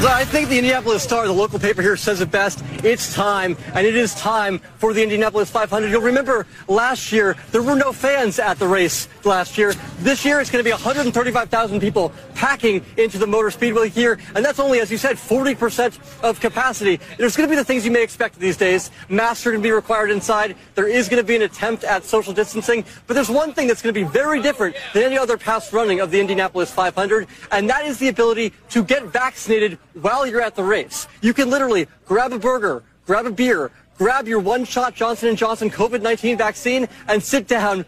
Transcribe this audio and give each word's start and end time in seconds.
I 0.00 0.24
think 0.24 0.48
the 0.48 0.56
Indianapolis 0.56 1.02
Star, 1.02 1.26
the 1.26 1.32
local 1.32 1.58
paper 1.58 1.82
here, 1.82 1.96
says 1.96 2.20
it 2.20 2.30
best. 2.30 2.62
It's 2.84 3.12
time, 3.12 3.56
and 3.74 3.84
it 3.84 3.96
is 3.96 4.14
time 4.14 4.60
for 4.78 4.92
the 4.92 5.02
Indianapolis 5.02 5.50
500. 5.50 5.90
You'll 5.90 6.00
remember 6.00 6.46
last 6.68 7.10
year, 7.10 7.36
there 7.50 7.62
were 7.62 7.74
no 7.74 7.92
fans 7.92 8.38
at 8.38 8.60
the 8.60 8.68
race 8.68 9.08
last 9.24 9.58
year. 9.58 9.74
This 9.98 10.24
year, 10.24 10.40
it's 10.40 10.50
going 10.50 10.62
to 10.62 10.64
be 10.64 10.72
135,000 10.72 11.80
people 11.80 12.12
packing 12.36 12.84
into 12.96 13.18
the 13.18 13.26
Motor 13.26 13.50
Speedway 13.50 13.88
here, 13.88 14.20
and 14.36 14.44
that's 14.44 14.60
only, 14.60 14.78
as 14.78 14.90
you 14.90 14.98
said, 14.98 15.16
40% 15.16 15.98
of 16.22 16.38
capacity. 16.38 17.00
There's 17.16 17.36
going 17.36 17.48
to 17.48 17.50
be 17.50 17.56
the 17.56 17.64
things 17.64 17.84
you 17.84 17.90
may 17.90 18.04
expect 18.04 18.38
these 18.38 18.56
days. 18.56 18.92
Masks 19.08 19.44
are 19.46 19.50
going 19.50 19.62
to 19.62 19.66
be 19.66 19.72
required 19.72 20.12
inside. 20.12 20.54
There 20.76 20.86
is 20.86 21.08
going 21.08 21.20
to 21.20 21.26
be 21.26 21.34
an 21.34 21.42
attempt 21.42 21.82
at 21.82 22.04
social 22.04 22.32
distancing, 22.32 22.84
but 23.08 23.14
there's 23.14 23.30
one 23.30 23.52
thing 23.52 23.66
that's 23.66 23.82
going 23.82 23.92
to 23.92 24.00
be 24.00 24.06
very 24.06 24.40
different 24.40 24.76
than 24.94 25.02
any 25.02 25.18
other 25.18 25.36
past 25.36 25.72
running 25.72 25.98
of 25.98 26.12
the 26.12 26.20
Indianapolis 26.20 26.70
500, 26.70 27.26
and 27.50 27.68
that 27.68 27.84
is 27.84 27.98
the 27.98 28.08
ability 28.08 28.52
to 28.70 28.84
get 28.84 29.02
vaccinated 29.04 29.76
while 30.02 30.26
you're 30.26 30.40
at 30.42 30.54
the 30.54 30.64
race. 30.64 31.06
You 31.22 31.32
can 31.34 31.50
literally 31.50 31.86
grab 32.06 32.32
a 32.32 32.38
burger, 32.38 32.82
grab 33.06 33.26
a 33.26 33.30
beer, 33.30 33.70
grab 33.96 34.26
your 34.28 34.40
one-shot 34.40 34.94
Johnson 34.94 35.34
& 35.36 35.36
Johnson 35.36 35.70
COVID-19 35.70 36.38
vaccine 36.38 36.88
and 37.08 37.22
sit 37.22 37.46
down. 37.48 37.84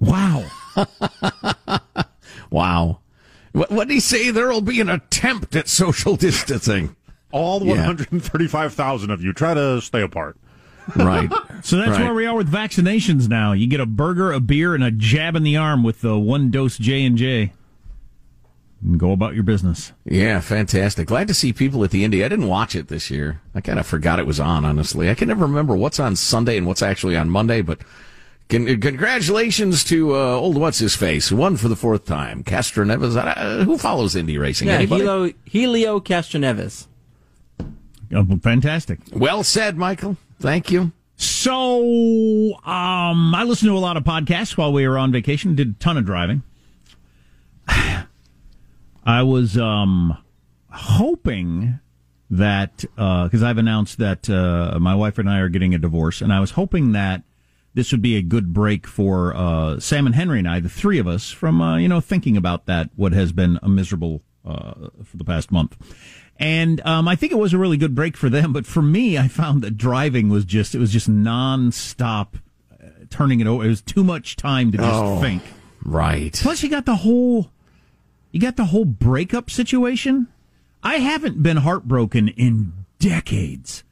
Wow. 0.00 0.44
wow. 2.50 3.00
What, 3.52 3.70
what 3.70 3.88
did 3.88 3.94
he 3.94 4.00
say? 4.00 4.30
There 4.30 4.48
will 4.48 4.60
be 4.60 4.80
an 4.80 4.88
attempt 4.88 5.54
at 5.56 5.68
social 5.68 6.16
distancing. 6.16 6.96
All 7.30 7.64
Yeah. 7.64 7.86
135,000 7.86 9.10
of 9.10 9.22
you 9.22 9.32
try 9.32 9.54
to 9.54 9.80
stay 9.80 10.02
apart. 10.02 10.36
Right. 10.96 11.30
So 11.62 11.78
that's 11.78 11.92
Right. 11.92 12.02
where 12.04 12.12
we 12.14 12.26
are 12.26 12.34
with 12.36 12.52
vaccinations 12.52 13.26
now. 13.26 13.52
You 13.52 13.66
get 13.66 13.80
a 13.80 13.86
burger, 13.86 14.30
a 14.32 14.38
beer, 14.40 14.74
and 14.74 14.84
a 14.84 14.90
jab 14.90 15.34
in 15.34 15.44
the 15.44 15.56
arm 15.56 15.82
with 15.82 16.02
the 16.02 16.18
one 16.18 16.50
dose 16.50 16.76
J 16.76 17.06
and 17.06 17.16
J. 17.16 17.54
And 18.84 19.00
go 19.00 19.12
about 19.12 19.32
your 19.34 19.44
business. 19.44 19.92
Yeah, 20.04 20.40
fantastic. 20.40 21.06
Glad 21.08 21.26
to 21.28 21.34
see 21.34 21.54
people 21.54 21.82
at 21.84 21.90
the 21.90 22.04
Indy. 22.04 22.22
I 22.22 22.28
didn't 22.28 22.48
watch 22.48 22.74
it 22.74 22.88
this 22.88 23.10
year. 23.10 23.40
I 23.54 23.62
kind 23.62 23.78
of 23.78 23.86
forgot 23.86 24.18
it 24.18 24.26
was 24.26 24.38
on, 24.38 24.66
honestly. 24.66 25.08
I 25.08 25.14
can 25.14 25.28
never 25.28 25.46
remember 25.46 25.74
what's 25.74 25.98
on 25.98 26.16
Sunday 26.16 26.58
and 26.58 26.66
what's 26.66 26.82
actually 26.82 27.16
on 27.16 27.30
Monday, 27.30 27.62
but 27.62 27.78
con- 28.50 28.66
congratulations 28.80 29.84
to 29.84 30.14
uh, 30.14 30.18
old 30.34 30.58
what's 30.58 30.80
his 30.80 30.94
face, 30.94 31.30
who 31.30 31.36
won 31.36 31.56
for 31.56 31.68
the 31.68 31.76
fourth 31.76 32.04
time. 32.04 32.44
Castroneves. 32.44 33.16
Uh, 33.16 33.64
who 33.64 33.78
follows 33.78 34.14
Indy 34.14 34.36
racing? 34.36 34.68
Yeah, 34.68 34.74
Anybody? 34.74 35.04
Helio, 35.04 35.32
Helio 35.46 36.00
Castroneves. 36.00 36.86
Oh, 38.14 38.38
fantastic. 38.42 38.98
Well 39.12 39.42
said, 39.44 39.78
Michael. 39.78 40.18
Thank 40.40 40.70
you. 40.70 40.92
So, 41.16 42.54
um, 42.66 43.34
I 43.34 43.44
listened 43.44 43.70
to 43.70 43.76
a 43.76 43.78
lot 43.78 43.96
of 43.96 44.04
podcasts 44.04 44.58
while 44.58 44.72
we 44.74 44.86
were 44.86 44.98
on 44.98 45.10
vacation. 45.10 45.54
Did 45.54 45.70
a 45.70 45.72
ton 45.74 45.96
of 45.96 46.04
driving. 46.04 46.42
I 49.04 49.22
was 49.22 49.56
um, 49.58 50.16
hoping 50.70 51.78
that 52.30 52.78
because 52.96 53.42
I've 53.42 53.58
announced 53.58 53.98
that 53.98 54.28
uh, 54.30 54.78
my 54.80 54.94
wife 54.94 55.18
and 55.18 55.28
I 55.28 55.38
are 55.38 55.48
getting 55.48 55.74
a 55.74 55.78
divorce, 55.78 56.20
and 56.20 56.32
I 56.32 56.40
was 56.40 56.52
hoping 56.52 56.92
that 56.92 57.22
this 57.74 57.90
would 57.92 58.02
be 58.02 58.16
a 58.16 58.22
good 58.22 58.52
break 58.52 58.86
for 58.86 59.34
uh, 59.36 59.80
Sam 59.80 60.06
and 60.06 60.14
Henry 60.14 60.38
and 60.38 60.48
I, 60.48 60.60
the 60.60 60.68
three 60.68 60.98
of 60.98 61.06
us, 61.08 61.30
from 61.30 61.60
uh, 61.60 61.76
you 61.76 61.88
know 61.88 62.00
thinking 62.00 62.36
about 62.36 62.66
that 62.66 62.90
what 62.96 63.12
has 63.12 63.32
been 63.32 63.58
a 63.62 63.68
miserable 63.68 64.22
uh, 64.44 64.88
for 65.04 65.16
the 65.16 65.24
past 65.24 65.50
month. 65.52 65.76
And 66.36 66.80
um, 66.84 67.06
I 67.06 67.14
think 67.14 67.30
it 67.30 67.38
was 67.38 67.52
a 67.52 67.58
really 67.58 67.76
good 67.76 67.94
break 67.94 68.16
for 68.16 68.28
them, 68.28 68.52
but 68.52 68.66
for 68.66 68.82
me, 68.82 69.16
I 69.18 69.28
found 69.28 69.62
that 69.62 69.76
driving 69.76 70.28
was 70.30 70.44
just 70.44 70.74
it 70.74 70.78
was 70.78 70.92
just 70.92 71.08
nonstop 71.10 72.34
uh, 72.72 72.86
turning 73.10 73.40
it 73.40 73.46
over. 73.46 73.64
It 73.64 73.68
was 73.68 73.82
too 73.82 74.02
much 74.02 74.34
time 74.36 74.72
to 74.72 74.78
just 74.78 74.90
Oh, 74.92 75.20
think. 75.20 75.42
Right. 75.84 76.32
Plus, 76.32 76.62
you 76.62 76.70
got 76.70 76.86
the 76.86 76.96
whole 76.96 77.50
you 78.34 78.40
got 78.40 78.56
the 78.56 78.64
whole 78.64 78.84
breakup 78.84 79.48
situation. 79.48 80.26
I 80.82 80.96
haven't 80.96 81.40
been 81.40 81.58
heartbroken 81.58 82.26
in 82.26 82.72
decades. 82.98 83.84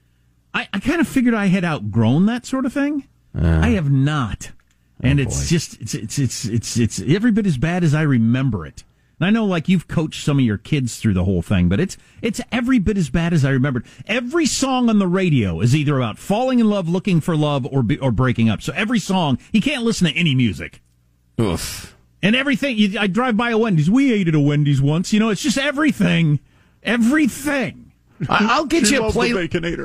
I, 0.52 0.66
I 0.72 0.80
kind 0.80 1.00
of 1.00 1.06
figured 1.06 1.32
I 1.32 1.46
had 1.46 1.64
outgrown 1.64 2.26
that 2.26 2.44
sort 2.44 2.66
of 2.66 2.72
thing. 2.72 3.06
Uh. 3.40 3.60
I 3.62 3.68
have 3.68 3.92
not, 3.92 4.50
oh, 4.50 5.06
and 5.06 5.20
it's 5.20 5.48
just 5.48 5.80
it's 5.80 5.94
it's 5.94 6.18
it's 6.18 6.44
it's 6.44 6.76
it's 6.76 7.00
every 7.02 7.30
bit 7.30 7.46
as 7.46 7.56
bad 7.56 7.84
as 7.84 7.94
I 7.94 8.02
remember 8.02 8.66
it. 8.66 8.82
And 9.20 9.28
I 9.28 9.30
know, 9.30 9.44
like 9.44 9.68
you've 9.68 9.86
coached 9.86 10.24
some 10.24 10.40
of 10.40 10.44
your 10.44 10.58
kids 10.58 10.98
through 10.98 11.14
the 11.14 11.24
whole 11.24 11.42
thing, 11.42 11.68
but 11.68 11.78
it's 11.78 11.96
it's 12.20 12.40
every 12.50 12.80
bit 12.80 12.98
as 12.98 13.10
bad 13.10 13.32
as 13.32 13.44
I 13.44 13.50
remembered. 13.50 13.86
Every 14.08 14.46
song 14.46 14.90
on 14.90 14.98
the 14.98 15.06
radio 15.06 15.60
is 15.60 15.72
either 15.76 15.98
about 15.98 16.18
falling 16.18 16.58
in 16.58 16.68
love, 16.68 16.88
looking 16.88 17.20
for 17.20 17.36
love, 17.36 17.64
or 17.64 17.84
be, 17.84 17.96
or 18.00 18.10
breaking 18.10 18.50
up. 18.50 18.60
So 18.60 18.72
every 18.74 18.98
song, 18.98 19.38
you 19.52 19.60
can't 19.60 19.84
listen 19.84 20.08
to 20.08 20.18
any 20.18 20.34
music. 20.34 20.82
Oof. 21.40 21.96
And 22.22 22.36
everything, 22.36 22.78
you, 22.78 22.98
I 22.98 23.08
drive 23.08 23.36
by 23.36 23.50
a 23.50 23.58
Wendy's. 23.58 23.90
We 23.90 24.12
ate 24.12 24.28
at 24.28 24.34
a 24.34 24.40
Wendy's 24.40 24.80
once. 24.80 25.12
You 25.12 25.18
know, 25.20 25.30
it's 25.30 25.42
just 25.42 25.58
everything, 25.58 26.38
everything. 26.82 27.92
I- 28.28 28.48
I'll 28.52 28.66
get 28.66 28.86
She 28.86 28.94
you 28.94 29.00
a 29.00 29.02
loves 29.02 29.14
play. 29.14 29.32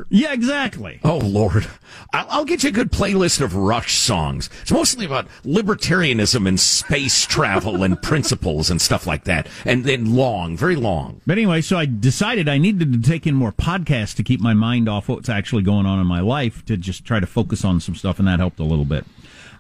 Yeah, 0.09 0.31
exactly. 0.33 0.99
Oh 1.03 1.17
Lord, 1.17 1.67
I'll, 2.13 2.27
I'll 2.29 2.45
get 2.45 2.61
you 2.63 2.69
a 2.69 2.71
good 2.71 2.91
playlist 2.91 3.41
of 3.41 3.55
Rush 3.55 3.97
songs. 3.97 4.49
It's 4.61 4.71
mostly 4.71 5.05
about 5.05 5.27
libertarianism 5.43 6.47
and 6.47 6.59
space 6.59 7.25
travel 7.25 7.83
and 7.83 7.99
principles 8.03 8.69
and 8.69 8.79
stuff 8.79 9.07
like 9.07 9.23
that, 9.23 9.47
and 9.65 9.83
then 9.85 10.15
long, 10.15 10.55
very 10.55 10.75
long. 10.75 11.21
But 11.25 11.39
anyway, 11.39 11.61
so 11.61 11.77
I 11.77 11.85
decided 11.87 12.47
I 12.47 12.59
needed 12.59 12.93
to 12.93 13.09
take 13.09 13.25
in 13.25 13.33
more 13.33 13.51
podcasts 13.51 14.15
to 14.17 14.23
keep 14.23 14.39
my 14.39 14.53
mind 14.53 14.87
off 14.87 15.09
what's 15.09 15.29
actually 15.29 15.63
going 15.63 15.85
on 15.87 15.99
in 15.99 16.05
my 16.05 16.19
life 16.21 16.63
to 16.65 16.77
just 16.77 17.05
try 17.05 17.19
to 17.19 17.27
focus 17.27 17.65
on 17.65 17.79
some 17.79 17.95
stuff, 17.95 18.19
and 18.19 18.27
that 18.27 18.39
helped 18.39 18.59
a 18.59 18.63
little 18.63 18.85
bit. 18.85 19.05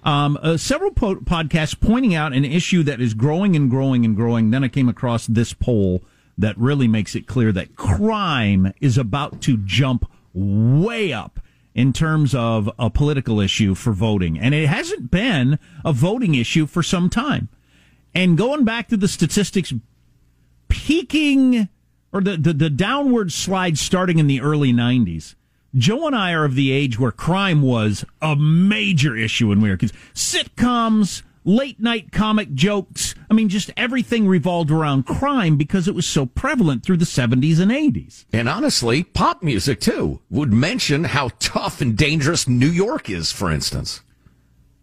Um, 0.03 0.37
uh, 0.41 0.57
several 0.57 0.91
po- 0.91 1.15
podcasts 1.15 1.79
pointing 1.79 2.15
out 2.15 2.33
an 2.33 2.45
issue 2.45 2.83
that 2.83 3.01
is 3.01 3.13
growing 3.13 3.55
and 3.55 3.69
growing 3.69 4.05
and 4.05 4.15
growing. 4.15 4.51
Then 4.51 4.63
I 4.63 4.67
came 4.67 4.89
across 4.89 5.27
this 5.27 5.53
poll 5.53 6.03
that 6.37 6.57
really 6.57 6.87
makes 6.87 7.15
it 7.15 7.27
clear 7.27 7.51
that 7.51 7.75
crime 7.75 8.73
is 8.79 8.97
about 8.97 9.41
to 9.41 9.57
jump 9.57 10.09
way 10.33 11.11
up 11.11 11.39
in 11.73 11.93
terms 11.93 12.33
of 12.33 12.69
a 12.79 12.89
political 12.89 13.39
issue 13.39 13.75
for 13.75 13.91
voting. 13.91 14.39
And 14.39 14.53
it 14.53 14.67
hasn't 14.67 15.11
been 15.11 15.59
a 15.85 15.93
voting 15.93 16.35
issue 16.35 16.65
for 16.65 16.81
some 16.81 17.09
time. 17.09 17.49
And 18.15 18.37
going 18.37 18.65
back 18.65 18.87
to 18.89 18.97
the 18.97 19.07
statistics, 19.07 19.73
peaking 20.69 21.69
or 22.11 22.21
the, 22.21 22.37
the, 22.37 22.53
the 22.53 22.69
downward 22.69 23.31
slide 23.31 23.77
starting 23.77 24.17
in 24.17 24.27
the 24.27 24.41
early 24.41 24.73
90s. 24.73 25.35
Joe 25.75 26.07
and 26.07 26.15
I 26.15 26.33
are 26.33 26.45
of 26.45 26.55
the 26.55 26.71
age 26.71 26.99
where 26.99 27.11
crime 27.11 27.61
was 27.61 28.05
a 28.21 28.35
major 28.35 29.15
issue 29.15 29.49
when 29.49 29.61
we 29.61 29.69
were 29.69 29.77
kids. 29.77 29.93
Sitcoms, 30.13 31.23
late 31.43 31.79
night 31.79 32.11
comic 32.11 32.53
jokes. 32.53 33.15
I 33.29 33.33
mean, 33.33 33.49
just 33.49 33.71
everything 33.77 34.27
revolved 34.27 34.71
around 34.71 35.05
crime 35.05 35.57
because 35.57 35.87
it 35.87 35.95
was 35.95 36.05
so 36.05 36.25
prevalent 36.25 36.83
through 36.83 36.97
the 36.97 37.05
70s 37.05 37.59
and 37.59 37.71
80s. 37.71 38.25
And 38.33 38.49
honestly, 38.49 39.03
pop 39.03 39.41
music 39.43 39.79
too 39.79 40.21
would 40.29 40.53
mention 40.53 41.05
how 41.05 41.29
tough 41.39 41.81
and 41.81 41.97
dangerous 41.97 42.47
New 42.47 42.69
York 42.69 43.09
is, 43.09 43.31
for 43.31 43.51
instance. 43.51 44.01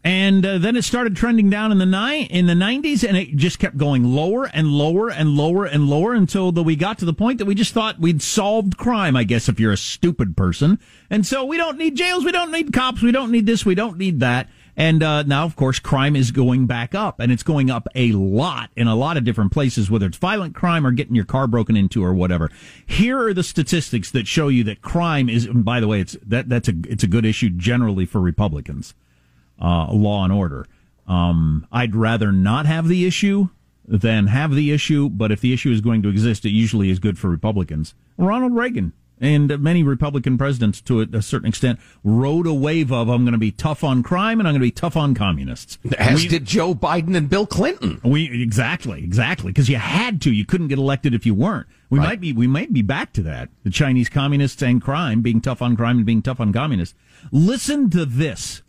And 0.07 0.45
uh, 0.45 0.59
then 0.59 0.77
it 0.77 0.85
started 0.85 1.17
trending 1.17 1.49
down 1.49 1.73
in 1.73 1.79
the 1.79 1.87
ni- 1.87 2.25
in 2.25 2.47
the 2.47 2.53
90s 2.53 3.09
and 3.09 3.17
it 3.17 3.37
just 3.37 3.59
kept 3.59 3.79
going 3.79 4.05
lower 4.05 4.45
and 4.45 4.69
lower 4.69 5.09
and 5.09 5.31
lower 5.31 5.65
and 5.65 5.89
lower 5.89 6.13
until 6.13 6.53
the, 6.53 6.63
we 6.63 6.77
got 6.77 6.99
to 6.99 7.07
the 7.07 7.15
point 7.15 7.39
that 7.39 7.47
we 7.47 7.55
just 7.55 7.73
thought 7.73 7.99
we'd 7.99 8.21
solved 8.21 8.77
crime, 8.77 9.17
I 9.17 9.25
guess, 9.25 9.49
if 9.49 9.59
you're 9.59 9.73
a 9.73 9.79
stupid 9.79 10.37
person. 10.37 10.79
And 11.09 11.27
so 11.27 11.47
we 11.47 11.57
don't 11.57 11.79
need 11.79 11.97
jails, 11.97 12.23
we 12.23 12.33
don't 12.33 12.53
need 12.53 12.73
cops, 12.75 13.01
we 13.01 13.13
don't 13.13 13.31
need 13.31 13.47
this, 13.47 13.65
we 13.65 13.75
don't 13.75 13.97
need 13.97 14.21
that. 14.21 14.49
And 14.77 15.03
uh, 15.03 15.23
now, 15.23 15.45
of 15.45 15.55
course, 15.57 15.79
crime 15.79 16.17
is 16.17 16.33
going 16.33 16.67
back 16.67 16.95
up, 16.95 17.21
and 17.21 17.31
it's 17.31 17.45
going 17.45 17.71
up 17.71 17.87
a 17.95 18.11
lot 18.13 18.71
in 18.77 18.89
a 18.89 18.97
lot 18.97 19.17
of 19.17 19.25
different 19.25 19.53
places, 19.53 19.91
whether 19.91 20.07
it's 20.07 20.19
violent 20.19 20.55
crime 20.55 20.87
or 20.87 20.91
getting 20.91 21.15
your 21.15 21.25
car 21.25 21.47
broken 21.47 21.77
into 21.77 22.05
or 22.05 22.13
whatever. 22.13 22.51
Here 22.85 23.19
are 23.21 23.33
the 23.33 23.45
statistics 23.45 24.11
that 24.11 24.27
show 24.27 24.49
you 24.49 24.65
that 24.65 24.83
crime 24.83 25.29
is. 25.29 25.47
by 25.47 25.79
the 25.81 25.87
way, 25.87 26.01
it's 26.01 26.17
that 26.27 26.49
that's 26.49 26.69
a 26.69 26.75
it's 26.89 27.05
a 27.05 27.09
good 27.09 27.25
issue 27.25 27.51
generally 27.51 28.05
for 28.05 28.21
Republicans, 28.21 28.95
uh, 29.65 29.93
law 29.93 30.25
and 30.25 30.33
order. 30.33 30.67
Um, 31.09 31.67
I'd 31.73 31.97
rather 31.97 32.33
not 32.33 32.67
have 32.67 32.87
the 32.87 33.07
issue 33.07 33.49
than 33.87 34.27
have 34.29 34.55
the 34.55 34.73
issue, 34.73 35.09
but 35.09 35.33
if 35.33 35.41
the 35.41 35.53
issue 35.53 35.71
is 35.71 35.81
going 35.81 36.03
to 36.03 36.09
exist, 36.09 36.45
it 36.45 36.51
usually 36.51 36.91
is 36.91 36.99
good 36.99 37.19
for 37.19 37.29
Republicans. 37.29 37.95
Ronald 38.17 38.55
Reagan 38.55 38.93
and 39.21 39.59
many 39.61 39.83
Republican 39.83 40.37
presidents, 40.37 40.81
to 40.83 41.01
a, 41.01 41.23
certain 41.23 41.49
extent, 41.49 41.79
rode 42.03 42.47
a 42.47 42.53
wave 42.53 42.93
of 42.93 43.09
I'm 43.09 43.25
going 43.25 43.33
to 43.33 43.39
be 43.39 43.53
tough 43.53 43.85
on 43.85 44.03
crime 44.03 44.39
and 44.39 44.49
I'm 44.49 44.53
going 44.53 44.61
to 44.61 44.67
be 44.67 44.71
tough 44.71 44.97
on 44.97 45.15
communists. 45.15 45.79
As 45.99 46.23
we, 46.23 46.29
did 46.29 46.45
Joe 46.45 46.75
Biden 46.75 47.17
and 47.17 47.29
Bill 47.29 47.47
Clinton. 47.47 48.01
We 48.03 48.43
exactly, 48.43 49.03
exactly, 49.03 49.53
because 49.53 49.69
you 49.69 49.77
had 49.77 50.21
to. 50.23 50.33
You 50.33 50.45
couldn't 50.45 50.69
get 50.69 50.79
elected 50.79 51.15
if 51.15 51.25
you 51.25 51.35
weren't. 51.35 51.67
We 51.91 51.99
right. 51.99 52.09
might 52.09 52.21
be, 52.21 52.33
we 52.33 52.47
might 52.47 52.73
be 52.73 52.83
back 52.83 53.13
to 53.15 53.23
that. 53.23 53.51
The 53.63 53.71
Chinese 53.71 54.09
communists 54.09 54.63
and 54.63 54.83
crime, 54.83 55.23
being 55.23 55.41
tough 55.41 55.63
on 55.63 55.77
crime 55.77 55.99
and 55.99 56.07
being 56.07 56.23
tough 56.23 56.41
on 56.41 56.53
communists. 56.53 56.95
Listen 57.31 57.89
to 57.91 58.05
this. 58.05 58.63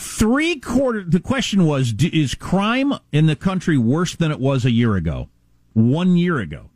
Three 0.00 0.60
quarter. 0.60 1.02
The 1.02 1.18
question 1.18 1.66
was: 1.66 1.92
Is 1.92 2.36
crime 2.36 2.94
in 3.10 3.26
the 3.26 3.34
country 3.34 3.76
worse 3.76 4.14
than 4.14 4.30
it 4.30 4.38
was 4.38 4.64
a 4.64 4.70
year 4.70 4.94
ago? 4.94 5.28
One 5.72 6.16
year 6.16 6.38
ago. 6.38 6.70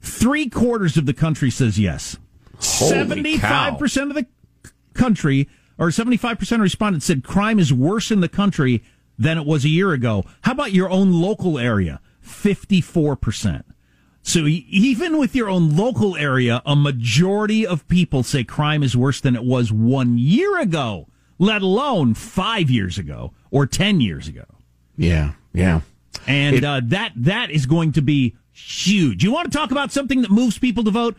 Three 0.00 0.48
quarters 0.48 0.96
of 0.96 1.04
the 1.04 1.14
country 1.14 1.50
says 1.50 1.80
yes. 1.80 2.16
Seventy-five 2.60 3.76
percent 3.76 4.10
of 4.10 4.14
the 4.14 4.26
country, 4.94 5.48
or 5.78 5.90
seventy-five 5.90 6.38
percent 6.38 6.60
of 6.60 6.62
respondents 6.62 7.06
said 7.06 7.24
crime 7.24 7.58
is 7.58 7.72
worse 7.72 8.12
in 8.12 8.20
the 8.20 8.28
country 8.28 8.84
than 9.18 9.36
it 9.36 9.46
was 9.46 9.64
a 9.64 9.68
year 9.68 9.92
ago. 9.92 10.24
How 10.42 10.52
about 10.52 10.72
your 10.72 10.88
own 10.88 11.12
local 11.12 11.58
area? 11.58 12.00
Fifty-four 12.20 13.16
percent. 13.16 13.66
So 14.22 14.46
even 14.46 15.18
with 15.18 15.34
your 15.34 15.48
own 15.48 15.76
local 15.76 16.16
area, 16.16 16.62
a 16.64 16.76
majority 16.76 17.66
of 17.66 17.88
people 17.88 18.22
say 18.22 18.44
crime 18.44 18.84
is 18.84 18.96
worse 18.96 19.20
than 19.20 19.34
it 19.34 19.44
was 19.44 19.72
one 19.72 20.18
year 20.18 20.60
ago, 20.60 21.08
let 21.38 21.62
alone 21.62 22.14
five 22.14 22.70
years 22.70 22.98
ago 22.98 23.32
or 23.50 23.66
ten 23.66 24.00
years 24.00 24.28
ago. 24.28 24.44
Yeah, 24.96 25.32
yeah. 25.52 25.80
And 26.26 26.56
it, 26.56 26.64
uh, 26.64 26.80
that 26.84 27.12
that 27.16 27.50
is 27.50 27.66
going 27.66 27.92
to 27.92 28.02
be 28.02 28.36
huge. 28.52 29.24
You 29.24 29.32
want 29.32 29.50
to 29.50 29.56
talk 29.56 29.70
about 29.70 29.92
something 29.92 30.22
that 30.22 30.30
moves 30.30 30.58
people 30.58 30.84
to 30.84 30.90
vote? 30.90 31.16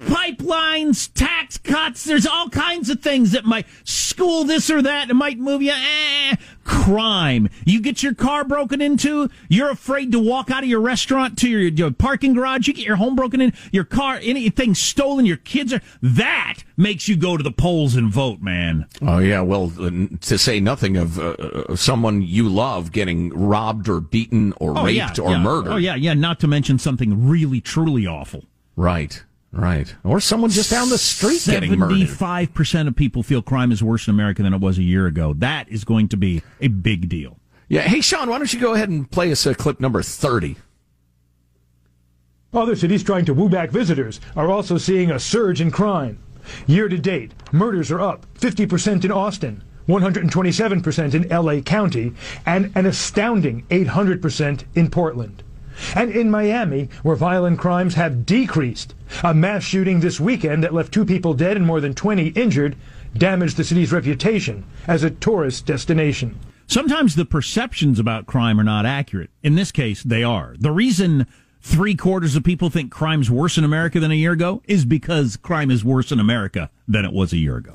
Pipelines, 0.00 1.10
tax 1.14 1.56
cuts, 1.56 2.04
there's 2.04 2.26
all 2.26 2.48
kinds 2.50 2.90
of 2.90 3.00
things 3.00 3.32
that 3.32 3.44
might 3.44 3.66
school 3.84 4.44
this 4.44 4.68
or 4.68 4.82
that, 4.82 5.08
it 5.08 5.14
might 5.14 5.38
move 5.38 5.62
you. 5.62 5.72
Eh, 5.72 6.36
crime. 6.64 7.48
You 7.64 7.80
get 7.80 8.02
your 8.02 8.14
car 8.14 8.44
broken 8.44 8.80
into, 8.80 9.30
you're 9.48 9.70
afraid 9.70 10.12
to 10.12 10.18
walk 10.18 10.50
out 10.50 10.62
of 10.62 10.68
your 10.68 10.80
restaurant 10.80 11.38
to 11.38 11.48
your, 11.48 11.60
your 11.60 11.90
parking 11.90 12.34
garage, 12.34 12.66
you 12.66 12.74
get 12.74 12.84
your 12.84 12.96
home 12.96 13.16
broken 13.16 13.40
in, 13.40 13.52
your 13.72 13.84
car, 13.84 14.18
anything 14.22 14.74
stolen, 14.74 15.26
your 15.26 15.36
kids 15.36 15.72
are, 15.72 15.80
that 16.02 16.58
makes 16.76 17.08
you 17.08 17.16
go 17.16 17.36
to 17.36 17.42
the 17.42 17.52
polls 17.52 17.94
and 17.94 18.12
vote, 18.12 18.40
man. 18.40 18.86
Oh, 19.00 19.18
yeah. 19.18 19.40
Well, 19.40 19.70
to 19.70 20.38
say 20.38 20.60
nothing 20.60 20.96
of 20.96 21.18
uh, 21.18 21.76
someone 21.76 22.22
you 22.22 22.48
love 22.48 22.92
getting 22.92 23.30
robbed 23.30 23.88
or 23.88 24.00
beaten 24.00 24.52
or 24.56 24.76
oh, 24.76 24.84
raped 24.84 25.18
yeah, 25.18 25.24
or 25.24 25.30
yeah. 25.30 25.38
murdered. 25.38 25.72
Oh, 25.72 25.76
yeah, 25.76 25.94
yeah. 25.94 26.14
Not 26.14 26.40
to 26.40 26.48
mention 26.48 26.78
something 26.78 27.26
really, 27.26 27.60
truly 27.60 28.06
awful. 28.06 28.44
Right. 28.76 29.22
Right. 29.54 29.94
Or 30.02 30.20
someone 30.20 30.50
just 30.50 30.70
down 30.70 30.88
the 30.88 30.98
street 30.98 31.42
getting 31.44 31.78
murdered. 31.78 32.08
75% 32.08 32.88
of 32.88 32.96
people 32.96 33.22
feel 33.22 33.40
crime 33.40 33.70
is 33.70 33.82
worse 33.82 34.08
in 34.08 34.14
America 34.14 34.42
than 34.42 34.52
it 34.52 34.60
was 34.60 34.78
a 34.78 34.82
year 34.82 35.06
ago. 35.06 35.32
That 35.34 35.68
is 35.68 35.84
going 35.84 36.08
to 36.08 36.16
be 36.16 36.42
a 36.60 36.68
big 36.68 37.08
deal. 37.08 37.38
Yeah. 37.68 37.82
Hey, 37.82 38.00
Sean, 38.00 38.28
why 38.28 38.38
don't 38.38 38.52
you 38.52 38.60
go 38.60 38.74
ahead 38.74 38.88
and 38.88 39.08
play 39.10 39.30
us 39.30 39.46
a 39.46 39.54
clip 39.54 39.80
number 39.80 40.02
30? 40.02 40.56
Other 42.52 42.76
cities 42.76 43.02
trying 43.02 43.24
to 43.24 43.34
woo 43.34 43.48
back 43.48 43.70
visitors 43.70 44.20
are 44.36 44.50
also 44.50 44.76
seeing 44.76 45.10
a 45.10 45.18
surge 45.18 45.60
in 45.60 45.70
crime. 45.70 46.18
Year 46.66 46.88
to 46.88 46.98
date, 46.98 47.32
murders 47.52 47.90
are 47.90 48.00
up 48.00 48.26
50% 48.34 49.04
in 49.04 49.10
Austin, 49.10 49.62
127% 49.88 51.14
in 51.14 51.28
LA 51.28 51.60
County, 51.60 52.12
and 52.44 52.70
an 52.74 52.86
astounding 52.86 53.64
800% 53.70 54.64
in 54.74 54.90
Portland. 54.90 55.42
And 55.94 56.10
in 56.10 56.30
Miami, 56.30 56.88
where 57.02 57.16
violent 57.16 57.58
crimes 57.58 57.94
have 57.94 58.26
decreased, 58.26 58.94
a 59.22 59.34
mass 59.34 59.62
shooting 59.62 60.00
this 60.00 60.20
weekend 60.20 60.62
that 60.64 60.74
left 60.74 60.92
two 60.92 61.04
people 61.04 61.34
dead 61.34 61.56
and 61.56 61.66
more 61.66 61.80
than 61.80 61.94
20 61.94 62.28
injured 62.28 62.76
damaged 63.16 63.56
the 63.56 63.64
city's 63.64 63.92
reputation 63.92 64.64
as 64.86 65.02
a 65.02 65.10
tourist 65.10 65.66
destination. 65.66 66.38
Sometimes 66.66 67.14
the 67.14 67.24
perceptions 67.24 67.98
about 67.98 68.26
crime 68.26 68.58
are 68.58 68.64
not 68.64 68.86
accurate. 68.86 69.30
In 69.42 69.54
this 69.54 69.70
case, 69.70 70.02
they 70.02 70.22
are. 70.22 70.56
The 70.58 70.72
reason 70.72 71.26
three 71.60 71.94
quarters 71.94 72.36
of 72.36 72.44
people 72.44 72.70
think 72.70 72.90
crime's 72.90 73.30
worse 73.30 73.58
in 73.58 73.64
America 73.64 74.00
than 74.00 74.10
a 74.10 74.14
year 74.14 74.32
ago 74.32 74.62
is 74.66 74.84
because 74.84 75.36
crime 75.36 75.70
is 75.70 75.84
worse 75.84 76.10
in 76.10 76.20
America 76.20 76.70
than 76.88 77.04
it 77.04 77.12
was 77.12 77.32
a 77.32 77.36
year 77.38 77.56
ago. 77.56 77.74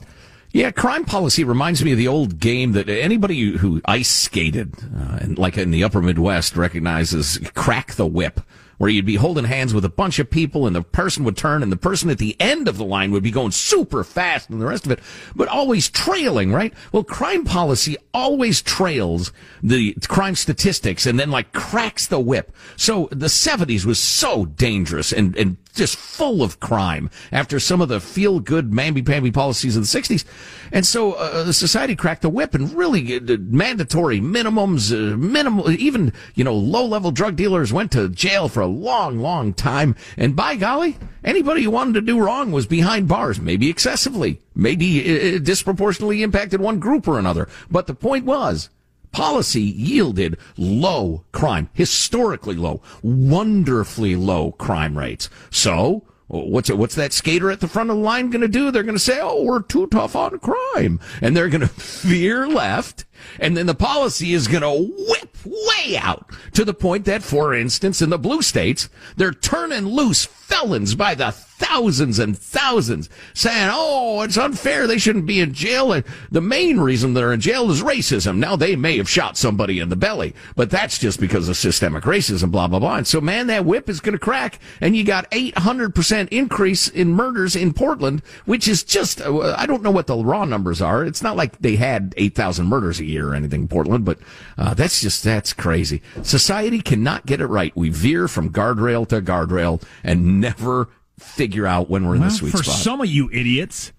Yeah, 0.51 0.71
crime 0.71 1.05
policy 1.05 1.43
reminds 1.43 1.83
me 1.83 1.91
of 1.91 1.97
the 1.99 2.07
old 2.07 2.39
game 2.39 2.71
that 2.71 2.89
anybody 2.89 3.57
who 3.57 3.81
ice 3.85 4.09
skated, 4.09 4.73
uh, 4.97 5.19
like 5.35 5.57
in 5.57 5.69
the 5.69 5.83
upper 5.83 6.01
Midwest, 6.01 6.55
recognizes 6.55 7.39
crack 7.53 7.93
the 7.93 8.07
whip 8.07 8.41
where 8.79 8.89
you'd 8.89 9.05
be 9.05 9.15
holding 9.15 9.43
hands 9.43 9.73
with 9.73 9.83
a 9.83 9.89
bunch 9.89 10.19
of 10.19 10.29
people 10.31 10.65
and 10.65 10.73
the 10.73 10.81
person 10.81 11.25
would 11.25 11.35
turn 11.35 11.61
and 11.61 11.71
the 11.71 11.77
person 11.77 12.09
at 12.09 12.17
the 12.17 12.35
end 12.39 12.67
of 12.67 12.77
the 12.77 12.85
line 12.85 13.11
would 13.11 13.21
be 13.21 13.29
going 13.29 13.51
super 13.51 14.05
fast 14.05 14.49
and 14.49 14.59
the 14.59 14.65
rest 14.65 14.85
of 14.85 14.91
it, 14.91 14.99
but 15.35 15.49
always 15.49 15.89
trailing, 15.89 16.51
right? 16.51 16.73
Well, 16.93 17.03
crime 17.03 17.43
policy 17.43 17.97
always 18.13 18.61
trails 18.61 19.33
the 19.61 19.93
crime 20.07 20.33
statistics 20.33 21.05
and 21.05 21.19
then 21.19 21.29
like 21.29 21.51
cracks 21.51 22.07
the 22.07 22.21
whip. 22.21 22.55
So 22.77 23.09
the 23.11 23.27
70s 23.27 23.83
was 23.83 23.99
so 23.99 24.45
dangerous 24.45 25.11
and, 25.11 25.35
and 25.35 25.57
just 25.79 25.95
full 25.95 26.43
of 26.43 26.59
crime 26.59 27.09
after 27.31 27.59
some 27.59 27.79
of 27.81 27.87
the 27.87 28.01
feel 28.01 28.41
good 28.41 28.69
mamby 28.69 29.03
pamby 29.05 29.31
policies 29.31 29.77
of 29.77 29.89
the 29.89 29.99
60s. 29.99 30.25
And 30.73 30.85
so 30.85 31.13
uh, 31.13 31.43
the 31.43 31.53
society 31.53 31.95
cracked 31.95 32.21
the 32.21 32.29
whip 32.29 32.53
and 32.53 32.71
really 32.73 33.15
uh, 33.15 33.37
mandatory 33.39 34.19
minimums, 34.19 34.91
uh, 34.91 35.15
minimal, 35.15 35.71
even, 35.71 36.11
you 36.35 36.43
know, 36.43 36.53
low 36.53 36.85
level 36.85 37.11
drug 37.11 37.37
dealers 37.37 37.71
went 37.71 37.93
to 37.93 38.09
jail 38.09 38.49
for 38.49 38.59
a 38.59 38.67
long, 38.67 39.19
long 39.19 39.53
time. 39.53 39.95
And 40.17 40.35
by 40.35 40.57
golly, 40.57 40.97
anybody 41.23 41.63
who 41.63 41.71
wanted 41.71 41.93
to 41.93 42.01
do 42.01 42.19
wrong 42.19 42.51
was 42.51 42.67
behind 42.67 43.07
bars, 43.07 43.39
maybe 43.39 43.69
excessively, 43.69 44.41
maybe 44.53 44.99
uh, 44.99 45.37
uh, 45.37 45.39
disproportionately 45.39 46.21
impacted 46.21 46.59
one 46.59 46.79
group 46.79 47.07
or 47.07 47.17
another. 47.17 47.47
But 47.71 47.87
the 47.87 47.95
point 47.95 48.25
was, 48.25 48.69
policy 49.11 49.61
yielded 49.61 50.37
low 50.57 51.25
crime, 51.31 51.69
historically 51.73 52.55
low, 52.55 52.81
wonderfully 53.01 54.15
low 54.15 54.51
crime 54.53 54.97
rates. 54.97 55.29
So, 55.49 56.03
What's 56.31 56.69
it, 56.69 56.77
what's 56.77 56.93
that 56.93 57.11
skater 57.11 57.49
at 57.49 57.59
the 57.59 57.67
front 57.67 57.89
of 57.89 57.97
the 57.97 58.03
line 58.03 58.29
going 58.29 58.41
to 58.41 58.47
do? 58.47 58.69
They're 58.69 58.83
going 58.83 58.93
to 58.93 58.99
say, 58.99 59.19
"Oh, 59.19 59.41
we're 59.41 59.63
too 59.63 59.87
tough 59.87 60.15
on 60.15 60.37
crime," 60.37 60.99
and 61.21 61.35
they're 61.35 61.49
going 61.49 61.61
to 61.67 61.73
veer 61.73 62.47
left, 62.47 63.05
and 63.39 63.55
then 63.55 63.65
the 63.65 63.75
policy 63.75 64.33
is 64.33 64.47
going 64.47 64.61
to 64.61 64.93
whip 65.07 65.37
way 65.45 65.97
out 65.97 66.29
to 66.53 66.65
the 66.65 66.73
point 66.73 67.05
that, 67.05 67.23
for 67.23 67.53
instance, 67.53 68.01
in 68.01 68.09
the 68.09 68.17
blue 68.17 68.41
states, 68.41 68.89
they're 69.17 69.31
turning 69.31 69.85
loose 69.85 70.25
felons 70.25 70.95
by 70.95 71.13
the 71.13 71.31
thousands 71.59 72.17
and 72.19 72.37
thousands 72.37 73.09
saying, 73.33 73.69
oh, 73.71 74.21
it's 74.21 74.37
unfair. 74.37 74.87
They 74.87 74.97
shouldn't 74.97 75.25
be 75.25 75.41
in 75.41 75.53
jail. 75.53 75.91
And 75.91 76.05
the 76.31 76.41
main 76.41 76.79
reason 76.79 77.13
they're 77.13 77.33
in 77.33 77.41
jail 77.41 77.69
is 77.69 77.83
racism. 77.83 78.37
Now, 78.37 78.55
they 78.55 78.75
may 78.75 78.97
have 78.97 79.09
shot 79.09 79.37
somebody 79.37 79.79
in 79.79 79.89
the 79.89 79.95
belly, 79.95 80.33
but 80.55 80.69
that's 80.69 80.97
just 80.97 81.19
because 81.19 81.49
of 81.49 81.57
systemic 81.57 82.05
racism, 82.05 82.49
blah, 82.49 82.67
blah, 82.67 82.79
blah. 82.79 82.95
And 82.95 83.07
so, 83.07 83.19
man, 83.19 83.47
that 83.47 83.65
whip 83.65 83.89
is 83.89 83.99
going 83.99 84.13
to 84.13 84.19
crack. 84.19 84.57
And 84.79 84.95
you 84.95 85.03
got 85.03 85.29
800% 85.31 86.29
increase 86.29 86.87
in 86.87 87.13
murders 87.13 87.55
in 87.55 87.73
Portland, 87.73 88.23
which 88.45 88.67
is 88.67 88.83
just, 88.83 89.21
uh, 89.21 89.55
I 89.57 89.65
don't 89.65 89.83
know 89.83 89.91
what 89.91 90.07
the 90.07 90.17
raw 90.17 90.45
numbers 90.45 90.81
are. 90.81 91.03
It's 91.03 91.21
not 91.21 91.35
like 91.35 91.59
they 91.59 91.75
had 91.75 92.13
8,000 92.17 92.65
murders 92.65 92.99
a 92.99 93.05
year 93.05 93.08
or 93.17 93.33
anything 93.33 93.61
in 93.61 93.67
Portland, 93.67 94.05
but 94.05 94.19
uh, 94.57 94.73
that's 94.73 95.01
just, 95.01 95.23
that's 95.23 95.53
crazy. 95.53 96.01
Society 96.21 96.81
cannot 96.81 97.25
get 97.25 97.41
it 97.41 97.47
right. 97.47 97.75
We 97.75 97.89
veer 97.89 98.27
from 98.27 98.51
guardrail 98.51 99.07
to 99.09 99.21
guardrail 99.21 99.81
and 100.03 100.39
never 100.39 100.89
figure 101.17 101.65
out 101.65 101.89
when 101.89 102.07
we're 102.07 102.15
in 102.15 102.21
well, 102.21 102.29
the 102.29 102.35
sweet 102.35 102.51
for 102.51 102.63
spot. 102.63 102.75
some 102.75 103.01
of 103.01 103.07
you 103.07 103.29
idiots 103.31 103.91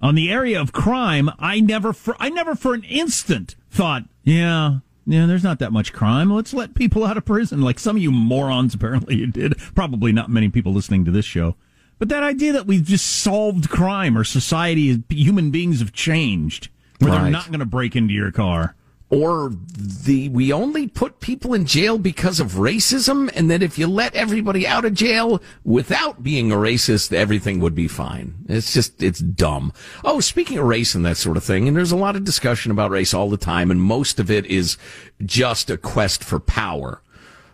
on 0.00 0.14
the 0.14 0.30
area 0.30 0.60
of 0.60 0.72
crime, 0.72 1.30
I 1.38 1.60
never 1.60 1.92
for 1.92 2.16
I 2.18 2.28
never 2.28 2.54
for 2.54 2.74
an 2.74 2.84
instant 2.84 3.56
thought, 3.70 4.04
yeah, 4.24 4.78
yeah, 5.06 5.26
there's 5.26 5.44
not 5.44 5.60
that 5.60 5.72
much 5.72 5.92
crime. 5.92 6.32
Let's 6.32 6.52
let 6.52 6.74
people 6.74 7.04
out 7.04 7.16
of 7.16 7.24
prison. 7.24 7.62
Like 7.62 7.78
some 7.78 7.96
of 7.96 8.02
you 8.02 8.10
morons 8.10 8.74
apparently 8.74 9.16
you 9.16 9.26
did. 9.26 9.56
Probably 9.74 10.12
not 10.12 10.28
many 10.28 10.48
people 10.48 10.72
listening 10.72 11.04
to 11.04 11.10
this 11.10 11.24
show. 11.24 11.56
But 11.98 12.08
that 12.10 12.22
idea 12.22 12.52
that 12.52 12.66
we've 12.66 12.84
just 12.84 13.06
solved 13.06 13.70
crime 13.70 14.18
or 14.18 14.24
society, 14.24 15.02
human 15.08 15.50
beings 15.50 15.78
have 15.78 15.92
changed, 15.92 16.68
where 16.98 17.12
Right. 17.12 17.22
they're 17.22 17.30
not 17.30 17.48
going 17.48 17.60
to 17.60 17.66
break 17.66 17.96
into 17.96 18.14
your 18.14 18.30
car. 18.32 18.74
or 19.08 19.52
the 19.78 20.28
we 20.30 20.52
only 20.52 20.88
put 20.88 21.20
people 21.20 21.54
in 21.54 21.64
jail 21.64 21.96
because 21.96 22.40
of 22.40 22.54
racism 22.54 23.30
and 23.36 23.48
that 23.48 23.62
if 23.62 23.78
you 23.78 23.86
let 23.86 24.12
everybody 24.16 24.66
out 24.66 24.84
of 24.84 24.92
jail 24.94 25.40
without 25.62 26.24
being 26.24 26.50
a 26.50 26.56
racist 26.56 27.12
everything 27.12 27.60
would 27.60 27.74
be 27.74 27.86
fine 27.86 28.34
it's 28.48 28.72
just 28.74 29.00
it's 29.00 29.20
dumb 29.20 29.72
oh 30.04 30.18
speaking 30.18 30.58
of 30.58 30.64
race 30.64 30.92
and 30.96 31.06
that 31.06 31.16
sort 31.16 31.36
of 31.36 31.44
thing 31.44 31.68
and 31.68 31.76
there's 31.76 31.92
a 31.92 31.96
lot 31.96 32.16
of 32.16 32.24
discussion 32.24 32.72
about 32.72 32.90
race 32.90 33.14
all 33.14 33.30
the 33.30 33.36
time 33.36 33.70
and 33.70 33.80
most 33.80 34.18
of 34.18 34.28
it 34.28 34.44
is 34.46 34.76
just 35.24 35.70
a 35.70 35.76
quest 35.76 36.24
for 36.24 36.40
power 36.40 37.00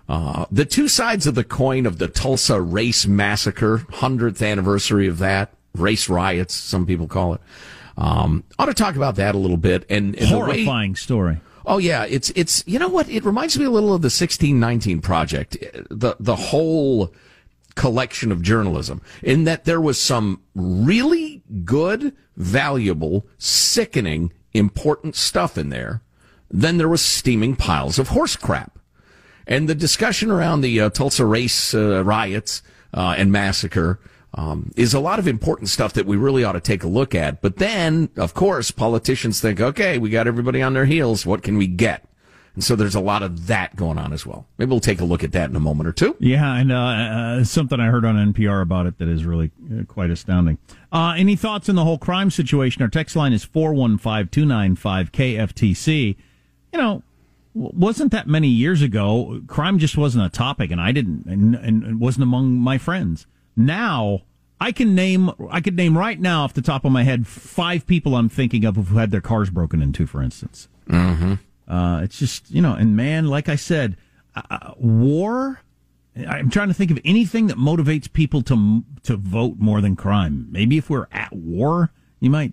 uh, 0.09 0.47
the 0.51 0.65
two 0.65 0.89
sides 0.89 1.27
of 1.27 1.35
the 1.35 1.45
coin 1.45 1.85
of 1.85 1.99
the 1.99 2.09
Tulsa 2.09 2.61
race 2.61 3.07
massacre, 3.07 3.79
100th 3.93 4.47
anniversary 4.47 5.07
of 5.07 5.19
that, 5.19 5.51
race 5.75 6.09
riots, 6.09 6.55
some 6.55 6.85
people 6.87 7.07
call 7.07 7.35
it. 7.35 7.41
Um, 8.03 8.43
ought 8.59 8.67
to 8.67 8.75
talk 8.75 8.97
about 8.97 9.15
that 9.17 9.37
a 9.37 9.39
little 9.39 9.57
bit. 9.57 9.87
And, 9.89 10.17
and 10.17 10.29
the 10.29 10.39
way- 10.39 10.65
Horrifying 10.65 10.97
story. 10.97 11.41
Oh 11.65 11.79
yeah, 11.79 12.05
it's 12.05 12.31
it's 12.35 12.65
you 12.67 12.81
know 12.81 12.89
what? 12.89 13.09
It 13.09 13.25
reminds 13.25 13.57
me 13.57 13.65
a 13.65 13.71
little 13.71 13.95
of 13.95 14.03
the 14.03 14.07
1619 14.07 15.01
project, 15.01 15.57
the 15.91 16.17
the 16.19 16.35
whole 16.35 17.15
collection 17.77 18.33
of 18.33 18.43
journalism 18.43 19.01
in 19.23 19.45
that 19.45 19.65
there 19.65 19.81
was 19.81 20.01
some 20.01 20.43
really 20.57 21.43
good, 21.65 22.17
valuable, 22.37 23.27
sickening, 23.39 24.33
important 24.53 25.15
stuff 25.15 25.57
in 25.57 25.69
there. 25.69 26.03
Then 26.51 26.79
there 26.79 26.89
was 26.89 27.01
steaming 27.01 27.55
piles 27.55 27.99
of 28.01 28.09
horse 28.09 28.35
crap. 28.35 28.79
And 29.47 29.69
the 29.69 29.75
discussion 29.75 30.31
around 30.33 30.63
the 30.63 30.81
uh, 30.81 30.91
Tulsa 30.91 31.25
race 31.25 31.73
uh, 31.75 32.05
riots 32.05 32.63
uh, 32.93 33.15
and 33.17 33.31
massacre 33.31 34.01
um, 34.35 34.73
is 34.77 34.95
a 34.95 35.01
lot 35.01 35.19
of 35.19 35.29
important 35.29 35.69
stuff 35.69 35.93
that 35.93 36.07
we 36.07 36.17
really 36.17 36.45
ought 36.45 36.53
to 36.53 36.61
take 36.61 36.83
a 36.83 36.89
look 36.89 37.15
at. 37.15 37.43
But 37.43 37.57
then, 37.57 38.09
of 38.17 38.35
course, 38.35 38.71
politicians 38.71 39.41
think, 39.41 39.61
okay, 39.61 39.99
we 39.99 40.11
got 40.11 40.27
everybody 40.27 40.63
on 40.63 40.73
their 40.73 40.87
heels. 40.87 41.27
What 41.27 41.43
can 41.43 41.57
we 41.57 41.67
get? 41.67 42.05
And 42.55 42.63
so 42.63 42.77
there's 42.77 42.95
a 42.95 43.01
lot 43.01 43.23
of 43.23 43.47
that 43.47 43.77
going 43.77 43.99
on 43.99 44.13
as 44.13 44.27
well. 44.27 44.47
Maybe 44.59 44.71
we'll 44.71 44.81
take 44.81 45.01
a 45.01 45.05
look 45.05 45.25
at 45.25 45.33
that 45.33 45.49
in 45.49 45.57
a 45.57 45.61
moment 45.61 45.89
or 45.89 45.93
two. 45.93 46.17
Yeah, 46.19 46.55
and 46.55 46.71
uh, 46.71 46.77
uh, 46.77 47.45
something 47.45 47.81
I 47.81 47.87
heard 47.87 48.05
on 48.05 48.15
NPR 48.35 48.61
about 48.61 48.87
it 48.87 48.99
that 48.99 49.09
is 49.09 49.25
really 49.25 49.51
uh, 49.73 49.85
quite 49.85 50.11
astounding. 50.11 50.59
Uh, 50.91 51.15
any 51.17 51.35
thoughts 51.35 51.71
on 51.71 51.77
the 51.77 51.85
whole 51.85 51.97
crime 51.97 52.31
situation? 52.31 52.83
Our 52.83 52.89
text 52.89 53.17
line 53.17 53.33
is 53.33 53.43
415 53.43 54.29
295 54.29 55.13
KFTC. 55.13 56.17
You 56.73 56.79
know, 56.79 57.03
wasn't 57.55 58.13
that 58.13 58.27
many 58.27 58.49
years 58.49 58.83
ago, 58.83 59.41
crime 59.47 59.79
just 59.79 59.97
wasn't 59.97 60.27
a 60.27 60.29
topic, 60.29 60.71
and 60.71 60.81
I 60.81 60.93
didn't, 60.93 61.25
and, 61.27 61.55
and 61.55 62.01
wasn't 62.01 62.25
among 62.25 62.53
my 62.53 62.77
friends. 62.77 63.27
Now, 63.57 64.23
I 64.61 64.73
can 64.73 64.95
name, 64.95 65.31
I 65.51 65.61
could 65.61 65.77
name 65.77 65.99
right 65.99 66.21
now 66.21 66.45
off 66.45 66.55
the 66.55 66.63
top 66.63 66.85
of 66.85 66.93
my 66.93 67.03
head 67.03 67.27
five 67.27 67.87
people 67.87 68.15
I'm 68.15 68.29
thinking 68.29 68.65
of 68.65 68.77
who 68.77 68.99
had 68.99 69.11
their 69.11 69.21
cars 69.21 69.51
broken 69.51 69.83
into, 69.83 70.07
for 70.07 70.23
instance. 70.23 70.69
Mm-hmm. 70.89 71.35
Uh, 71.69 72.03
it's 72.03 72.19
just, 72.19 72.51
you 72.51 72.63
know, 72.63 72.75
and 72.75 72.97
man, 72.97 73.27
like 73.27 73.49
I 73.49 73.57
said, 73.57 73.97
uh, 74.35 74.73
war. 74.77 75.61
I'm 76.15 76.51
trying 76.51 76.69
to 76.69 76.75
think 76.75 76.91
of 76.91 76.99
anything 77.05 77.47
that 77.47 77.57
motivates 77.57 78.13
people 78.13 78.43
to 78.43 78.85
to 79.05 79.17
vote 79.17 79.57
more 79.59 79.81
than 79.81 79.97
crime. 79.97 80.47
Maybe 80.51 80.77
if 80.77 80.91
we're 80.91 81.07
at 81.11 81.33
war, 81.33 81.91
you 82.21 82.29
might 82.29 82.53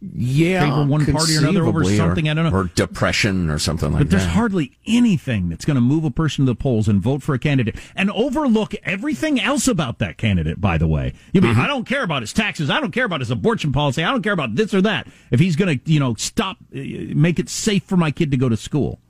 Yeah. 0.00 0.84
one 0.84 1.04
party 1.06 1.36
or 1.36 1.38
another 1.40 1.64
over 1.64 1.82
something. 1.84 2.28
or- 2.28 2.30
I 2.30 2.34
don't 2.34 2.52
know. 2.52 2.56
Or 2.58 2.64
depression 2.74 3.48
or 3.50 3.58
something 3.58 3.92
like 3.92 3.98
that. 4.00 4.04
But 4.04 4.10
there's 4.10 4.24
that. 4.24 4.30
hardly 4.30 4.72
anything 4.86 5.48
that's 5.48 5.64
going 5.64 5.76
to 5.76 5.80
move 5.80 6.04
a 6.04 6.10
person 6.10 6.44
to 6.44 6.50
the 6.52 6.56
polls 6.56 6.86
and 6.88 7.00
vote 7.02 7.22
for 7.22 7.34
a 7.34 7.38
candidate 7.38 7.76
and 7.94 8.10
overlook 8.10 8.74
everything 8.84 9.40
else 9.40 9.66
about 9.66 9.98
that 9.98 10.18
candidate, 10.18 10.60
by 10.60 10.76
the 10.78 10.86
way. 10.86 11.14
You 11.32 11.40
mean, 11.40 11.56
I 11.56 11.66
don't 11.66 11.86
care 11.86 12.02
about 12.02 12.22
his 12.22 12.32
taxes. 12.32 12.68
I 12.70 12.80
don't 12.80 12.92
care 12.92 13.06
about 13.06 13.20
his 13.20 13.30
abortion 13.30 13.72
policy. 13.72 14.04
I 14.04 14.10
don't 14.10 14.22
care 14.22 14.32
about 14.34 14.54
this 14.54 14.74
or 14.74 14.82
that. 14.82 15.06
If 15.30 15.40
he's 15.40 15.56
going 15.56 15.78
to, 15.80 15.90
you 15.90 15.98
know, 16.00 16.14
stop, 16.14 16.58
uh, 16.74 16.78
make 17.14 17.38
it 17.38 17.48
safe 17.48 17.84
for 17.84 17.96
my 17.96 18.10
kid 18.10 18.30
to 18.32 18.36
go 18.36 18.48
to 18.48 18.56
school. 18.56 19.00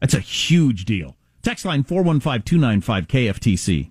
That's 0.00 0.14
a 0.14 0.20
huge 0.20 0.84
deal. 0.84 1.16
Text 1.42 1.64
line 1.64 1.82
415 1.84 2.42
295 2.42 3.08
KFTC. 3.08 3.90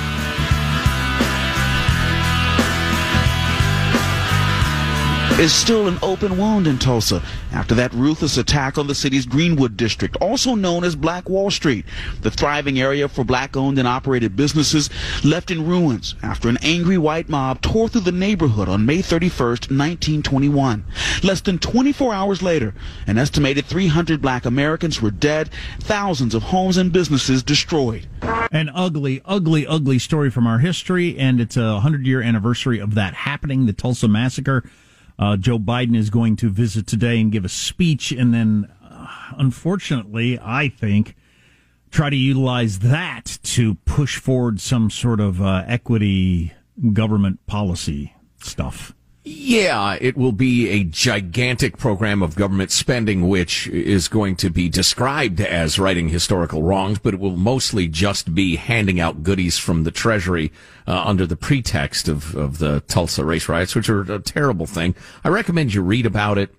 Is 5.41 5.51
still 5.51 5.87
an 5.87 5.97
open 6.03 6.37
wound 6.37 6.67
in 6.67 6.77
Tulsa 6.77 7.19
after 7.51 7.73
that 7.73 7.91
ruthless 7.95 8.37
attack 8.37 8.77
on 8.77 8.85
the 8.85 8.93
city's 8.93 9.25
Greenwood 9.25 9.75
district, 9.75 10.15
also 10.17 10.53
known 10.53 10.83
as 10.83 10.95
Black 10.95 11.27
Wall 11.27 11.49
Street, 11.49 11.83
the 12.21 12.29
thriving 12.29 12.79
area 12.79 13.07
for 13.07 13.23
black 13.23 13.57
owned 13.57 13.79
and 13.79 13.87
operated 13.87 14.35
businesses 14.35 14.91
left 15.23 15.49
in 15.49 15.65
ruins 15.65 16.13
after 16.21 16.47
an 16.47 16.59
angry 16.61 16.99
white 16.99 17.27
mob 17.27 17.59
tore 17.59 17.89
through 17.89 18.01
the 18.01 18.11
neighborhood 18.11 18.69
on 18.69 18.85
May 18.85 18.99
31st, 18.99 19.71
1921. 19.71 20.85
Less 21.23 21.41
than 21.41 21.57
24 21.57 22.13
hours 22.13 22.43
later, 22.43 22.75
an 23.07 23.17
estimated 23.17 23.65
300 23.65 24.21
black 24.21 24.45
Americans 24.45 25.01
were 25.01 25.09
dead, 25.09 25.49
thousands 25.79 26.35
of 26.35 26.43
homes 26.43 26.77
and 26.77 26.93
businesses 26.93 27.41
destroyed. 27.41 28.05
An 28.51 28.69
ugly, 28.75 29.23
ugly, 29.25 29.65
ugly 29.65 29.97
story 29.97 30.29
from 30.29 30.45
our 30.45 30.59
history, 30.59 31.17
and 31.17 31.41
it's 31.41 31.57
a 31.57 31.73
100 31.73 32.05
year 32.05 32.21
anniversary 32.21 32.77
of 32.77 32.93
that 32.93 33.15
happening, 33.15 33.65
the 33.65 33.73
Tulsa 33.73 34.07
Massacre. 34.07 34.63
Uh, 35.21 35.37
Joe 35.37 35.59
Biden 35.59 35.95
is 35.95 36.09
going 36.09 36.35
to 36.37 36.49
visit 36.49 36.87
today 36.87 37.21
and 37.21 37.31
give 37.31 37.45
a 37.45 37.49
speech, 37.49 38.11
and 38.11 38.33
then, 38.33 38.67
uh, 38.83 39.05
unfortunately, 39.37 40.39
I 40.41 40.67
think, 40.67 41.15
try 41.91 42.09
to 42.09 42.15
utilize 42.15 42.79
that 42.79 43.37
to 43.43 43.75
push 43.85 44.17
forward 44.17 44.59
some 44.59 44.89
sort 44.89 45.19
of 45.19 45.39
uh, 45.39 45.63
equity 45.67 46.53
government 46.93 47.45
policy 47.45 48.15
stuff. 48.41 48.95
Yeah, 49.23 49.99
it 50.01 50.17
will 50.17 50.31
be 50.31 50.67
a 50.69 50.83
gigantic 50.83 51.77
program 51.77 52.23
of 52.23 52.35
government 52.35 52.71
spending, 52.71 53.27
which 53.27 53.67
is 53.67 54.07
going 54.07 54.35
to 54.37 54.49
be 54.49 54.67
described 54.67 55.39
as 55.39 55.77
righting 55.77 56.09
historical 56.09 56.63
wrongs, 56.63 56.97
but 56.97 57.13
it 57.13 57.19
will 57.19 57.37
mostly 57.37 57.87
just 57.87 58.33
be 58.33 58.55
handing 58.55 58.99
out 58.99 59.21
goodies 59.21 59.59
from 59.59 59.83
the 59.83 59.91
Treasury 59.91 60.51
uh, 60.87 61.03
under 61.05 61.27
the 61.27 61.35
pretext 61.35 62.07
of, 62.07 62.35
of 62.35 62.57
the 62.57 62.81
Tulsa 62.87 63.23
race 63.23 63.47
riots, 63.47 63.75
which 63.75 63.89
are 63.89 64.01
a 64.11 64.17
terrible 64.17 64.65
thing. 64.65 64.95
I 65.23 65.29
recommend 65.29 65.75
you 65.75 65.83
read 65.83 66.07
about 66.07 66.39
it. 66.39 66.55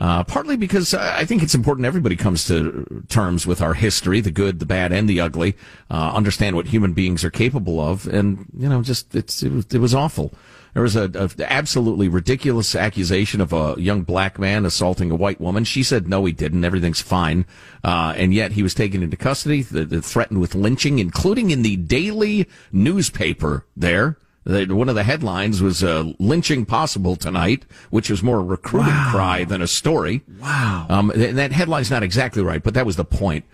Uh, 0.00 0.22
partly 0.22 0.56
because 0.56 0.94
I 0.94 1.24
think 1.24 1.42
it's 1.42 1.56
important 1.56 1.84
everybody 1.84 2.14
comes 2.14 2.46
to 2.46 3.04
terms 3.08 3.44
with 3.44 3.60
our 3.60 3.74
history, 3.74 4.20
the 4.20 4.30
good, 4.30 4.60
the 4.60 4.66
bad, 4.66 4.92
and 4.92 5.08
the 5.08 5.20
ugly, 5.20 5.56
uh, 5.90 6.12
understand 6.14 6.54
what 6.54 6.66
human 6.66 6.92
beings 6.92 7.24
are 7.24 7.30
capable 7.32 7.80
of, 7.80 8.06
and, 8.06 8.46
you 8.56 8.68
know, 8.68 8.80
just, 8.80 9.16
it's, 9.16 9.42
it 9.42 9.50
was, 9.50 9.66
it 9.72 9.78
was 9.78 9.96
awful. 9.96 10.32
There 10.74 10.82
was 10.82 10.96
a, 10.96 11.10
a 11.14 11.52
absolutely 11.52 12.08
ridiculous 12.08 12.74
accusation 12.74 13.40
of 13.40 13.52
a 13.52 13.74
young 13.78 14.02
black 14.02 14.38
man 14.38 14.64
assaulting 14.64 15.10
a 15.10 15.16
white 15.16 15.40
woman. 15.40 15.64
She 15.64 15.82
said, 15.82 16.08
no, 16.08 16.24
he 16.24 16.32
didn't. 16.32 16.64
Everything's 16.64 17.00
fine. 17.00 17.46
Uh, 17.82 18.12
and 18.16 18.32
yet 18.32 18.52
he 18.52 18.62
was 18.62 18.74
taken 18.74 19.02
into 19.02 19.16
custody, 19.16 19.64
th- 19.64 19.90
th- 19.90 20.04
threatened 20.04 20.40
with 20.40 20.54
lynching, 20.54 20.98
including 20.98 21.50
in 21.50 21.62
the 21.62 21.76
daily 21.76 22.48
newspaper 22.72 23.66
there 23.76 24.18
One 24.44 24.88
of 24.88 24.94
the 24.94 25.02
headlines 25.02 25.60
was 25.60 25.84
uh, 25.84 26.12
lynching 26.18 26.64
possible 26.64 27.16
tonight, 27.16 27.66
which 27.90 28.08
was 28.08 28.22
more 28.22 28.38
a 28.38 28.42
recruiting 28.42 28.94
wow. 28.94 29.10
cry 29.10 29.44
than 29.44 29.60
a 29.60 29.66
story. 29.66 30.22
Wow. 30.40 30.86
Um, 30.88 31.12
that 31.14 31.52
headline's 31.52 31.90
not 31.90 32.02
exactly 32.02 32.42
right, 32.42 32.62
but 32.62 32.72
that 32.72 32.86
was 32.86 32.96
the 32.96 33.04
point. 33.04 33.44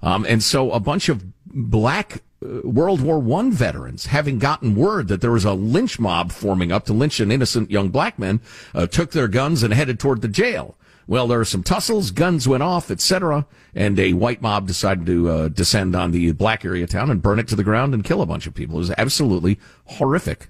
Um, 0.00 0.24
and 0.28 0.42
so 0.42 0.70
a 0.70 0.78
bunch 0.78 1.08
of 1.08 1.24
black 1.46 2.22
World 2.62 3.00
War 3.00 3.18
One 3.18 3.50
veterans, 3.50 4.06
having 4.06 4.38
gotten 4.38 4.74
word 4.74 5.08
that 5.08 5.20
there 5.20 5.32
was 5.32 5.44
a 5.44 5.54
lynch 5.54 5.98
mob 5.98 6.30
forming 6.30 6.72
up 6.72 6.84
to 6.86 6.92
lynch 6.92 7.20
an 7.20 7.32
innocent 7.32 7.70
young 7.70 7.88
black 7.88 8.18
man, 8.18 8.40
uh, 8.74 8.86
took 8.86 9.12
their 9.12 9.28
guns 9.28 9.62
and 9.62 9.72
headed 9.72 9.98
toward 9.98 10.20
the 10.20 10.28
jail. 10.28 10.76
Well, 11.06 11.26
there 11.26 11.38
were 11.38 11.44
some 11.44 11.62
tussles, 11.62 12.10
guns 12.10 12.48
went 12.48 12.62
off, 12.62 12.90
etc., 12.90 13.46
and 13.74 13.98
a 13.98 14.14
white 14.14 14.40
mob 14.40 14.66
decided 14.66 15.04
to 15.06 15.28
uh, 15.28 15.48
descend 15.48 15.94
on 15.94 16.12
the 16.12 16.32
black 16.32 16.64
area 16.64 16.86
town 16.86 17.10
and 17.10 17.20
burn 17.20 17.38
it 17.38 17.48
to 17.48 17.56
the 17.56 17.64
ground 17.64 17.92
and 17.92 18.04
kill 18.04 18.22
a 18.22 18.26
bunch 18.26 18.46
of 18.46 18.54
people. 18.54 18.76
It 18.76 18.80
was 18.80 18.90
absolutely 18.96 19.58
horrific, 19.84 20.48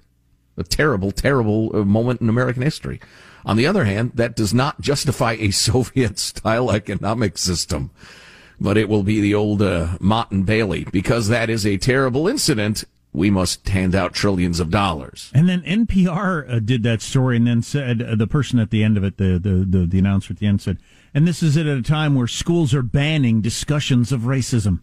a 0.57 0.63
terrible, 0.63 1.11
terrible 1.11 1.75
uh, 1.75 1.83
moment 1.83 2.21
in 2.21 2.29
American 2.29 2.61
history. 2.61 3.01
On 3.45 3.57
the 3.57 3.67
other 3.67 3.83
hand, 3.83 4.11
that 4.15 4.35
does 4.35 4.53
not 4.53 4.79
justify 4.79 5.33
a 5.33 5.51
Soviet-style 5.51 6.71
economic 6.71 7.37
system, 7.37 7.91
but 8.59 8.77
it 8.77 8.89
will 8.89 9.03
be 9.03 9.21
the 9.21 9.35
old 9.35 9.61
uh, 9.61 9.97
Motte 9.99 10.31
and 10.31 10.45
Bailey 10.45 10.85
because 10.91 11.27
that 11.27 11.49
is 11.49 11.65
a 11.65 11.77
terrible 11.77 12.27
incident 12.27 12.83
we 13.15 13.29
must 13.29 13.67
hand 13.69 13.95
out 13.95 14.13
trillions 14.13 14.59
of 14.59 14.69
dollars. 14.69 15.31
And 15.33 15.47
then 15.47 15.61
NPR 15.61 16.49
uh, 16.49 16.59
did 16.59 16.83
that 16.83 17.01
story 17.01 17.37
and 17.37 17.47
then 17.47 17.61
said, 17.61 18.01
uh, 18.01 18.15
the 18.15 18.27
person 18.27 18.59
at 18.59 18.71
the 18.71 18.83
end 18.83 18.97
of 18.97 19.03
it, 19.03 19.17
the, 19.17 19.39
the, 19.39 19.65
the, 19.67 19.85
the 19.85 19.99
announcer 19.99 20.33
at 20.33 20.39
the 20.39 20.47
end 20.47 20.61
said, 20.61 20.77
and 21.13 21.25
this 21.25 21.41
is 21.41 21.55
it 21.55 21.65
at 21.65 21.77
a 21.77 21.81
time 21.81 22.15
where 22.15 22.27
schools 22.27 22.73
are 22.73 22.83
banning 22.83 23.41
discussions 23.41 24.11
of 24.11 24.21
racism. 24.21 24.81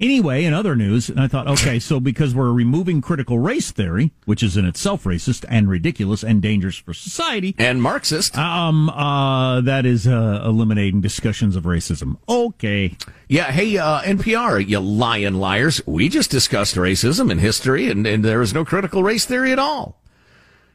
Anyway, 0.00 0.44
in 0.44 0.54
other 0.54 0.76
news, 0.76 1.08
and 1.08 1.20
I 1.20 1.26
thought, 1.26 1.48
okay, 1.48 1.80
so 1.80 1.98
because 1.98 2.32
we're 2.32 2.52
removing 2.52 3.00
critical 3.00 3.40
race 3.40 3.72
theory, 3.72 4.12
which 4.26 4.44
is 4.44 4.56
in 4.56 4.64
itself 4.64 5.04
racist 5.04 5.44
and 5.48 5.68
ridiculous 5.68 6.22
and 6.22 6.40
dangerous 6.40 6.76
for 6.76 6.94
society, 6.94 7.54
and 7.58 7.82
Marxist, 7.82 8.38
um, 8.38 8.90
uh, 8.90 9.60
that 9.60 9.84
is 9.84 10.06
uh, 10.06 10.42
eliminating 10.44 11.00
discussions 11.00 11.56
of 11.56 11.64
racism. 11.64 12.16
Okay. 12.28 12.96
Yeah. 13.28 13.50
Hey, 13.50 13.76
uh, 13.76 14.02
NPR, 14.02 14.66
you 14.66 14.78
lying 14.78 15.34
liars. 15.34 15.80
We 15.84 16.08
just 16.08 16.30
discussed 16.30 16.76
racism 16.76 17.30
in 17.30 17.38
history, 17.38 17.90
and, 17.90 18.06
and 18.06 18.24
there 18.24 18.40
is 18.40 18.54
no 18.54 18.64
critical 18.64 19.02
race 19.02 19.24
theory 19.24 19.50
at 19.50 19.58
all. 19.58 20.00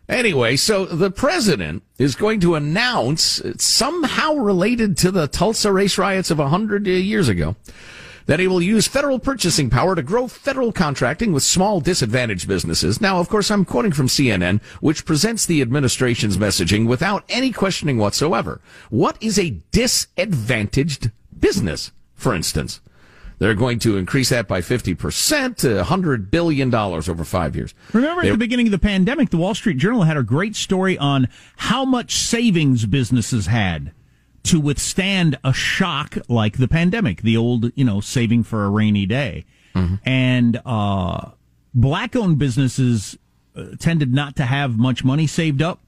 Anyway, 0.09 0.57
so 0.57 0.83
the 0.83 1.09
president 1.09 1.81
is 1.97 2.15
going 2.15 2.41
to 2.41 2.55
announce, 2.55 3.41
somehow 3.57 4.33
related 4.33 4.97
to 4.97 5.11
the 5.11 5.27
Tulsa 5.27 5.71
race 5.71 5.97
riots 5.97 6.29
of 6.29 6.39
a 6.39 6.49
hundred 6.49 6.85
years 6.87 7.29
ago, 7.29 7.55
that 8.25 8.39
he 8.39 8.47
will 8.47 8.61
use 8.61 8.87
federal 8.87 9.19
purchasing 9.19 9.69
power 9.69 9.95
to 9.95 10.01
grow 10.01 10.27
federal 10.27 10.71
contracting 10.71 11.33
with 11.33 11.43
small 11.43 11.79
disadvantaged 11.79 12.47
businesses. 12.47 13.01
Now, 13.01 13.19
of 13.19 13.29
course, 13.29 13.51
I'm 13.51 13.65
quoting 13.65 13.91
from 13.91 14.07
CNN, 14.07 14.61
which 14.81 15.05
presents 15.05 15.45
the 15.45 15.61
administration's 15.61 16.37
messaging 16.37 16.87
without 16.87 17.23
any 17.29 17.51
questioning 17.51 17.97
whatsoever. 17.97 18.61
What 18.89 19.17
is 19.21 19.37
a 19.37 19.57
disadvantaged 19.71 21.11
business, 21.39 21.91
for 22.15 22.33
instance? 22.33 22.81
They're 23.39 23.55
going 23.55 23.79
to 23.79 23.97
increase 23.97 24.29
that 24.29 24.47
by 24.47 24.61
50% 24.61 25.57
to 25.57 25.83
$100 25.83 26.31
billion 26.31 26.73
over 26.73 27.23
five 27.25 27.55
years. 27.55 27.73
Remember 27.91 28.21
at 28.21 28.25
they, 28.25 28.31
the 28.31 28.37
beginning 28.37 28.67
of 28.67 28.71
the 28.71 28.79
pandemic, 28.79 29.31
the 29.31 29.37
Wall 29.37 29.53
Street 29.53 29.77
Journal 29.77 30.03
had 30.03 30.15
a 30.15 30.23
great 30.23 30.55
story 30.55 30.97
on 30.97 31.27
how 31.57 31.83
much 31.83 32.15
savings 32.15 32.85
businesses 32.85 33.47
had 33.47 33.91
to 34.43 34.59
withstand 34.59 35.37
a 35.43 35.53
shock 35.53 36.17
like 36.27 36.57
the 36.57 36.67
pandemic, 36.67 37.21
the 37.21 37.37
old, 37.37 37.71
you 37.75 37.85
know, 37.85 38.01
saving 38.01 38.43
for 38.43 38.65
a 38.65 38.69
rainy 38.69 39.05
day. 39.05 39.45
Mm-hmm. 39.73 39.95
And 40.05 40.61
uh, 40.65 41.31
black 41.73 42.15
owned 42.15 42.37
businesses 42.37 43.17
uh, 43.55 43.65
tended 43.79 44.13
not 44.13 44.35
to 44.35 44.45
have 44.45 44.77
much 44.77 45.03
money 45.03 45.27
saved 45.27 45.61
up, 45.61 45.79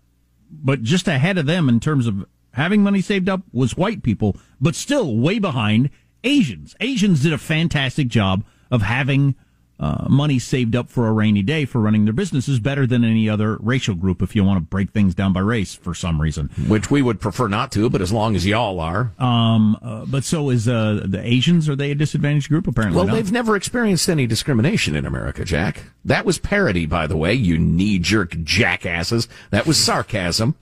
but 0.49 0.81
just 0.83 1.07
ahead 1.07 1.37
of 1.37 1.45
them 1.45 1.67
in 1.67 1.79
terms 1.79 2.07
of 2.07 2.25
having 2.53 2.81
money 2.81 3.01
saved 3.01 3.27
up 3.27 3.41
was 3.51 3.75
white 3.75 4.03
people, 4.03 4.37
but 4.61 4.75
still 4.75 5.17
way 5.17 5.39
behind 5.39 5.89
Asians. 6.23 6.75
Asians 6.79 7.23
did 7.23 7.33
a 7.33 7.37
fantastic 7.37 8.07
job 8.07 8.45
of 8.71 8.81
having 8.81 9.35
uh, 9.79 10.05
money 10.09 10.39
saved 10.39 10.75
up 10.75 10.89
for 10.89 11.07
a 11.07 11.11
rainy 11.11 11.41
day 11.41 11.65
for 11.65 11.81
running 11.81 12.05
their 12.05 12.13
businesses 12.13 12.59
better 12.59 12.87
than 12.87 13.03
any 13.03 13.29
other 13.29 13.57
racial 13.57 13.93
group 13.95 14.21
if 14.21 14.35
you 14.35 14.43
want 14.43 14.57
to 14.57 14.61
break 14.61 14.91
things 14.91 15.13
down 15.13 15.33
by 15.33 15.41
race 15.41 15.75
for 15.75 15.93
some 15.93 16.21
reason. 16.21 16.49
Which 16.67 16.89
we 16.89 17.01
would 17.01 17.19
prefer 17.19 17.47
not 17.47 17.71
to, 17.73 17.89
but 17.89 18.01
as 18.01 18.11
long 18.11 18.35
as 18.35 18.45
y'all 18.45 18.79
are. 18.79 19.11
Um, 19.19 19.77
uh, 19.81 20.05
but 20.05 20.23
so 20.23 20.49
is 20.49 20.67
uh, 20.67 21.01
the 21.05 21.21
Asians. 21.21 21.67
Are 21.67 21.75
they 21.75 21.91
a 21.91 21.95
disadvantaged 21.95 22.49
group? 22.49 22.67
Apparently, 22.67 22.97
well, 22.97 23.13
they've 23.13 23.31
never 23.31 23.55
experienced 23.55 24.07
any 24.09 24.27
discrimination 24.27 24.95
in 24.95 25.05
America, 25.05 25.43
Jack. 25.43 25.83
That 26.05 26.25
was 26.25 26.37
parody, 26.37 26.85
by 26.85 27.07
the 27.07 27.17
way. 27.17 27.33
You 27.33 27.57
knee 27.57 27.99
jerk 27.99 28.41
jackasses. 28.43 29.27
That 29.49 29.65
was 29.65 29.77
sarcasm. 29.77 30.55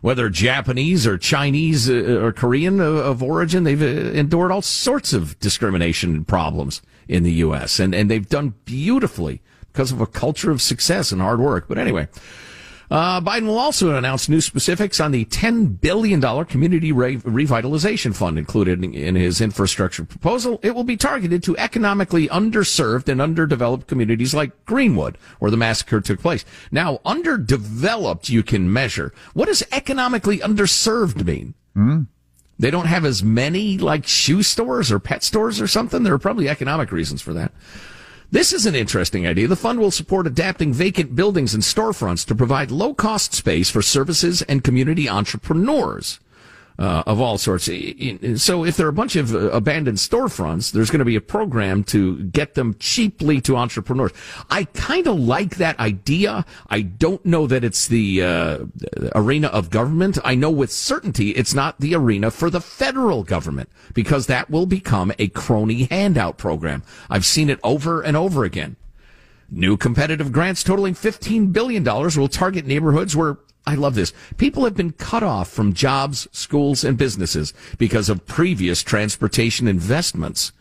Whether 0.00 0.28
Japanese 0.28 1.06
or 1.06 1.18
Chinese 1.18 1.90
uh, 1.90 2.20
or 2.22 2.32
Korean 2.32 2.80
of 2.80 3.22
origin, 3.22 3.64
they've 3.64 3.82
uh, 3.82 4.12
endured 4.12 4.52
all 4.52 4.62
sorts 4.62 5.12
of 5.12 5.38
discrimination 5.40 6.14
and 6.14 6.28
problems 6.28 6.82
in 7.08 7.22
the 7.22 7.32
U.S. 7.32 7.80
and 7.80 7.94
and 7.94 8.10
they've 8.10 8.28
done 8.28 8.54
beautifully 8.64 9.40
because 9.72 9.92
of 9.92 10.00
a 10.00 10.06
culture 10.06 10.50
of 10.50 10.62
success 10.62 11.12
and 11.12 11.20
hard 11.20 11.40
work. 11.40 11.66
But 11.68 11.78
anyway. 11.78 12.08
Uh, 12.90 13.20
Biden 13.20 13.46
will 13.46 13.58
also 13.58 13.94
announce 13.94 14.28
new 14.28 14.40
specifics 14.40 14.98
on 14.98 15.12
the 15.12 15.26
$10 15.26 15.80
billion 15.80 16.20
Community 16.46 16.90
Re- 16.90 17.18
Revitalization 17.18 18.16
Fund 18.16 18.38
included 18.38 18.82
in 18.82 19.14
his 19.14 19.40
infrastructure 19.40 20.04
proposal. 20.04 20.58
It 20.62 20.74
will 20.74 20.84
be 20.84 20.96
targeted 20.96 21.42
to 21.44 21.56
economically 21.58 22.28
underserved 22.28 23.08
and 23.08 23.20
underdeveloped 23.20 23.88
communities 23.88 24.34
like 24.34 24.64
Greenwood, 24.64 25.18
where 25.38 25.50
the 25.50 25.56
massacre 25.56 26.00
took 26.00 26.20
place. 26.20 26.44
Now, 26.70 27.00
underdeveloped 27.04 28.30
you 28.30 28.42
can 28.42 28.72
measure. 28.72 29.12
What 29.34 29.46
does 29.46 29.62
economically 29.70 30.38
underserved 30.38 31.24
mean? 31.24 31.54
Mm. 31.76 32.06
They 32.58 32.70
don't 32.70 32.86
have 32.86 33.04
as 33.04 33.22
many 33.22 33.78
like 33.78 34.06
shoe 34.06 34.42
stores 34.42 34.90
or 34.90 34.98
pet 34.98 35.22
stores 35.22 35.60
or 35.60 35.68
something. 35.68 36.02
There 36.02 36.14
are 36.14 36.18
probably 36.18 36.48
economic 36.48 36.90
reasons 36.90 37.22
for 37.22 37.32
that. 37.34 37.52
This 38.30 38.52
is 38.52 38.66
an 38.66 38.74
interesting 38.74 39.26
idea. 39.26 39.48
The 39.48 39.56
fund 39.56 39.80
will 39.80 39.90
support 39.90 40.26
adapting 40.26 40.70
vacant 40.74 41.16
buildings 41.16 41.54
and 41.54 41.62
storefronts 41.62 42.26
to 42.26 42.34
provide 42.34 42.70
low 42.70 42.92
cost 42.92 43.32
space 43.32 43.70
for 43.70 43.80
services 43.80 44.42
and 44.42 44.62
community 44.62 45.08
entrepreneurs 45.08 46.20
uh, 46.78 47.02
of 47.06 47.20
all 47.20 47.38
sorts. 47.38 47.64
So 47.64 48.64
if 48.64 48.76
there 48.76 48.86
are 48.86 48.90
a 48.90 48.92
bunch 48.92 49.16
of 49.16 49.34
uh, 49.34 49.50
abandoned 49.50 49.98
storefronts, 49.98 50.70
there's 50.70 50.90
going 50.90 51.00
to 51.00 51.04
be 51.04 51.16
a 51.16 51.20
program 51.20 51.82
to 51.84 52.22
get 52.24 52.54
them 52.54 52.76
cheaply 52.78 53.40
to 53.42 53.56
entrepreneurs. 53.56 54.12
I 54.50 54.64
kind 54.64 55.06
of 55.06 55.18
like 55.18 55.56
that 55.56 55.78
idea. 55.80 56.44
I 56.68 56.82
don't 56.82 57.24
know 57.26 57.46
that 57.46 57.64
it's 57.64 57.88
the 57.88 58.22
uh, 58.22 58.58
arena 59.14 59.48
of 59.48 59.70
government. 59.70 60.18
I 60.24 60.34
know 60.34 60.50
with 60.50 60.70
certainty 60.70 61.30
it's 61.30 61.54
not 61.54 61.80
the 61.80 61.94
arena 61.94 62.30
for 62.30 62.50
the 62.50 62.60
federal 62.60 63.24
government 63.24 63.68
because 63.92 64.26
that 64.26 64.48
will 64.48 64.66
become 64.66 65.12
a 65.18 65.28
crony 65.28 65.84
handout 65.84 66.38
program. 66.38 66.82
I've 67.10 67.24
seen 67.24 67.50
it 67.50 67.58
over 67.64 68.02
and 68.02 68.16
over 68.16 68.44
again. 68.44 68.76
New 69.50 69.78
competitive 69.78 70.30
grants 70.30 70.62
totaling 70.62 70.94
$15 70.94 71.52
billion 71.52 71.82
will 71.82 72.28
target 72.28 72.66
neighborhoods 72.66 73.16
where 73.16 73.38
I 73.68 73.74
love 73.74 73.94
this. 73.94 74.14
People 74.38 74.64
have 74.64 74.74
been 74.74 74.92
cut 74.92 75.22
off 75.22 75.50
from 75.50 75.74
jobs, 75.74 76.26
schools, 76.32 76.84
and 76.84 76.96
businesses 76.96 77.52
because 77.76 78.08
of 78.08 78.26
previous 78.26 78.82
transportation 78.82 79.68
investments. 79.68 80.52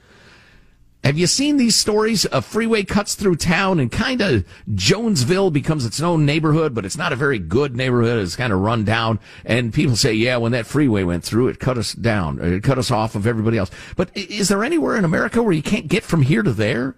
Have 1.05 1.17
you 1.17 1.25
seen 1.25 1.55
these 1.55 1.77
stories? 1.77 2.25
A 2.33 2.41
freeway 2.41 2.83
cuts 2.83 3.15
through 3.15 3.37
town 3.37 3.79
and 3.79 3.89
kind 3.89 4.19
of 4.19 4.45
Jonesville 4.75 5.51
becomes 5.51 5.85
its 5.85 6.01
own 6.01 6.25
neighborhood, 6.25 6.75
but 6.75 6.83
it's 6.83 6.97
not 6.97 7.13
a 7.13 7.15
very 7.15 7.39
good 7.39 7.77
neighborhood. 7.77 8.21
It's 8.21 8.35
kind 8.35 8.51
of 8.51 8.59
run 8.59 8.83
down. 8.83 9.21
And 9.45 9.73
people 9.73 9.95
say, 9.95 10.11
yeah, 10.11 10.35
when 10.35 10.51
that 10.51 10.65
freeway 10.65 11.03
went 11.03 11.23
through, 11.23 11.47
it 11.47 11.61
cut 11.61 11.77
us 11.77 11.93
down. 11.93 12.41
It 12.41 12.61
cut 12.61 12.77
us 12.77 12.91
off 12.91 13.15
of 13.15 13.25
everybody 13.25 13.57
else. 13.57 13.71
But 13.95 14.11
is 14.17 14.49
there 14.49 14.65
anywhere 14.65 14.97
in 14.97 15.05
America 15.05 15.41
where 15.41 15.53
you 15.53 15.63
can't 15.63 15.87
get 15.87 16.03
from 16.03 16.23
here 16.23 16.43
to 16.43 16.51
there? 16.51 16.97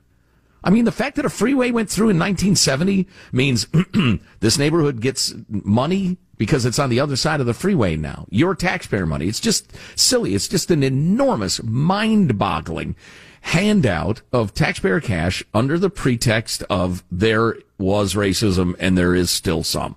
I 0.63 0.69
mean, 0.69 0.85
the 0.85 0.91
fact 0.91 1.15
that 1.15 1.25
a 1.25 1.29
freeway 1.29 1.71
went 1.71 1.89
through 1.89 2.09
in 2.09 2.19
1970 2.19 3.07
means 3.31 3.67
this 4.39 4.57
neighborhood 4.57 5.01
gets 5.01 5.33
money 5.47 6.17
because 6.37 6.65
it's 6.65 6.79
on 6.79 6.89
the 6.89 6.99
other 6.99 7.15
side 7.15 7.39
of 7.39 7.45
the 7.45 7.53
freeway 7.53 7.95
now. 7.95 8.25
Your 8.29 8.55
taxpayer 8.55 9.05
money. 9.05 9.27
It's 9.27 9.39
just 9.39 9.71
silly. 9.95 10.35
It's 10.35 10.47
just 10.47 10.71
an 10.71 10.83
enormous, 10.83 11.61
mind 11.63 12.37
boggling 12.37 12.95
handout 13.41 14.21
of 14.33 14.53
taxpayer 14.53 14.99
cash 14.99 15.43
under 15.53 15.79
the 15.79 15.89
pretext 15.89 16.63
of 16.69 17.03
there 17.09 17.55
was 17.77 18.13
racism 18.13 18.75
and 18.79 18.97
there 18.97 19.15
is 19.15 19.29
still 19.29 19.63
some. 19.63 19.95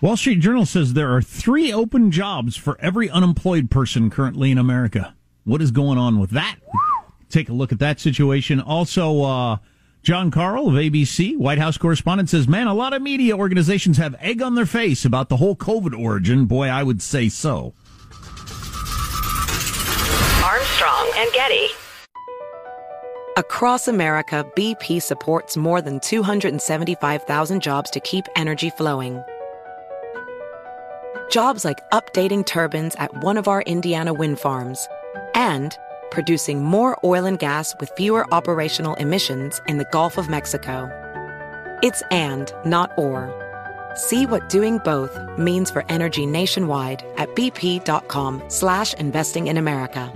Wall 0.00 0.16
Street 0.16 0.40
Journal 0.40 0.64
says 0.64 0.94
there 0.94 1.14
are 1.14 1.22
three 1.22 1.72
open 1.72 2.10
jobs 2.10 2.56
for 2.56 2.78
every 2.80 3.10
unemployed 3.10 3.70
person 3.70 4.10
currently 4.10 4.50
in 4.50 4.58
America. 4.58 5.14
What 5.44 5.60
is 5.60 5.70
going 5.70 5.98
on 5.98 6.18
with 6.18 6.30
that? 6.30 6.56
Take 7.30 7.48
a 7.48 7.52
look 7.52 7.72
at 7.72 7.78
that 7.78 8.00
situation. 8.00 8.60
Also, 8.60 9.22
uh, 9.22 9.56
Jon 10.02 10.30
Karl 10.30 10.68
of 10.68 10.74
ABC, 10.74 11.36
White 11.36 11.58
House 11.58 11.76
correspondent, 11.76 12.30
says, 12.30 12.48
Man, 12.48 12.66
a 12.66 12.74
lot 12.74 12.92
of 12.92 13.02
media 13.02 13.36
organizations 13.36 13.98
have 13.98 14.14
egg 14.20 14.40
on 14.40 14.54
their 14.54 14.66
face 14.66 15.04
about 15.04 15.28
the 15.28 15.36
whole 15.36 15.56
COVID 15.56 15.98
origin. 15.98 16.46
Boy, 16.46 16.68
I 16.68 16.82
would 16.82 17.02
say 17.02 17.28
so. 17.28 17.74
Armstrong 20.42 21.10
and 21.16 21.30
Getty. 21.32 21.68
Across 23.36 23.88
America, 23.88 24.44
BP 24.56 25.00
supports 25.00 25.56
more 25.56 25.80
than 25.80 26.00
275,000 26.00 27.62
jobs 27.62 27.90
to 27.90 28.00
keep 28.00 28.24
energy 28.36 28.70
flowing. 28.70 29.22
Jobs 31.30 31.64
like 31.64 31.78
updating 31.90 32.44
turbines 32.44 32.96
at 32.96 33.22
one 33.22 33.36
of 33.36 33.46
our 33.46 33.62
Indiana 33.62 34.12
wind 34.12 34.40
farms 34.40 34.88
and 35.34 35.78
producing 36.10 36.62
more 36.62 36.98
oil 37.04 37.24
and 37.24 37.38
gas 37.38 37.74
with 37.80 37.90
fewer 37.96 38.26
operational 38.34 38.94
emissions 38.94 39.60
in 39.66 39.78
the 39.78 39.88
Gulf 39.92 40.18
of 40.18 40.28
Mexico. 40.28 40.88
It's 41.82 42.02
and, 42.10 42.52
not 42.64 42.90
or. 42.96 43.32
See 43.94 44.26
what 44.26 44.48
doing 44.48 44.78
both 44.78 45.18
means 45.38 45.70
for 45.70 45.84
energy 45.88 46.26
nationwide 46.26 47.04
at 47.16 47.34
bp.com 47.34 48.42
slash 48.48 48.94
investing 48.94 49.46
in 49.46 49.56
America. 49.56 50.12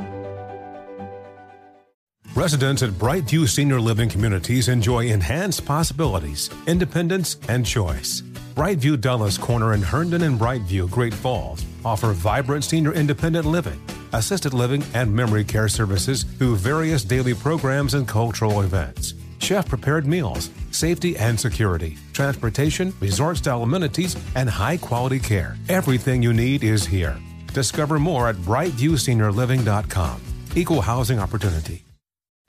Residents 2.35 2.83
at 2.83 2.91
Brightview 2.91 3.49
Senior 3.49 3.81
Living 3.81 4.09
Communities 4.09 4.69
enjoy 4.69 5.07
enhanced 5.07 5.65
possibilities, 5.65 6.51
independence, 6.67 7.37
and 7.49 7.65
choice. 7.65 8.23
Brightview 8.57 9.01
Dulles 9.01 9.39
Corner 9.39 9.73
in 9.73 9.83
Herndon 9.83 10.23
and 10.23 10.39
Brightview, 10.39 10.91
Great 10.91 11.15
Falls, 11.15 11.65
offer 11.85 12.13
vibrant 12.13 12.65
senior 12.65 12.93
independent 12.93 13.47
living, 13.47 13.81
assisted 14.19 14.55
living, 14.55 14.83
and 14.95 15.15
memory 15.15 15.45
care 15.45 15.69
services 15.69 16.25
through 16.25 16.57
various 16.57 17.05
daily 17.05 17.35
programs 17.35 17.95
and 17.95 18.07
cultural 18.09 18.63
events. 18.63 19.15
Chef 19.39 19.69
prepared 19.69 20.07
meals, 20.07 20.51
safety 20.71 21.17
and 21.17 21.39
security, 21.39 21.99
transportation, 22.13 22.93
resort 23.01 23.37
style 23.37 23.63
amenities, 23.63 24.17
and 24.35 24.49
high 24.49 24.77
quality 24.77 25.19
care. 25.19 25.57
Everything 25.69 26.23
you 26.23 26.33
need 26.33 26.65
is 26.65 26.87
here. 26.87 27.17
Discover 27.53 27.99
more 27.99 28.29
at 28.29 28.37
brightviewseniorliving.com. 28.37 30.21
Equal 30.57 30.81
housing 30.81 31.19
opportunity. 31.19 31.85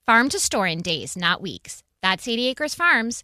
Farm 0.05 0.29
to 0.29 0.39
store 0.39 0.67
in 0.67 0.81
days, 0.81 1.17
not 1.17 1.41
weeks. 1.41 1.81
That's 2.03 2.27
80 2.27 2.47
Acres 2.49 2.75
Farms. 2.75 3.23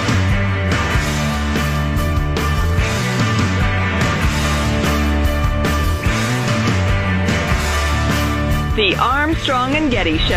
The 8.81 8.95
Armstrong 8.95 9.75
and 9.75 9.91
Getty 9.91 10.17
Show. 10.17 10.33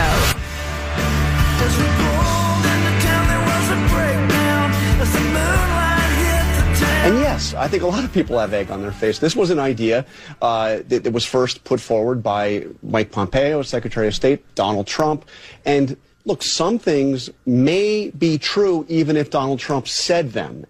And 7.04 7.20
yes, 7.20 7.54
I 7.54 7.68
think 7.68 7.83
a 7.83 7.87
lot 7.87 8.04
of 8.04 8.12
people 8.12 8.38
have 8.38 8.52
egg 8.52 8.70
on 8.70 8.83
their 8.83 8.92
face. 8.92 9.18
This 9.18 9.35
was 9.35 9.48
an 9.48 9.59
idea 9.59 10.04
uh, 10.42 10.80
that, 10.88 11.04
that 11.04 11.12
was 11.14 11.24
first 11.24 11.64
put 11.64 11.80
forward 11.80 12.22
by 12.22 12.66
Mike 12.83 13.11
Pompeo, 13.11 13.62
Secretary 13.62 14.09
of 14.09 14.14
State, 14.14 14.54
Donald 14.54 14.87
Trump. 14.87 15.24
And 15.64 15.96
look, 16.26 16.42
some 16.42 16.78
things 16.78 17.30
may 17.46 18.11
be 18.11 18.37
true 18.37 18.85
even 18.90 19.16
if 19.16 19.30
Donald 19.30 19.59
Trump 19.59 19.88
said 19.88 20.33
them. 20.33 20.66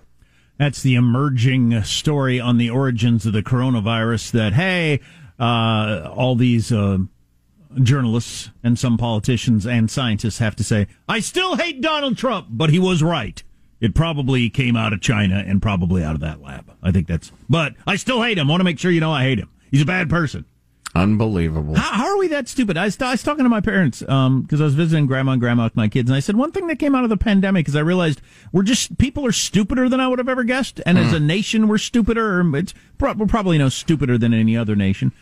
That's 0.58 0.82
the 0.82 0.94
emerging 0.94 1.82
story 1.82 2.38
on 2.38 2.58
the 2.58 2.70
origins 2.70 3.26
of 3.26 3.32
the 3.32 3.42
coronavirus 3.42 4.30
that, 4.30 4.52
hey, 4.52 5.00
uh, 5.40 6.08
all 6.14 6.36
these 6.36 6.70
uh, 6.70 6.98
journalists 7.82 8.50
and 8.62 8.78
some 8.78 8.96
politicians 8.96 9.66
and 9.66 9.90
scientists 9.90 10.38
have 10.38 10.56
to 10.56 10.64
say, 10.64 10.86
I 11.08 11.20
still 11.20 11.56
hate 11.56 11.80
Donald 11.80 12.16
Trump, 12.16 12.48
but 12.50 12.70
he 12.70 12.78
was 12.78 13.02
right. 13.02 13.42
It 13.80 13.94
probably 13.94 14.48
came 14.50 14.76
out 14.76 14.92
of 14.92 15.00
China 15.00 15.42
and 15.46 15.60
probably 15.60 16.02
out 16.02 16.14
of 16.14 16.20
that 16.20 16.40
lab. 16.40 16.72
I 16.82 16.90
think 16.90 17.06
that's, 17.06 17.32
but 17.48 17.74
I 17.86 17.96
still 17.96 18.22
hate 18.22 18.38
him. 18.38 18.48
I 18.48 18.50
want 18.50 18.60
to 18.60 18.64
make 18.64 18.78
sure 18.78 18.90
you 18.90 19.00
know 19.00 19.12
I 19.12 19.24
hate 19.24 19.38
him. 19.38 19.50
He's 19.70 19.82
a 19.82 19.86
bad 19.86 20.08
person. 20.08 20.46
Unbelievable. 20.94 21.74
How, 21.74 21.92
how 21.92 22.06
are 22.06 22.18
we 22.18 22.28
that 22.28 22.46
stupid? 22.46 22.76
I 22.76 22.84
was, 22.84 23.00
I 23.02 23.10
was 23.10 23.22
talking 23.22 23.44
to 23.44 23.48
my 23.48 23.60
parents 23.60 23.98
because 23.98 24.10
um, 24.10 24.46
I 24.50 24.62
was 24.62 24.74
visiting 24.74 25.06
grandma 25.06 25.32
and 25.32 25.40
grandma 25.40 25.64
with 25.64 25.74
my 25.74 25.88
kids, 25.88 26.08
and 26.08 26.16
I 26.16 26.20
said 26.20 26.36
one 26.36 26.52
thing 26.52 26.68
that 26.68 26.78
came 26.78 26.94
out 26.94 27.02
of 27.02 27.10
the 27.10 27.16
pandemic 27.16 27.66
is 27.66 27.74
I 27.74 27.80
realized 27.80 28.20
we're 28.52 28.62
just 28.62 28.96
people 28.96 29.26
are 29.26 29.32
stupider 29.32 29.88
than 29.88 29.98
I 29.98 30.06
would 30.06 30.20
have 30.20 30.28
ever 30.28 30.44
guessed, 30.44 30.80
and 30.86 30.96
mm. 30.96 31.04
as 31.04 31.12
a 31.12 31.18
nation 31.18 31.66
we're 31.66 31.78
stupider. 31.78 32.40
It's 32.56 32.74
pro- 32.96 33.14
we're 33.14 33.26
probably 33.26 33.58
no 33.58 33.68
stupider 33.68 34.18
than 34.18 34.32
any 34.32 34.56
other 34.56 34.76
nation. 34.76 35.12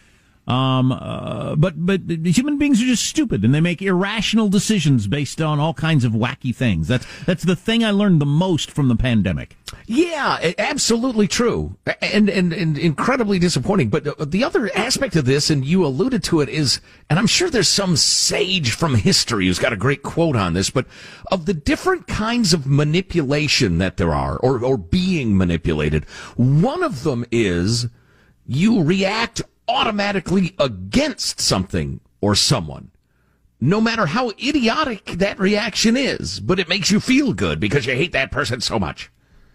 Um, 0.46 0.90
uh, 0.90 1.54
but 1.54 1.74
but 1.86 2.00
human 2.24 2.58
beings 2.58 2.82
are 2.82 2.86
just 2.86 3.04
stupid, 3.04 3.44
and 3.44 3.54
they 3.54 3.60
make 3.60 3.80
irrational 3.80 4.48
decisions 4.48 5.06
based 5.06 5.40
on 5.40 5.60
all 5.60 5.72
kinds 5.72 6.04
of 6.04 6.12
wacky 6.12 6.54
things. 6.54 6.88
That's 6.88 7.06
that's 7.24 7.44
the 7.44 7.54
thing 7.54 7.84
I 7.84 7.92
learned 7.92 8.20
the 8.20 8.26
most 8.26 8.68
from 8.68 8.88
the 8.88 8.96
pandemic. 8.96 9.56
Yeah, 9.86 10.52
absolutely 10.58 11.28
true, 11.28 11.76
and 12.00 12.28
and, 12.28 12.52
and 12.52 12.76
incredibly 12.76 13.38
disappointing. 13.38 13.88
But 13.88 14.32
the 14.32 14.42
other 14.42 14.68
aspect 14.76 15.14
of 15.14 15.26
this, 15.26 15.48
and 15.48 15.64
you 15.64 15.86
alluded 15.86 16.24
to 16.24 16.40
it, 16.40 16.48
is, 16.48 16.80
and 17.08 17.20
I'm 17.20 17.28
sure 17.28 17.48
there's 17.48 17.68
some 17.68 17.96
sage 17.96 18.72
from 18.72 18.96
history 18.96 19.46
who's 19.46 19.60
got 19.60 19.72
a 19.72 19.76
great 19.76 20.02
quote 20.02 20.34
on 20.34 20.54
this, 20.54 20.70
but 20.70 20.86
of 21.30 21.46
the 21.46 21.54
different 21.54 22.08
kinds 22.08 22.52
of 22.52 22.66
manipulation 22.66 23.78
that 23.78 23.96
there 23.96 24.12
are, 24.12 24.38
or 24.38 24.64
or 24.64 24.76
being 24.76 25.36
manipulated, 25.36 26.04
one 26.34 26.82
of 26.82 27.04
them 27.04 27.24
is 27.30 27.86
you 28.44 28.82
react 28.82 29.40
automatically 29.76 30.54
against 30.58 31.40
something 31.40 32.00
or 32.20 32.34
someone. 32.34 32.90
No 33.60 33.80
matter 33.80 34.06
how 34.06 34.30
idiotic 34.30 35.04
that 35.06 35.38
reaction 35.38 35.96
is, 35.96 36.40
but 36.40 36.58
it 36.58 36.68
makes 36.68 36.90
you 36.90 36.98
feel 37.00 37.32
good 37.32 37.60
because 37.60 37.86
you 37.86 37.94
hate 37.94 38.12
that 38.12 38.32
person 38.32 38.60
so 38.60 38.78
much. 38.78 39.10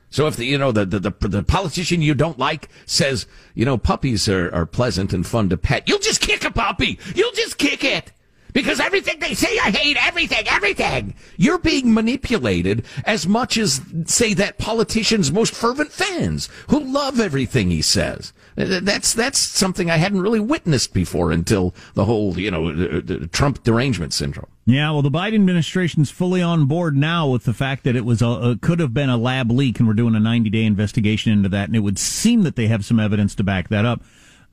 So 0.10 0.28
if 0.28 0.38
the, 0.38 0.46
you 0.46 0.58
know, 0.58 0.72
the, 0.72 0.86
the, 0.86 1.00
the, 1.00 1.28
the, 1.28 1.44
politician 1.44 2.02
you 2.02 2.14
don't 2.14 2.40
like 2.40 2.70
says, 2.86 3.28
you 3.54 3.66
know, 3.66 3.78
puppies 3.78 4.30
are, 4.30 4.54
are 4.54 4.66
pleasant 4.66 5.12
and 5.12 5.28
fun 5.28 5.50
to 5.50 5.58
pet, 5.58 5.90
you'll 5.90 6.00
just 6.00 6.22
kick 6.22 6.46
a 6.46 6.52
puppy. 6.52 6.98
You'll 7.14 7.34
just 7.34 7.58
kick 7.58 7.84
it. 7.84 8.14
Because 8.54 8.80
everything 8.80 9.20
they 9.20 9.34
say, 9.34 9.58
I 9.60 9.72
hate 9.72 9.98
everything, 10.06 10.48
everything. 10.48 11.14
You're 11.38 11.60
being 11.60 11.94
manipulated 11.94 12.86
as 13.06 13.28
much 13.28 13.58
as, 13.58 13.82
say, 14.06 14.34
that 14.34 14.58
politician's 14.58 15.32
most 15.32 15.54
fervent 15.54 15.92
fans 15.92 16.50
who 16.70 16.80
love 16.80 17.20
everything 17.20 17.70
he 17.70 17.82
says. 17.82 18.34
That's 18.56 19.14
that's 19.14 19.38
something 19.38 19.92
I 19.92 19.98
hadn't 19.98 20.22
really 20.22 20.40
witnessed 20.40 20.92
before 20.92 21.32
until 21.32 21.76
the 21.94 22.06
whole 22.06 22.40
you 22.40 22.50
know 22.50 22.70
uh, 22.70 23.02
uh, 23.08 23.28
Trump 23.32 23.64
derangement 23.64 24.14
syndrome. 24.14 24.48
Yeah, 24.66 24.90
well, 24.92 25.04
the 25.04 25.12
Biden 25.12 25.36
administration's 25.36 26.10
fully 26.10 26.42
on 26.42 26.66
board 26.66 26.98
now 26.98 27.30
with 27.30 27.44
the 27.44 27.54
fact 27.54 27.84
that 27.84 27.96
it 27.96 28.04
was 28.04 28.24
a, 28.24 28.58
could 28.60 28.80
have 28.80 28.96
been 28.96 29.12
a 29.12 29.16
lab 29.16 29.52
leak, 29.52 29.78
and 29.80 29.88
we're 29.88 29.94
doing 29.94 30.16
a 30.16 30.20
90 30.20 30.50
day 30.50 30.64
investigation 30.64 31.32
into 31.32 31.50
that, 31.50 31.70
and 31.70 31.76
it 31.76 31.82
would 31.82 32.00
seem 32.00 32.42
that 32.42 32.56
they 32.56 32.66
have 32.66 32.84
some 32.84 33.00
evidence 33.00 33.36
to 33.36 33.44
back 33.44 33.70
that 33.70 33.86
up. 33.86 34.02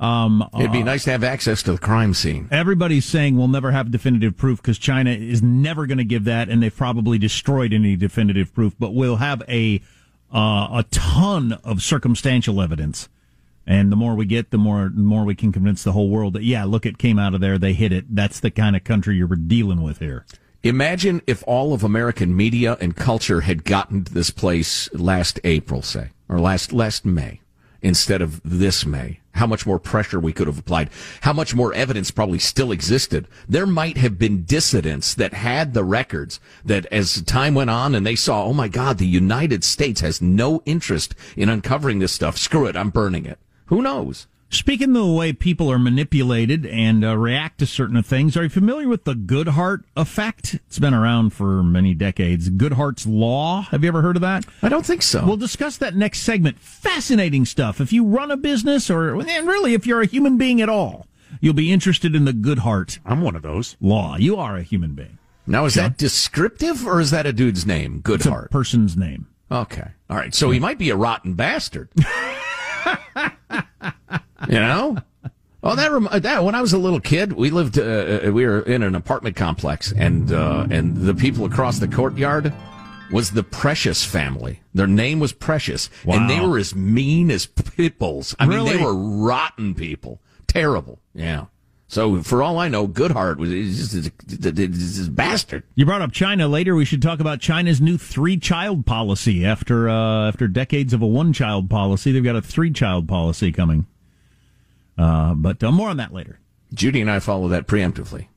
Um, 0.01 0.49
It'd 0.59 0.73
be 0.73 0.83
uh, 0.83 0.87
nice 0.87 1.05
to 1.05 1.13
have 1.13 1.25
access 1.25 1.63
to 1.63 1.73
the 1.73 1.79
crime 1.79 2.15
scene. 2.15 2.49
Everybody's 2.51 3.05
saying 3.05 3.37
we'll 3.37 3.49
never 3.49 3.71
have 3.71 3.91
definitive 3.91 4.37
proof 4.37 4.61
because 4.61 4.79
China 4.79 5.11
is 5.11 5.43
never 5.43 5.87
going 5.87 5.99
to 5.99 6.05
give 6.05 6.25
that, 6.25 6.49
and 6.49 6.63
they've 6.63 6.77
probably 6.77 7.19
destroyed 7.19 7.73
any 7.73 7.97
definitive 7.97 8.53
proof. 8.53 8.75
But 8.79 8.93
we'll 8.93 9.17
have 9.17 9.43
a 9.49 9.81
uh, 10.33 10.69
a 10.73 10.85
ton 10.91 11.53
of 11.65 11.81
circumstantial 11.81 12.61
evidence 12.61 13.09
and 13.67 13.91
the 13.91 13.97
more 13.97 14.15
we 14.15 14.27
get, 14.27 14.51
the 14.51 14.59
more 14.59 14.91
the 14.95 15.01
more 15.01 15.25
we 15.25 15.35
can 15.35 15.53
convince 15.53 15.85
the 15.85 15.93
whole 15.93 16.11
world 16.11 16.35
that 16.35 16.45
yeah, 16.45 16.65
look, 16.65 16.85
it 16.85 16.99
came 16.99 17.19
out 17.19 17.35
of 17.35 17.41
there, 17.41 17.59
they 17.59 17.73
hit 17.73 17.93
it. 17.93 18.15
That's 18.15 18.41
the 18.41 18.51
kind 18.51 18.77
of 18.77 18.85
country 18.85 19.17
you're 19.17 19.29
dealing 19.29 19.83
with 19.83 19.99
here. 19.99 20.27
Imagine 20.63 21.23
if 21.27 21.43
all 21.47 21.75
of 21.75 21.83
American 21.83 22.35
media 22.37 22.77
and 22.81 22.97
culture 22.97 23.43
had 23.43 23.65
gotten 23.65 24.05
to 24.05 24.13
this 24.13 24.31
place 24.31 24.93
last 24.95 25.39
April, 25.45 25.83
say, 25.83 26.11
or 26.29 26.39
last 26.39 26.73
last 26.73 27.05
May, 27.05 27.41
instead 27.83 28.21
of 28.21 28.41
this 28.45 28.85
May. 28.85 29.21
How 29.35 29.47
much 29.47 29.67
more 29.67 29.79
pressure 29.79 30.19
we 30.19 30.33
could 30.33 30.47
have 30.47 30.59
applied. 30.59 30.91
How 31.23 31.33
much 31.33 31.55
more 31.55 31.75
evidence 31.75 32.11
probably 32.11 32.39
still 32.39 32.73
existed. 32.73 33.29
There 33.49 33.67
might 33.67 33.97
have 33.99 34.19
been 34.19 34.45
dissidents 34.45 35.15
that 35.15 35.35
had 35.35 35.75
the 35.75 35.85
records 35.85 36.41
that 36.65 36.87
as 36.87 37.23
time 37.23 37.55
went 37.55 37.71
on 37.71 37.95
and 37.95 38.07
they 38.07 38.17
saw, 38.17 38.45
oh 38.45 38.53
my 38.53 38.69
God, 38.69 38.99
the 38.99 39.07
United 39.07 39.65
States 39.65 40.01
has 40.01 40.23
no 40.23 40.63
interest 40.65 41.15
in 41.37 41.49
uncovering 41.49 41.99
this 41.99 42.13
stuff. 42.13 42.39
Screw 42.39 42.67
it. 42.67 42.77
I'm 42.77 42.91
burning 42.91 43.27
it. 43.27 43.39
Who 43.67 43.83
knows? 43.83 44.27
Speaking 44.51 44.91
of 44.91 45.03
the 45.07 45.13
way 45.13 45.33
people 45.33 45.71
are 45.71 45.79
manipulated 45.81 46.65
and 46.65 47.05
uh, 47.05 47.17
react 47.17 47.59
to 47.59 47.67
certain 47.67 48.01
things, 48.05 48.37
are 48.37 48.45
you 48.45 48.49
familiar 48.49 48.87
with 48.89 49.05
the 49.05 49.15
Goodhart 49.15 49.83
effect? 49.97 50.55
It's 50.55 50.79
been 50.79 50.95
around 50.95 51.31
for 51.31 51.63
many 51.63 51.93
decades. 51.93 52.51
Goodhart's 52.51 53.05
Law. 53.07 53.63
Have 53.63 53.83
you 53.83 53.89
ever 53.89 54.03
heard 54.03 54.17
of 54.17 54.23
that? 54.23 54.45
I 54.63 54.69
don't 54.69 54.87
think 54.87 55.03
so. 55.03 55.25
We'll 55.27 55.37
discuss 55.37 55.77
that 55.79 55.97
next 55.97 56.21
segment. 56.21 56.61
Fascinating 56.61 57.47
stuff. 57.47 57.81
If 57.81 57.93
you 57.93 58.05
run 58.05 58.31
a 58.31 58.37
business 58.37 58.91
or, 58.91 59.21
and 59.21 59.49
really, 59.49 59.75
if 59.75 59.87
you're 59.87 60.03
a 60.03 60.07
human 60.07 60.39
being 60.39 60.61
at 60.61 60.69
all, 60.69 61.09
you'll 61.41 61.53
be 61.55 61.73
interested 61.73 62.15
in 62.15 62.25
the 62.25 62.33
Goodhart. 62.33 63.01
I'm 63.05 63.23
one 63.23 63.35
of 63.35 63.43
those. 63.43 63.77
Law. 63.81 64.17
You 64.17 64.37
are 64.37 64.57
a 64.57 64.63
human 64.63 64.95
being. 64.95 65.19
Now, 65.49 65.65
is 65.65 65.75
that 65.75 65.99
descriptive 65.99 66.87
or 66.87 67.01
is 67.01 67.11
that 67.11 67.27
a 67.27 67.33
dude's 67.33 67.67
name? 67.67 68.03
Goodhart. 68.03 68.51
person's 68.51 68.97
name. 68.97 69.27
Okay. 69.51 69.89
All 70.09 70.17
right. 70.17 70.35
So 70.35 70.51
he 70.51 70.59
might 70.61 70.79
be 70.79 70.91
a 70.91 70.97
rotten 70.97 71.35
bastard. 71.35 71.89
you 74.49 74.59
know? 74.59 74.99
Oh, 75.63 75.75
that 75.75 75.91
rem- 75.91 76.09
that 76.13 76.45
when 76.45 76.55
I 76.55 76.61
was 76.61 76.75
a 76.75 76.79
little 76.79 77.01
kid, 77.01 77.33
we 77.33 77.49
lived. 77.49 77.79
Uh, 77.79 77.83
uh, 78.27 78.31
we 78.33 78.45
were 78.45 78.61
in 78.61 78.83
an 78.83 78.95
apartment 78.95 79.35
complex, 79.35 79.93
and 79.93 80.31
uh, 80.31 80.67
and 80.71 80.97
the 80.97 81.15
people 81.15 81.47
across 81.47 81.79
the 81.79 81.89
courtyard 81.89 82.53
was 83.11 83.31
the 83.31 83.43
Precious 83.43 84.05
family. 84.05 84.61
Their 84.75 84.87
name 84.87 85.21
was 85.21 85.33
Precious, 85.33 85.89
and 86.07 86.29
they 86.29 86.41
were 86.41 86.59
as 86.59 86.75
mean 86.75 87.31
as 87.31 87.47
pit 87.47 87.99
bulls. 87.99 88.35
I 88.39 88.47
mean, 88.47 88.67
they 88.67 88.77
were 88.77 88.95
rotten 88.95 89.75
people. 89.75 90.21
Terrible. 90.47 90.99
Yeah. 91.15 91.47
So 91.87 92.23
for 92.23 92.43
all 92.43 92.59
I 92.59 92.69
know, 92.69 92.89
Goodhart 92.89 93.37
was 93.37 93.51
he's 93.51 93.93
just 93.93 94.09
a, 94.09 94.49
a, 94.49 95.07
a 95.07 95.11
bastard. 95.11 95.63
You 95.77 95.87
brought 95.87 96.03
up 96.03 96.13
China. 96.13 96.49
Later, 96.49 96.75
we 96.75 96.85
should 96.85 97.01
talk 97.01 97.21
about 97.21 97.41
China's 97.41 97.81
new 97.81 97.97
three-child 97.97 98.85
policy. 98.85 99.47
After 99.47 99.89
uh, 99.89 100.29
after 100.29 100.49
decades 100.49 100.93
of 100.93 101.01
a 101.03 101.07
one-child 101.07 101.71
policy, 101.71 102.13
they've 102.13 102.25
got 102.25 102.37
a 102.37 102.43
three-child 102.43 103.09
policy 103.09 103.53
coming. 103.53 103.87
Uh, 104.97 105.35
but 105.35 105.63
uh, 105.63 105.73
more 105.73 105.89
on 105.89 105.97
that 105.97 106.13
later. 106.13 106.39
Judy 106.73 107.01
and 107.01 107.11
I 107.11 107.19
follow 107.21 107.49
that 107.49 107.67
preemptively, 107.67 108.29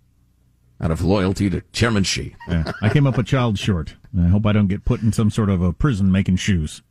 out 0.79 0.91
of 0.91 1.01
loyalty 1.01 1.49
to 1.49 1.61
Chairman 1.71 2.03
Xi. 2.03 2.35
Yeah, 2.47 2.71
I 2.81 2.89
came 2.89 3.07
up 3.07 3.17
a 3.17 3.23
child 3.23 3.57
short. 3.57 3.95
I 4.19 4.27
hope 4.27 4.45
I 4.45 4.53
don't 4.53 4.67
get 4.67 4.85
put 4.85 5.01
in 5.01 5.11
some 5.11 5.29
sort 5.29 5.49
of 5.49 5.61
a 5.61 5.73
prison 5.73 6.11
making 6.11 6.37
shoes. 6.37 6.81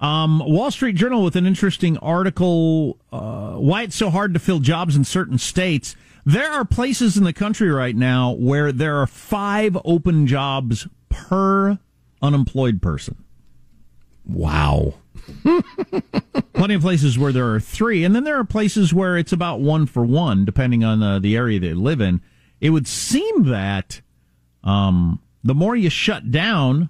Um, 0.00 0.40
Wall 0.44 0.70
Street 0.70 0.94
Journal 0.96 1.22
with 1.24 1.36
an 1.36 1.46
interesting 1.46 1.98
article: 1.98 2.98
uh, 3.12 3.54
Why 3.54 3.82
it's 3.82 3.96
so 3.96 4.10
hard 4.10 4.32
to 4.34 4.40
fill 4.40 4.60
jobs 4.60 4.96
in 4.96 5.04
certain 5.04 5.38
states. 5.38 5.96
There 6.24 6.52
are 6.52 6.64
places 6.64 7.16
in 7.16 7.24
the 7.24 7.32
country 7.32 7.68
right 7.70 7.96
now 7.96 8.30
where 8.32 8.70
there 8.70 8.98
are 8.98 9.08
five 9.08 9.76
open 9.84 10.26
jobs 10.26 10.86
per 11.08 11.78
unemployed 12.22 12.80
person. 12.80 13.24
Wow. 14.24 14.94
Plenty 16.52 16.74
of 16.74 16.82
places 16.82 17.18
where 17.18 17.32
there 17.32 17.52
are 17.52 17.60
three, 17.60 18.04
and 18.04 18.14
then 18.14 18.24
there 18.24 18.38
are 18.38 18.44
places 18.44 18.92
where 18.94 19.16
it's 19.16 19.32
about 19.32 19.60
one 19.60 19.86
for 19.86 20.04
one, 20.04 20.44
depending 20.44 20.84
on 20.84 21.02
uh, 21.02 21.18
the 21.18 21.36
area 21.36 21.60
they 21.60 21.74
live 21.74 22.00
in. 22.00 22.20
It 22.60 22.70
would 22.70 22.86
seem 22.86 23.44
that 23.44 24.00
um, 24.62 25.20
the 25.42 25.54
more 25.54 25.74
you 25.74 25.90
shut 25.90 26.30
down, 26.30 26.88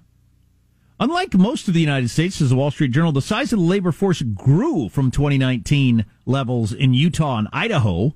unlike 0.99 1.33
most 1.33 1.67
of 1.67 1.73
the 1.73 1.81
United 1.81 2.09
States, 2.09 2.35
says 2.35 2.49
the 2.49 2.55
Wall 2.55 2.71
Street 2.71 2.91
Journal, 2.91 3.11
the 3.11 3.21
size 3.21 3.51
of 3.51 3.59
the 3.59 3.65
labor 3.65 3.91
force 3.91 4.21
grew 4.21 4.89
from 4.89 5.11
2019 5.11 6.05
levels 6.25 6.71
in 6.71 6.93
Utah 6.93 7.39
and 7.39 7.47
Idaho, 7.51 8.13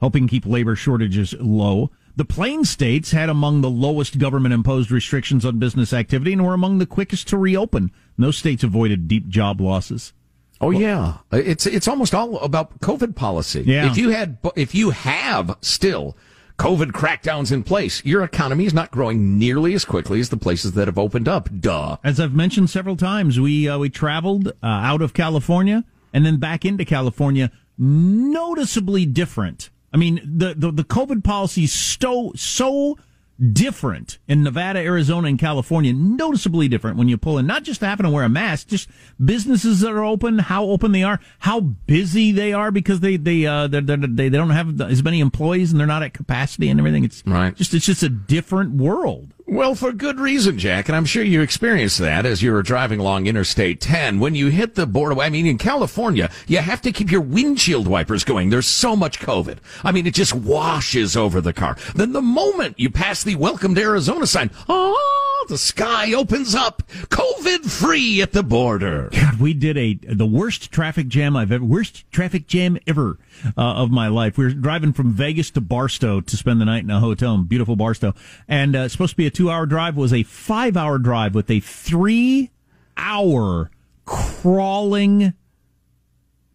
helping 0.00 0.28
keep 0.28 0.44
labor 0.44 0.76
shortages 0.76 1.34
low. 1.40 1.90
The 2.14 2.26
Plain 2.26 2.66
states 2.66 3.12
had 3.12 3.30
among 3.30 3.62
the 3.62 3.70
lowest 3.70 4.18
government 4.18 4.52
imposed 4.52 4.90
restrictions 4.90 5.46
on 5.46 5.58
business 5.58 5.94
activity 5.94 6.34
and 6.34 6.44
were 6.44 6.52
among 6.52 6.76
the 6.76 6.86
quickest 6.86 7.26
to 7.28 7.38
reopen. 7.38 7.90
Those 8.18 8.36
states 8.36 8.62
avoided 8.62 9.08
deep 9.08 9.28
job 9.28 9.60
losses. 9.60 10.12
Oh 10.60 10.70
yeah, 10.70 11.18
it's 11.32 11.66
it's 11.66 11.88
almost 11.88 12.14
all 12.14 12.38
about 12.38 12.78
COVID 12.80 13.16
policy. 13.16 13.64
Yeah. 13.66 13.90
If 13.90 13.96
you 13.96 14.10
had, 14.10 14.38
if 14.54 14.74
you 14.74 14.90
have 14.90 15.56
still 15.60 16.16
COVID 16.58 16.92
crackdowns 16.92 17.50
in 17.50 17.64
place, 17.64 18.04
your 18.04 18.22
economy 18.22 18.66
is 18.66 18.72
not 18.72 18.92
growing 18.92 19.38
nearly 19.38 19.74
as 19.74 19.84
quickly 19.84 20.20
as 20.20 20.28
the 20.28 20.36
places 20.36 20.72
that 20.72 20.86
have 20.86 20.98
opened 20.98 21.26
up. 21.26 21.48
Duh. 21.60 21.96
As 22.04 22.20
I've 22.20 22.34
mentioned 22.34 22.70
several 22.70 22.96
times, 22.96 23.40
we 23.40 23.68
uh, 23.68 23.78
we 23.78 23.90
traveled 23.90 24.48
uh, 24.48 24.52
out 24.62 25.02
of 25.02 25.14
California 25.14 25.84
and 26.12 26.24
then 26.24 26.36
back 26.36 26.64
into 26.64 26.84
California, 26.84 27.50
noticeably 27.76 29.04
different. 29.06 29.70
I 29.92 29.96
mean, 29.96 30.20
the 30.24 30.54
the, 30.54 30.70
the 30.70 30.84
COVID 30.84 31.24
policy 31.24 31.64
is 31.64 31.72
so 31.72 32.32
so 32.36 32.96
different 33.42 34.18
in 34.28 34.42
Nevada, 34.42 34.78
Arizona, 34.78 35.28
and 35.28 35.38
California. 35.38 35.92
Noticeably 35.92 36.68
different 36.68 36.96
when 36.96 37.08
you 37.08 37.18
pull 37.18 37.38
in 37.38 37.46
not 37.46 37.64
just 37.64 37.80
having 37.80 38.04
to 38.04 38.10
wear 38.10 38.24
a 38.24 38.28
mask, 38.28 38.68
just 38.68 38.88
businesses 39.22 39.80
that 39.80 39.90
are 39.90 40.04
open, 40.04 40.38
how 40.38 40.64
open 40.64 40.92
they 40.92 41.02
are, 41.02 41.20
how 41.40 41.60
busy 41.60 42.32
they 42.32 42.52
are 42.52 42.70
because 42.70 43.00
they 43.00 43.16
they 43.16 43.46
uh 43.46 43.66
they're, 43.66 43.80
they're, 43.80 43.96
they 43.96 44.28
they 44.28 44.38
don't 44.38 44.50
have 44.50 44.80
as 44.80 45.02
many 45.02 45.20
employees 45.20 45.72
and 45.72 45.80
they're 45.80 45.86
not 45.86 46.02
at 46.02 46.14
capacity 46.14 46.68
and 46.68 46.78
everything. 46.78 47.04
It's 47.04 47.22
right. 47.26 47.54
Just 47.54 47.74
it's 47.74 47.86
just 47.86 48.02
a 48.02 48.08
different 48.08 48.74
world. 48.74 49.34
Well, 49.46 49.74
for 49.74 49.92
good 49.92 50.20
reason, 50.20 50.56
Jack, 50.56 50.88
and 50.88 50.96
I'm 50.96 51.04
sure 51.04 51.24
you 51.24 51.42
experienced 51.42 51.98
that 51.98 52.24
as 52.24 52.42
you 52.42 52.52
were 52.52 52.62
driving 52.62 53.00
along 53.00 53.26
Interstate 53.26 53.80
10. 53.80 54.20
When 54.20 54.34
you 54.36 54.48
hit 54.48 54.76
the 54.76 54.86
border, 54.86 55.20
I 55.20 55.30
mean, 55.30 55.46
in 55.46 55.58
California, 55.58 56.30
you 56.46 56.58
have 56.58 56.80
to 56.82 56.92
keep 56.92 57.10
your 57.10 57.20
windshield 57.20 57.88
wipers 57.88 58.22
going. 58.22 58.50
There's 58.50 58.66
so 58.66 58.94
much 58.94 59.18
COVID. 59.18 59.58
I 59.82 59.90
mean, 59.90 60.06
it 60.06 60.14
just 60.14 60.32
washes 60.32 61.16
over 61.16 61.40
the 61.40 61.52
car. 61.52 61.76
Then 61.94 62.12
the 62.12 62.22
moment 62.22 62.78
you 62.78 62.88
pass 62.88 63.24
the 63.24 63.34
Welcome 63.34 63.74
to 63.74 63.82
Arizona 63.82 64.26
sign, 64.26 64.50
oh, 64.68 65.46
the 65.48 65.58
sky 65.58 66.12
opens 66.12 66.54
up. 66.54 66.84
COVID 67.08 67.68
free 67.68 68.22
at 68.22 68.32
the 68.32 68.44
border. 68.44 69.10
God, 69.12 69.40
we 69.40 69.54
did 69.54 69.76
a 69.76 69.94
the 69.94 70.26
worst 70.26 70.70
traffic 70.70 71.08
jam 71.08 71.36
I've 71.36 71.50
ever 71.50 71.64
worst 71.64 72.10
traffic 72.12 72.46
jam 72.46 72.78
ever 72.86 73.18
uh, 73.56 73.60
of 73.60 73.90
my 73.90 74.08
life. 74.08 74.36
We 74.38 74.44
were 74.44 74.50
driving 74.50 74.92
from 74.92 75.12
Vegas 75.12 75.50
to 75.52 75.60
Barstow 75.60 76.20
to 76.20 76.36
spend 76.36 76.60
the 76.60 76.64
night 76.64 76.84
in 76.84 76.90
a 76.90 77.00
hotel 77.00 77.34
in 77.34 77.44
beautiful 77.44 77.76
Barstow, 77.76 78.14
and 78.48 78.74
uh, 78.76 78.88
supposed 78.88 79.12
to 79.12 79.16
be 79.16 79.26
a 79.26 79.30
two 79.30 79.50
hour 79.50 79.66
drive. 79.66 79.96
Was 79.96 80.12
a 80.12 80.22
five 80.22 80.76
hour 80.76 80.98
drive 80.98 81.34
with 81.34 81.50
a 81.50 81.60
three 81.60 82.50
hour 82.96 83.70
crawling 84.04 85.34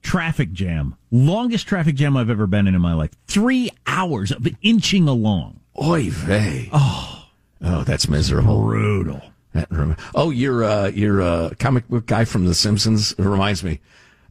traffic 0.02 0.52
jam. 0.54 0.96
Longest 1.12 1.68
traffic 1.68 1.96
jam 1.96 2.16
I've 2.16 2.30
ever 2.30 2.48
been 2.48 2.68
in 2.68 2.76
in 2.76 2.82
my 2.82 2.94
life. 2.94 3.12
Three 3.28 3.70
hours 3.86 4.32
of 4.32 4.48
inching 4.62 5.08
along. 5.08 5.60
Oy 5.82 6.10
vey. 6.10 6.70
Oh, 6.72 7.26
oh, 7.62 7.84
that's 7.84 8.08
miserable. 8.08 8.62
Brutal. 8.62 9.22
That 9.54 9.68
oh, 10.16 10.30
your 10.30 10.64
uh, 10.64 10.88
your 10.88 11.22
uh, 11.22 11.50
comic 11.60 11.88
book 11.88 12.06
guy 12.06 12.26
from 12.26 12.46
The 12.46 12.54
Simpsons 12.54 13.14
reminds 13.18 13.64
me. 13.64 13.80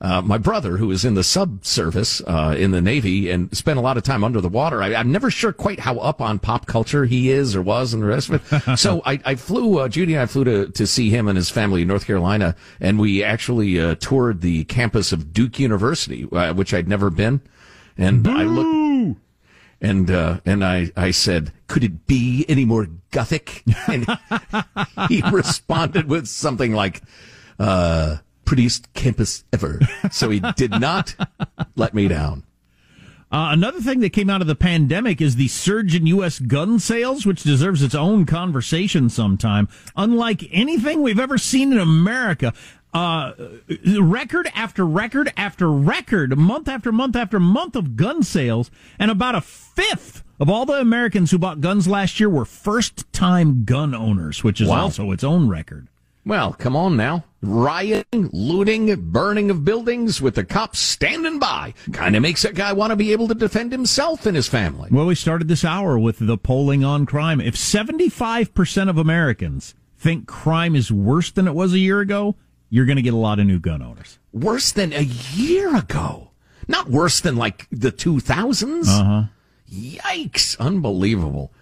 Uh, 0.00 0.20
my 0.20 0.36
brother, 0.36 0.76
who 0.76 0.88
was 0.88 1.04
in 1.04 1.14
the 1.14 1.22
subservice 1.22 2.20
uh, 2.26 2.54
in 2.56 2.70
the 2.70 2.82
Navy 2.82 3.30
and 3.30 3.54
spent 3.56 3.78
a 3.78 3.82
lot 3.82 3.96
of 3.96 4.02
time 4.02 4.24
under 4.24 4.40
the 4.42 4.48
water, 4.48 4.82
I, 4.82 4.94
I'm 4.94 5.10
never 5.10 5.30
sure 5.30 5.52
quite 5.52 5.80
how 5.80 5.98
up 5.98 6.20
on 6.20 6.38
pop 6.38 6.66
culture 6.66 7.06
he 7.06 7.30
is 7.30 7.56
or 7.56 7.62
was 7.62 7.94
and 7.94 8.02
the 8.02 8.06
rest 8.06 8.28
of 8.28 8.52
it. 8.52 8.78
so 8.78 9.00
I, 9.06 9.20
I 9.24 9.34
flew, 9.36 9.78
uh, 9.78 9.88
Judy 9.88 10.12
and 10.14 10.22
I 10.22 10.26
flew 10.26 10.44
to, 10.44 10.68
to 10.68 10.86
see 10.86 11.08
him 11.08 11.28
and 11.28 11.36
his 11.36 11.48
family 11.48 11.82
in 11.82 11.88
North 11.88 12.06
Carolina, 12.06 12.54
and 12.78 12.98
we 12.98 13.24
actually 13.24 13.80
uh, 13.80 13.94
toured 13.94 14.42
the 14.42 14.64
campus 14.64 15.12
of 15.12 15.32
Duke 15.32 15.58
University, 15.58 16.28
uh, 16.30 16.52
which 16.52 16.74
I'd 16.74 16.88
never 16.88 17.08
been. 17.08 17.40
And 17.96 18.28
I 18.28 18.42
looked. 18.42 19.20
And 19.78 20.10
uh, 20.10 20.40
and 20.46 20.64
I, 20.64 20.90
I 20.96 21.10
said, 21.10 21.52
could 21.66 21.84
it 21.84 22.06
be 22.06 22.46
any 22.48 22.64
more 22.64 22.88
gothic? 23.10 23.62
And 23.86 24.06
he 25.08 25.22
responded 25.30 26.08
with 26.08 26.26
something 26.26 26.72
like, 26.72 27.02
uh, 27.58 28.16
prettiest 28.46 28.90
campus 28.94 29.44
ever. 29.52 29.80
So 30.10 30.30
he 30.30 30.40
did 30.56 30.70
not 30.70 31.14
let 31.76 31.92
me 31.92 32.08
down. 32.08 32.44
Uh, 33.30 33.48
another 33.50 33.80
thing 33.80 33.98
that 34.00 34.10
came 34.10 34.30
out 34.30 34.40
of 34.40 34.46
the 34.46 34.54
pandemic 34.54 35.20
is 35.20 35.34
the 35.34 35.48
surge 35.48 35.94
in 35.96 36.06
U.S. 36.06 36.38
gun 36.38 36.78
sales, 36.78 37.26
which 37.26 37.42
deserves 37.42 37.82
its 37.82 37.94
own 37.94 38.24
conversation 38.24 39.10
sometime. 39.10 39.68
Unlike 39.96 40.44
anything 40.52 41.02
we've 41.02 41.18
ever 41.18 41.36
seen 41.36 41.72
in 41.72 41.78
America, 41.78 42.54
uh, 42.94 43.32
record 44.00 44.48
after 44.54 44.86
record 44.86 45.32
after 45.36 45.70
record, 45.70 46.38
month 46.38 46.68
after 46.68 46.92
month 46.92 47.16
after 47.16 47.40
month 47.40 47.74
of 47.74 47.96
gun 47.96 48.22
sales, 48.22 48.70
and 48.98 49.10
about 49.10 49.34
a 49.34 49.40
fifth 49.40 50.22
of 50.38 50.48
all 50.48 50.64
the 50.64 50.74
Americans 50.80 51.32
who 51.32 51.38
bought 51.38 51.60
guns 51.60 51.88
last 51.88 52.20
year 52.20 52.30
were 52.30 52.44
first 52.44 53.12
time 53.12 53.64
gun 53.64 53.92
owners, 53.92 54.44
which 54.44 54.60
is 54.60 54.68
Wow. 54.68 54.82
also 54.82 55.10
its 55.10 55.24
own 55.24 55.48
record. 55.48 55.88
Well, 56.24 56.52
come 56.52 56.76
on 56.76 56.96
now. 56.96 57.24
Rioting, 57.42 58.30
looting, 58.32 58.94
burning 59.10 59.50
of 59.50 59.64
buildings 59.64 60.20
with 60.22 60.36
the 60.36 60.44
cops 60.44 60.78
standing 60.78 61.38
by 61.38 61.74
kind 61.92 62.16
of 62.16 62.22
makes 62.22 62.42
that 62.42 62.54
guy 62.54 62.72
want 62.72 62.90
to 62.90 62.96
be 62.96 63.12
able 63.12 63.28
to 63.28 63.34
defend 63.34 63.72
himself 63.72 64.26
and 64.26 64.34
his 64.34 64.48
family. 64.48 64.88
Well, 64.90 65.06
we 65.06 65.14
started 65.14 65.46
this 65.46 65.64
hour 65.64 65.98
with 65.98 66.18
the 66.18 66.38
polling 66.38 66.82
on 66.82 67.04
crime. 67.04 67.40
If 67.40 67.54
75% 67.54 68.88
of 68.88 68.96
Americans 68.98 69.74
think 69.98 70.26
crime 70.26 70.74
is 70.74 70.90
worse 70.90 71.30
than 71.30 71.46
it 71.46 71.54
was 71.54 71.72
a 71.72 71.78
year 71.78 72.00
ago, 72.00 72.36
you're 72.70 72.86
going 72.86 72.96
to 72.96 73.02
get 73.02 73.14
a 73.14 73.18
lot 73.18 73.38
of 73.38 73.46
new 73.46 73.58
gun 73.58 73.82
owners. 73.82 74.18
Worse 74.32 74.72
than 74.72 74.92
a 74.92 75.02
year 75.02 75.76
ago. 75.76 76.30
Not 76.68 76.88
worse 76.88 77.20
than 77.20 77.36
like 77.36 77.68
the 77.70 77.92
2000s. 77.92 78.88
Uh-huh. 78.88 79.24
Yikes. 79.70 80.58
Unbelievable. 80.58 81.52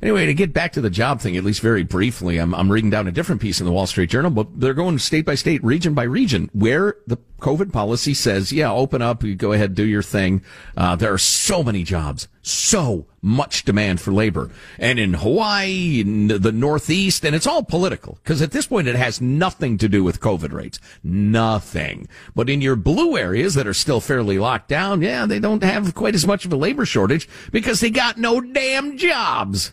Anyway, 0.00 0.26
to 0.26 0.34
get 0.34 0.52
back 0.52 0.72
to 0.72 0.80
the 0.80 0.90
job 0.90 1.20
thing, 1.20 1.36
at 1.36 1.44
least 1.44 1.60
very 1.60 1.82
briefly, 1.82 2.38
I'm, 2.38 2.54
I'm 2.54 2.70
reading 2.70 2.90
down 2.90 3.08
a 3.08 3.12
different 3.12 3.40
piece 3.40 3.58
in 3.58 3.66
the 3.66 3.72
Wall 3.72 3.86
Street 3.86 4.10
Journal, 4.10 4.30
but 4.30 4.60
they're 4.60 4.74
going 4.74 4.98
state 4.98 5.26
by 5.26 5.34
state, 5.34 5.62
region 5.64 5.92
by 5.94 6.04
region, 6.04 6.48
where 6.52 6.96
the 7.06 7.18
COVID 7.40 7.72
policy 7.72 8.14
says, 8.14 8.52
yeah, 8.52 8.70
open 8.70 9.02
up, 9.02 9.24
you 9.24 9.34
go 9.34 9.52
ahead, 9.52 9.74
do 9.74 9.84
your 9.84 10.02
thing. 10.02 10.42
Uh, 10.76 10.94
there 10.94 11.12
are 11.12 11.18
so 11.18 11.64
many 11.64 11.82
jobs, 11.82 12.28
so 12.42 13.06
much 13.20 13.64
demand 13.64 14.00
for 14.00 14.12
labor. 14.12 14.50
And 14.78 15.00
in 15.00 15.14
Hawaii, 15.14 16.00
in 16.00 16.28
the 16.28 16.52
Northeast, 16.52 17.24
and 17.24 17.34
it's 17.34 17.46
all 17.46 17.64
political, 17.64 18.18
because 18.22 18.40
at 18.40 18.52
this 18.52 18.68
point 18.68 18.86
it 18.86 18.96
has 18.96 19.20
nothing 19.20 19.78
to 19.78 19.88
do 19.88 20.04
with 20.04 20.20
COVID 20.20 20.52
rates. 20.52 20.78
Nothing. 21.02 22.08
But 22.36 22.48
in 22.48 22.60
your 22.60 22.76
blue 22.76 23.16
areas 23.16 23.54
that 23.54 23.66
are 23.66 23.74
still 23.74 24.00
fairly 24.00 24.38
locked 24.38 24.68
down, 24.68 25.02
yeah, 25.02 25.26
they 25.26 25.40
don't 25.40 25.64
have 25.64 25.94
quite 25.94 26.14
as 26.14 26.26
much 26.26 26.44
of 26.44 26.52
a 26.52 26.56
labor 26.56 26.86
shortage 26.86 27.28
because 27.50 27.80
they 27.80 27.90
got 27.90 28.18
no 28.18 28.40
damn 28.40 28.96
jobs. 28.96 29.72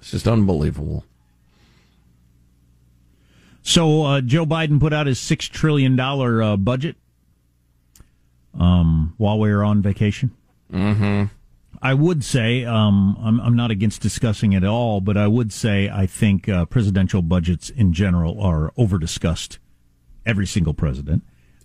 It's 0.00 0.10
just 0.10 0.26
unbelievable. 0.26 1.04
So 3.62 4.04
uh, 4.04 4.20
Joe 4.20 4.46
Biden 4.46 4.80
put 4.80 4.92
out 4.92 5.06
his 5.06 5.20
six 5.20 5.46
trillion 5.46 5.94
dollar 5.94 6.42
uh, 6.42 6.56
budget 6.56 6.96
um, 8.58 9.14
while 9.18 9.38
we 9.38 9.52
were 9.52 9.62
on 9.62 9.82
vacation. 9.82 10.30
Mm-hmm. 10.72 11.24
I 11.82 11.94
would 11.94 12.24
say 12.24 12.64
um, 12.64 13.16
I'm, 13.22 13.40
I'm 13.40 13.56
not 13.56 13.70
against 13.70 14.02
discussing 14.02 14.52
it 14.52 14.62
at 14.62 14.68
all, 14.68 15.00
but 15.00 15.16
I 15.16 15.26
would 15.26 15.52
say 15.52 15.88
I 15.88 16.06
think 16.06 16.48
uh, 16.48 16.66
presidential 16.66 17.22
budgets 17.22 17.70
in 17.70 17.92
general 17.92 18.40
are 18.40 18.72
over 18.76 18.98
discussed. 18.98 19.58
Every 20.26 20.46
single 20.46 20.74
president. 20.74 21.22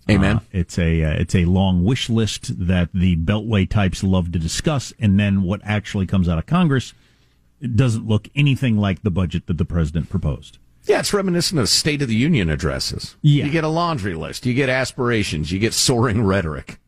Amen. 0.08 0.36
Uh, 0.36 0.40
it's 0.52 0.78
a 0.78 1.02
uh, 1.02 1.10
it's 1.10 1.34
a 1.34 1.44
long 1.44 1.84
wish 1.84 2.08
list 2.08 2.66
that 2.66 2.88
the 2.94 3.16
Beltway 3.16 3.68
types 3.68 4.02
love 4.02 4.32
to 4.32 4.38
discuss, 4.38 4.92
and 4.98 5.20
then 5.20 5.42
what 5.42 5.60
actually 5.64 6.06
comes 6.06 6.28
out 6.28 6.38
of 6.38 6.46
Congress 6.46 6.94
it 7.60 7.76
doesn't 7.76 8.06
look 8.06 8.28
anything 8.34 8.76
like 8.76 9.02
the 9.02 9.10
budget 9.10 9.46
that 9.46 9.58
the 9.58 9.64
president 9.64 10.08
proposed. 10.10 10.58
Yeah, 10.84 11.00
it's 11.00 11.12
reminiscent 11.12 11.60
of 11.60 11.68
State 11.68 12.00
of 12.02 12.08
the 12.08 12.14
Union 12.14 12.48
addresses. 12.48 13.16
Yeah. 13.20 13.46
You 13.46 13.50
get 13.50 13.64
a 13.64 13.68
laundry 13.68 14.14
list, 14.14 14.46
you 14.46 14.54
get 14.54 14.68
aspirations, 14.68 15.50
you 15.50 15.58
get 15.58 15.74
soaring 15.74 16.22
rhetoric. 16.22 16.78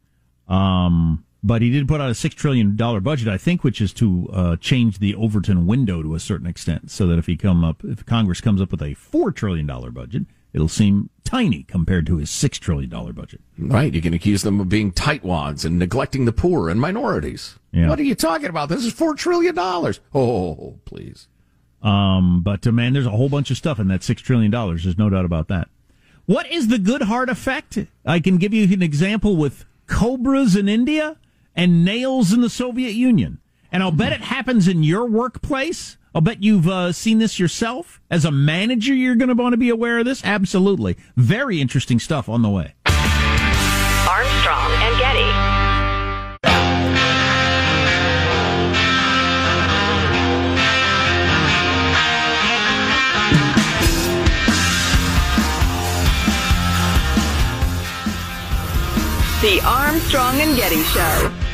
Um, 0.47 1.25
but 1.43 1.63
he 1.63 1.71
did 1.71 1.89
put 1.89 2.01
out 2.01 2.11
a 2.11 2.15
six 2.15 2.35
trillion 2.35 2.77
dollar 2.77 3.01
budget, 3.01 3.29
I 3.29 3.39
think, 3.39 3.65
which 3.65 3.81
is 3.81 3.93
to 3.95 4.29
uh, 4.33 4.57
change 4.57 4.99
the 4.99 5.15
Overton 5.15 5.67
window 5.67 6.03
to 6.03 6.15
a 6.15 6.21
certain 6.21 6.47
extent, 6.47 6.91
so 6.91 7.07
that 7.09 7.19
if 7.19 7.27
he 7.27 7.37
come 7.37 7.65
up, 7.65 7.83
if 7.85 8.07
Congress 8.07 8.41
comes 8.41 8.61
up 8.61 8.71
with 8.71 8.83
a 8.83 8.95
four 8.95 9.33
trillion 9.33 9.67
dollar 9.67 9.91
budget, 9.91 10.25
it'll 10.53 10.69
seem 10.69 11.11
tiny 11.25 11.63
compared 11.63 12.07
to 12.07 12.17
his 12.17 12.31
six 12.31 12.59
trillion 12.59 12.89
dollar 12.89 13.13
budget. 13.13 13.41
Right, 13.59 13.93
you 13.93 14.01
can 14.01 14.15
accuse 14.15 14.43
them 14.43 14.61
of 14.61 14.69
being 14.69 14.93
tightwads 14.93 15.65
and 15.65 15.79
neglecting 15.79 16.25
the 16.25 16.33
poor 16.33 16.71
and 16.71 16.81
minorities. 16.81 17.59
Yeah. 17.71 17.89
What 17.89 17.99
are 17.99 18.05
you 18.05 18.15
talking 18.15 18.49
about? 18.49 18.69
This 18.71 18.85
is 18.85 18.93
four 18.93 19.15
trillion 19.15 19.55
dollars. 19.55 20.01
Oh, 20.15 20.79
please. 20.85 21.29
Um, 21.83 22.43
but 22.43 22.67
uh, 22.67 22.73
man, 22.73 22.93
there's 22.95 23.07
a 23.07 23.11
whole 23.11 23.29
bunch 23.29 23.51
of 23.51 23.57
stuff 23.57 23.79
in 23.79 23.89
that 23.89 24.03
six 24.03 24.23
trillion 24.23 24.51
dollars. 24.51 24.85
There's 24.85 24.99
no 24.99 25.11
doubt 25.11 25.25
about 25.27 25.49
that. 25.49 25.69
What 26.25 26.51
is 26.51 26.69
the 26.69 26.77
Goodhart 26.77 27.29
effect? 27.29 27.79
I 28.05 28.21
can 28.21 28.37
give 28.39 28.53
you 28.53 28.65
an 28.65 28.83
example 28.83 29.37
with 29.37 29.65
cobras 29.87 30.57
in 30.57 30.69
India 30.69 31.17
and 31.55 31.85
nails 31.85 32.33
in 32.33 32.41
the 32.41 32.51
Soviet 32.51 32.93
Union, 32.93 33.39
and 33.71 33.83
I'll 33.83 33.91
bet 33.93 34.13
it 34.13 34.21
happens 34.23 34.67
in 34.67 34.83
your 34.83 35.07
workplace. 35.07 35.98
I'll 36.14 36.21
bet 36.21 36.42
you've 36.42 36.68
uh, 36.68 36.92
seen 36.92 37.18
this 37.18 37.38
yourself. 37.38 38.01
As 38.11 38.25
a 38.25 38.31
manager, 38.31 38.94
you're 38.94 39.14
going 39.14 39.29
to 39.29 39.35
want 39.35 39.53
to 39.53 39.59
be 39.59 39.68
aware 39.68 39.99
of 39.99 40.05
this. 40.05 40.25
Absolutely, 40.25 40.97
very 41.16 41.61
interesting 41.61 41.99
stuff 41.99 42.29
on 42.29 42.42
the 42.42 42.49
way. 42.49 42.75
Armstrong 44.09 44.73
and 44.73 44.99
Getty. 44.99 45.49
The 59.40 59.61
Armstrong 59.64 60.40
and 60.40 60.57
Getty 60.57 60.83
Show. 60.83 61.48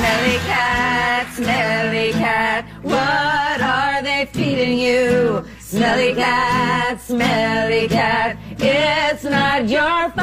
Smelly 0.00 0.38
cat, 0.38 1.30
smelly 1.34 2.12
cat, 2.12 2.64
what 2.80 3.60
are 3.60 4.02
they 4.02 4.24
feeding 4.32 4.78
you? 4.78 5.44
Smelly 5.58 6.14
cat, 6.14 6.98
smelly 7.02 7.86
cat, 7.86 8.38
it's 8.58 9.24
not 9.24 9.68
your 9.68 10.08
fault. 10.12 10.16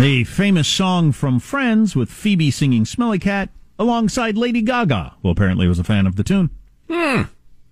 The 0.00 0.22
famous 0.22 0.68
song 0.68 1.10
from 1.10 1.40
Friends 1.40 1.96
with 1.96 2.08
Phoebe 2.08 2.52
singing 2.52 2.84
Smelly 2.84 3.18
Cat 3.18 3.48
alongside 3.76 4.36
Lady 4.36 4.62
Gaga, 4.62 5.16
who 5.20 5.30
apparently 5.30 5.66
was 5.66 5.80
a 5.80 5.84
fan 5.84 6.06
of 6.06 6.14
the 6.14 6.22
tune. 6.22 6.48
Hmm. 6.88 7.22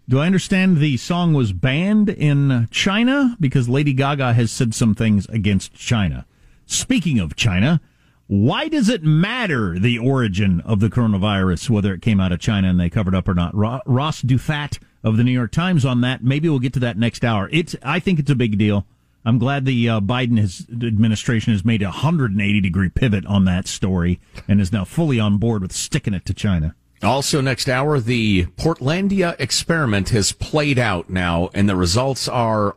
Do 0.09 0.19
I 0.19 0.27
understand 0.27 0.79
the 0.79 0.97
song 0.97 1.33
was 1.33 1.53
banned 1.53 2.09
in 2.09 2.67
China 2.73 3.37
because 3.39 3.69
Lady 3.69 3.93
Gaga 3.93 4.33
has 4.33 4.51
said 4.51 4.75
some 4.75 4.97
things 4.97 5.27
against 5.27 5.75
China? 5.75 6.27
Speaking 6.69 7.19
of 7.19 7.35
China, 7.35 7.81
why 8.27 8.69
does 8.69 8.91
it 8.91 9.03
matter 9.03 9.79
the 9.79 9.99
origin 9.99 10.61
of 10.61 10.81
the 10.81 10.91
coronavirus, 10.91 11.71
whether 11.71 11.95
it 11.95 12.03
came 12.03 12.21
out 12.21 12.31
of 12.31 12.41
China 12.41 12.69
and 12.69 12.79
they 12.79 12.91
covered 12.91 13.15
up 13.15 13.27
or 13.27 13.33
not? 13.33 13.57
Ross 13.57 14.21
Douthat 14.21 14.79
of 15.03 15.17
the 15.17 15.25
New 15.25 15.33
York 15.33 15.51
Times 15.51 15.87
on 15.87 16.03
that. 16.03 16.23
Maybe 16.23 16.47
we'll 16.47 16.59
get 16.59 16.75
to 16.75 16.81
that 16.81 16.99
next 16.99 17.25
hour. 17.25 17.49
It's, 17.51 17.75
I 17.83 18.01
think 18.01 18.19
it's 18.19 18.31
a 18.31 18.35
big 18.35 18.59
deal. 18.59 18.87
I'm 19.25 19.39
glad 19.39 19.65
the 19.65 19.89
uh, 19.89 20.01
Biden 20.01 20.39
has, 20.39 20.67
administration 20.71 21.55
has 21.55 21.65
made 21.65 21.81
a 21.81 21.87
180 21.87 22.61
degree 22.61 22.91
pivot 22.91 23.25
on 23.25 23.47
that 23.47 23.67
story 23.67 24.21
and 24.47 24.61
is 24.61 24.73
now 24.73 24.85
fully 24.85 25.19
on 25.19 25.39
board 25.39 25.63
with 25.63 25.73
sticking 25.73 26.13
it 26.13 26.27
to 26.27 26.35
China. 26.35 26.75
Also, 27.03 27.41
next 27.41 27.69
hour, 27.71 27.99
the 27.99 28.45
Portlandia 28.57 29.37
experiment 29.41 30.11
has 30.11 30.33
played 30.33 30.79
out 30.79 31.09
now, 31.09 31.49
and 31.55 31.67
the 31.67 31.77
results 31.77 32.29
are 32.29 32.77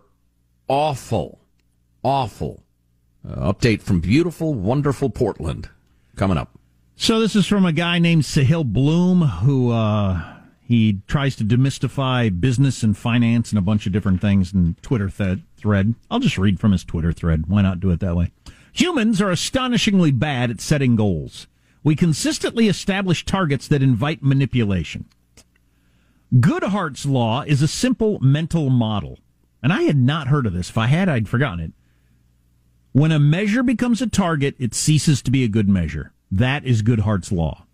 awful. 0.69 1.39
Awful. 2.03 2.63
Uh, 3.27 3.53
update 3.53 3.81
from 3.81 3.99
beautiful, 3.99 4.53
wonderful 4.53 5.09
Portland 5.09 5.69
coming 6.15 6.37
up. 6.37 6.57
So 6.95 7.19
this 7.19 7.35
is 7.35 7.47
from 7.47 7.65
a 7.65 7.71
guy 7.71 7.99
named 7.99 8.23
Sahil 8.23 8.65
Bloom 8.65 9.21
who 9.21 9.71
uh, 9.71 10.23
he 10.61 11.01
tries 11.07 11.35
to 11.35 11.43
demystify 11.43 12.39
business 12.39 12.83
and 12.83 12.97
finance 12.97 13.51
and 13.51 13.59
a 13.59 13.61
bunch 13.61 13.85
of 13.85 13.91
different 13.91 14.21
things 14.21 14.53
in 14.53 14.75
Twitter 14.81 15.09
th- 15.09 15.39
thread. 15.57 15.95
I'll 16.09 16.19
just 16.19 16.37
read 16.37 16.59
from 16.59 16.71
his 16.71 16.83
Twitter 16.83 17.11
thread. 17.11 17.45
Why 17.47 17.61
not 17.61 17.79
do 17.79 17.91
it 17.91 17.99
that 17.99 18.15
way? 18.15 18.31
Humans 18.73 19.21
are 19.21 19.31
astonishingly 19.31 20.11
bad 20.11 20.49
at 20.49 20.61
setting 20.61 20.95
goals. 20.95 21.47
We 21.83 21.95
consistently 21.95 22.67
establish 22.67 23.25
targets 23.25 23.67
that 23.67 23.83
invite 23.83 24.23
manipulation. 24.23 25.05
Goodhart's 26.33 27.05
law 27.05 27.41
is 27.41 27.61
a 27.61 27.67
simple 27.67 28.19
mental 28.19 28.69
model. 28.69 29.19
And 29.61 29.73
I 29.73 29.83
had 29.83 29.97
not 29.97 30.27
heard 30.27 30.45
of 30.45 30.53
this. 30.53 30.69
If 30.69 30.77
I 30.77 30.87
had, 30.87 31.09
I'd 31.09 31.27
forgotten 31.27 31.59
it. 31.59 31.73
When 32.93 33.11
a 33.11 33.19
measure 33.19 33.63
becomes 33.63 34.01
a 34.01 34.07
target, 34.07 34.55
it 34.59 34.73
ceases 34.73 35.21
to 35.23 35.31
be 35.31 35.43
a 35.43 35.47
good 35.47 35.69
measure. 35.69 36.13
That 36.29 36.65
is 36.65 36.81
Goodhart's 36.81 37.31
law. 37.31 37.65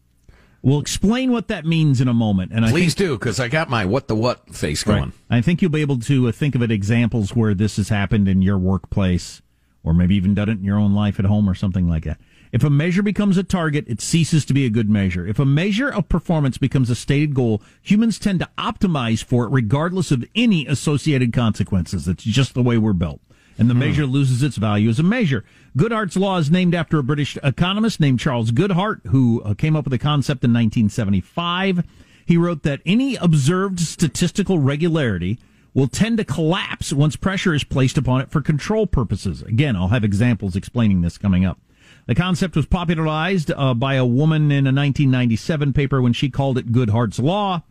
We'll 0.61 0.79
explain 0.79 1.31
what 1.31 1.47
that 1.47 1.65
means 1.65 2.01
in 2.01 2.07
a 2.07 2.13
moment. 2.13 2.51
And 2.51 2.65
I 2.65 2.71
Please 2.71 2.93
think, 2.93 3.09
do, 3.09 3.17
because 3.17 3.39
I 3.39 3.47
got 3.47 3.69
my 3.69 3.85
what 3.85 4.07
the 4.07 4.15
what 4.15 4.53
face 4.53 4.83
going. 4.83 5.03
Right. 5.03 5.13
I 5.29 5.41
think 5.41 5.61
you'll 5.61 5.71
be 5.71 5.81
able 5.81 5.99
to 5.99 6.27
uh, 6.27 6.31
think 6.31 6.55
of 6.55 6.61
it 6.61 6.71
examples 6.71 7.35
where 7.35 7.53
this 7.53 7.77
has 7.77 7.89
happened 7.89 8.27
in 8.27 8.41
your 8.41 8.57
workplace, 8.57 9.41
or 9.83 9.93
maybe 9.93 10.15
even 10.15 10.33
done 10.33 10.49
it 10.49 10.59
in 10.59 10.63
your 10.63 10.77
own 10.77 10.93
life 10.93 11.19
at 11.19 11.25
home 11.25 11.49
or 11.49 11.55
something 11.55 11.87
like 11.87 12.03
that. 12.03 12.19
If 12.51 12.63
a 12.63 12.69
measure 12.69 13.03
becomes 13.03 13.37
a 13.37 13.43
target, 13.43 13.85
it 13.87 14.01
ceases 14.01 14.45
to 14.45 14.53
be 14.53 14.65
a 14.65 14.69
good 14.69 14.89
measure. 14.89 15.27
If 15.27 15.39
a 15.39 15.45
measure 15.45 15.89
of 15.89 16.09
performance 16.09 16.57
becomes 16.57 16.89
a 16.89 16.95
stated 16.95 17.33
goal, 17.33 17.61
humans 17.81 18.19
tend 18.19 18.39
to 18.39 18.49
optimize 18.57 19.23
for 19.23 19.45
it 19.45 19.51
regardless 19.51 20.11
of 20.11 20.25
any 20.35 20.65
associated 20.65 21.33
consequences. 21.33 22.05
That's 22.05 22.23
just 22.23 22.53
the 22.53 22.63
way 22.63 22.77
we're 22.77 22.93
built. 22.93 23.21
And 23.59 23.69
the 23.69 23.73
measure 23.73 24.05
loses 24.05 24.43
its 24.43 24.57
value 24.57 24.89
as 24.89 24.99
a 24.99 25.03
measure. 25.03 25.43
Goodhart's 25.75 26.15
law 26.15 26.37
is 26.37 26.51
named 26.51 26.75
after 26.75 26.99
a 26.99 27.03
British 27.03 27.37
economist 27.43 27.99
named 27.99 28.19
Charles 28.19 28.51
Goodhart, 28.51 29.05
who 29.07 29.41
uh, 29.41 29.55
came 29.55 29.75
up 29.75 29.85
with 29.85 29.91
the 29.91 29.97
concept 29.97 30.43
in 30.43 30.51
1975. 30.51 31.83
He 32.25 32.37
wrote 32.37 32.63
that 32.63 32.81
any 32.85 33.15
observed 33.15 33.79
statistical 33.79 34.59
regularity 34.59 35.39
will 35.73 35.87
tend 35.87 36.17
to 36.17 36.23
collapse 36.23 36.91
once 36.91 37.15
pressure 37.15 37.53
is 37.53 37.63
placed 37.63 37.97
upon 37.97 38.21
it 38.21 38.29
for 38.29 38.41
control 38.41 38.85
purposes. 38.85 39.41
Again, 39.43 39.75
I'll 39.75 39.89
have 39.89 40.03
examples 40.03 40.55
explaining 40.55 41.01
this 41.01 41.17
coming 41.17 41.45
up. 41.45 41.59
The 42.05 42.15
concept 42.15 42.55
was 42.55 42.65
popularized 42.65 43.51
uh, 43.51 43.73
by 43.73 43.95
a 43.95 44.05
woman 44.05 44.51
in 44.51 44.65
a 44.65 44.73
1997 44.73 45.73
paper 45.73 46.01
when 46.01 46.13
she 46.13 46.29
called 46.29 46.57
it 46.57 46.71
Goodhart's 46.71 47.19
Law. 47.19 47.63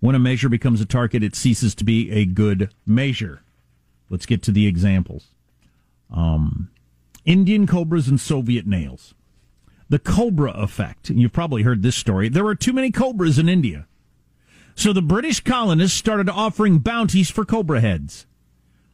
When 0.00 0.14
a 0.14 0.18
measure 0.18 0.48
becomes 0.48 0.80
a 0.80 0.86
target, 0.86 1.22
it 1.22 1.34
ceases 1.34 1.74
to 1.76 1.84
be 1.84 2.10
a 2.10 2.24
good 2.24 2.70
measure. 2.86 3.42
Let's 4.08 4.26
get 4.26 4.42
to 4.44 4.52
the 4.52 4.66
examples. 4.66 5.28
Um, 6.10 6.70
Indian 7.24 7.66
cobras 7.66 8.08
and 8.08 8.20
Soviet 8.20 8.66
nails. 8.66 9.14
The 9.88 9.98
cobra 9.98 10.50
effect. 10.52 11.10
You've 11.10 11.32
probably 11.32 11.62
heard 11.62 11.82
this 11.82 11.96
story. 11.96 12.28
There 12.28 12.44
were 12.44 12.54
too 12.54 12.72
many 12.72 12.90
cobras 12.90 13.38
in 13.38 13.48
India. 13.48 13.86
So 14.74 14.92
the 14.92 15.02
British 15.02 15.40
colonists 15.40 15.96
started 15.96 16.28
offering 16.28 16.78
bounties 16.78 17.30
for 17.30 17.44
cobra 17.44 17.80
heads. 17.80 18.26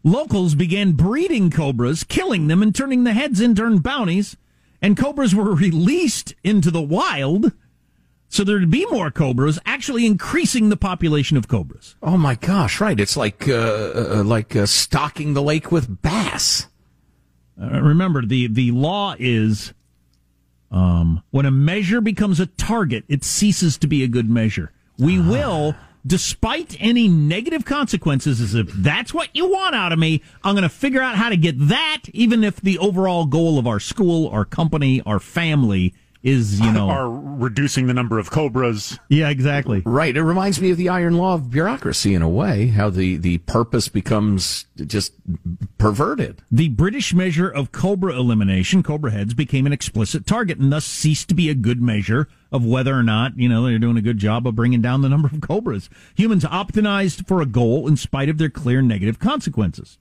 Locals 0.04 0.54
began 0.54 0.92
breeding 0.92 1.50
cobras, 1.50 2.04
killing 2.04 2.48
them, 2.48 2.62
and 2.62 2.74
turning 2.74 3.04
the 3.04 3.12
heads 3.12 3.40
into 3.40 3.78
bounties. 3.80 4.36
And 4.80 4.96
cobras 4.96 5.34
were 5.34 5.54
released 5.54 6.34
into 6.42 6.70
the 6.70 6.82
wild. 6.82 7.52
So 8.32 8.44
there'd 8.44 8.70
be 8.70 8.86
more 8.86 9.10
cobras, 9.10 9.58
actually 9.66 10.06
increasing 10.06 10.70
the 10.70 10.76
population 10.78 11.36
of 11.36 11.48
cobras. 11.48 11.96
Oh 12.02 12.16
my 12.16 12.34
gosh! 12.34 12.80
Right, 12.80 12.98
it's 12.98 13.14
like 13.14 13.46
uh, 13.46 13.52
uh, 13.52 14.22
like 14.24 14.56
uh, 14.56 14.64
stocking 14.64 15.34
the 15.34 15.42
lake 15.42 15.70
with 15.70 16.00
bass. 16.00 16.66
Uh, 17.60 17.82
remember, 17.82 18.24
the, 18.24 18.46
the 18.46 18.70
law 18.70 19.14
is 19.18 19.74
um, 20.70 21.22
when 21.30 21.44
a 21.44 21.50
measure 21.50 22.00
becomes 22.00 22.40
a 22.40 22.46
target, 22.46 23.04
it 23.06 23.22
ceases 23.22 23.76
to 23.76 23.86
be 23.86 24.02
a 24.02 24.08
good 24.08 24.30
measure. 24.30 24.72
We 24.98 25.20
will, 25.20 25.76
despite 26.06 26.74
any 26.80 27.08
negative 27.08 27.66
consequences, 27.66 28.40
as 28.40 28.54
if 28.54 28.72
that's 28.72 29.12
what 29.12 29.28
you 29.34 29.50
want 29.50 29.74
out 29.74 29.92
of 29.92 29.98
me, 29.98 30.22
I'm 30.42 30.54
going 30.54 30.62
to 30.62 30.70
figure 30.70 31.02
out 31.02 31.16
how 31.16 31.28
to 31.28 31.36
get 31.36 31.68
that, 31.68 32.04
even 32.14 32.44
if 32.44 32.62
the 32.62 32.78
overall 32.78 33.26
goal 33.26 33.58
of 33.58 33.66
our 33.66 33.78
school, 33.78 34.30
our 34.30 34.46
company, 34.46 35.02
our 35.04 35.20
family 35.20 35.92
is 36.22 36.60
you 36.60 36.72
know 36.72 36.88
are 36.88 37.10
reducing 37.10 37.86
the 37.86 37.94
number 37.94 38.18
of 38.18 38.30
cobras. 38.30 38.98
Yeah, 39.08 39.28
exactly. 39.28 39.82
Right. 39.84 40.16
It 40.16 40.22
reminds 40.22 40.60
me 40.60 40.70
of 40.70 40.76
the 40.76 40.88
iron 40.88 41.16
law 41.16 41.34
of 41.34 41.50
bureaucracy 41.50 42.14
in 42.14 42.22
a 42.22 42.28
way, 42.28 42.68
how 42.68 42.90
the, 42.90 43.16
the 43.16 43.38
purpose 43.38 43.88
becomes 43.88 44.66
just 44.76 45.12
perverted. 45.78 46.42
The 46.50 46.68
British 46.68 47.12
measure 47.14 47.48
of 47.48 47.72
cobra 47.72 48.14
elimination, 48.14 48.82
cobra 48.82 49.10
heads, 49.10 49.34
became 49.34 49.66
an 49.66 49.72
explicit 49.72 50.26
target 50.26 50.58
and 50.58 50.72
thus 50.72 50.84
ceased 50.84 51.28
to 51.28 51.34
be 51.34 51.50
a 51.50 51.54
good 51.54 51.82
measure 51.82 52.28
of 52.50 52.64
whether 52.64 52.94
or 52.94 53.02
not, 53.02 53.36
you 53.38 53.48
know, 53.48 53.64
they're 53.64 53.78
doing 53.78 53.96
a 53.96 54.02
good 54.02 54.18
job 54.18 54.46
of 54.46 54.54
bringing 54.54 54.82
down 54.82 55.00
the 55.00 55.08
number 55.08 55.28
of 55.28 55.40
cobras. 55.40 55.88
Humans 56.14 56.44
optimized 56.44 57.26
for 57.26 57.40
a 57.40 57.46
goal 57.46 57.88
in 57.88 57.96
spite 57.96 58.28
of 58.28 58.38
their 58.38 58.50
clear 58.50 58.82
negative 58.82 59.18
consequences. 59.18 59.98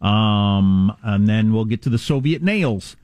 Um, 0.00 0.96
and 1.02 1.28
then 1.28 1.52
we'll 1.52 1.64
get 1.64 1.82
to 1.82 1.88
the 1.88 1.98
Soviet 1.98 2.42
nails. 2.42 2.96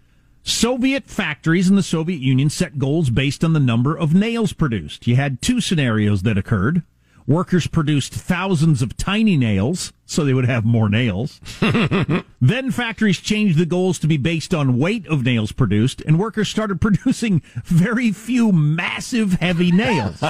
Soviet 0.44 1.06
factories 1.06 1.70
in 1.70 1.74
the 1.74 1.82
Soviet 1.82 2.20
Union 2.20 2.50
set 2.50 2.78
goals 2.78 3.08
based 3.08 3.42
on 3.42 3.54
the 3.54 3.60
number 3.60 3.96
of 3.96 4.14
nails 4.14 4.52
produced. 4.52 5.06
You 5.06 5.16
had 5.16 5.40
two 5.40 5.58
scenarios 5.58 6.22
that 6.22 6.36
occurred. 6.36 6.82
Workers 7.26 7.66
produced 7.66 8.12
thousands 8.12 8.82
of 8.82 8.98
tiny 8.98 9.38
nails, 9.38 9.94
so 10.04 10.22
they 10.22 10.34
would 10.34 10.44
have 10.44 10.66
more 10.66 10.90
nails. 10.90 11.40
then 12.42 12.70
factories 12.70 13.18
changed 13.18 13.56
the 13.56 13.64
goals 13.64 13.98
to 14.00 14.06
be 14.06 14.18
based 14.18 14.52
on 14.52 14.78
weight 14.78 15.06
of 15.06 15.24
nails 15.24 15.50
produced, 15.50 16.02
and 16.02 16.18
workers 16.18 16.50
started 16.50 16.78
producing 16.82 17.40
very 17.64 18.12
few 18.12 18.52
massive, 18.52 19.34
heavy 19.34 19.72
nails. 19.72 20.22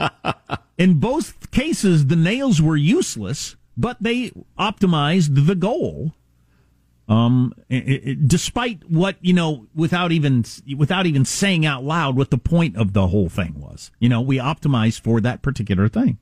In 0.78 0.94
both 0.94 1.50
cases, 1.50 2.06
the 2.06 2.16
nails 2.16 2.62
were 2.62 2.76
useless, 2.76 3.56
but 3.76 3.98
they 4.00 4.30
optimized 4.58 5.46
the 5.46 5.54
goal 5.54 6.14
um, 7.08 7.52
it, 7.68 8.06
it, 8.06 8.28
despite 8.28 8.88
what 8.88 9.16
you 9.20 9.32
know, 9.32 9.66
without 9.74 10.12
even 10.12 10.44
without 10.76 11.06
even 11.06 11.24
saying 11.24 11.66
out 11.66 11.84
loud 11.84 12.16
what 12.16 12.30
the 12.30 12.38
point 12.38 12.76
of 12.76 12.92
the 12.92 13.08
whole 13.08 13.28
thing 13.28 13.60
was, 13.60 13.90
you 13.98 14.08
know, 14.08 14.20
we 14.20 14.38
optimized 14.38 15.00
for 15.00 15.20
that 15.20 15.42
particular 15.42 15.88
thing. 15.88 16.18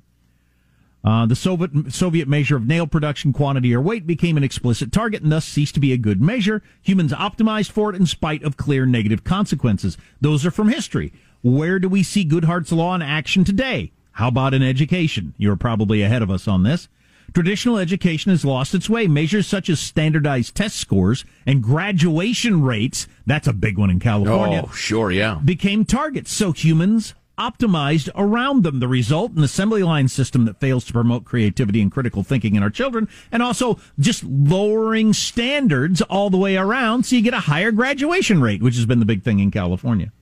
Uh, 1.02 1.24
the 1.24 1.36
Soviet 1.36 1.92
Soviet 1.92 2.28
measure 2.28 2.56
of 2.56 2.66
nail 2.66 2.86
production 2.86 3.32
quantity 3.32 3.74
or 3.74 3.80
weight 3.80 4.06
became 4.06 4.36
an 4.36 4.44
explicit 4.44 4.92
target 4.92 5.22
and 5.22 5.32
thus 5.32 5.46
ceased 5.46 5.74
to 5.74 5.80
be 5.80 5.92
a 5.92 5.98
good 5.98 6.20
measure. 6.20 6.62
Humans 6.82 7.12
optimized 7.12 7.70
for 7.70 7.90
it 7.90 7.96
in 7.96 8.06
spite 8.06 8.42
of 8.42 8.56
clear 8.58 8.84
negative 8.84 9.24
consequences. 9.24 9.96
Those 10.20 10.44
are 10.44 10.50
from 10.50 10.68
history. 10.68 11.12
Where 11.42 11.78
do 11.78 11.88
we 11.88 12.02
see 12.02 12.26
Goodhart's 12.26 12.72
law 12.72 12.94
in 12.94 13.00
action 13.00 13.44
today? 13.44 13.92
How 14.12 14.28
about 14.28 14.52
in 14.52 14.62
education? 14.62 15.32
You're 15.38 15.56
probably 15.56 16.02
ahead 16.02 16.20
of 16.20 16.30
us 16.30 16.46
on 16.46 16.64
this. 16.64 16.88
Traditional 17.32 17.78
education 17.78 18.30
has 18.30 18.44
lost 18.44 18.74
its 18.74 18.90
way. 18.90 19.06
Measures 19.06 19.46
such 19.46 19.68
as 19.68 19.80
standardized 19.80 20.54
test 20.54 20.76
scores 20.76 21.24
and 21.46 21.62
graduation 21.62 22.62
rates, 22.62 23.06
that's 23.26 23.46
a 23.46 23.52
big 23.52 23.78
one 23.78 23.90
in 23.90 24.00
California. 24.00 24.64
Oh, 24.66 24.72
sure, 24.72 25.10
yeah. 25.10 25.40
Became 25.44 25.84
targets. 25.84 26.32
So 26.32 26.52
humans 26.52 27.14
optimized 27.38 28.10
around 28.14 28.64
them. 28.64 28.80
The 28.80 28.88
result, 28.88 29.32
an 29.32 29.42
assembly 29.42 29.82
line 29.82 30.08
system 30.08 30.44
that 30.44 30.60
fails 30.60 30.84
to 30.84 30.92
promote 30.92 31.24
creativity 31.24 31.80
and 31.80 31.90
critical 31.90 32.22
thinking 32.22 32.54
in 32.54 32.62
our 32.62 32.70
children, 32.70 33.08
and 33.32 33.42
also 33.42 33.78
just 33.98 34.22
lowering 34.24 35.12
standards 35.14 36.02
all 36.02 36.28
the 36.28 36.36
way 36.36 36.56
around 36.56 37.06
so 37.06 37.16
you 37.16 37.22
get 37.22 37.32
a 37.32 37.40
higher 37.40 37.72
graduation 37.72 38.42
rate, 38.42 38.62
which 38.62 38.76
has 38.76 38.86
been 38.86 38.98
the 38.98 39.06
big 39.06 39.22
thing 39.22 39.38
in 39.38 39.50
California. 39.50 40.12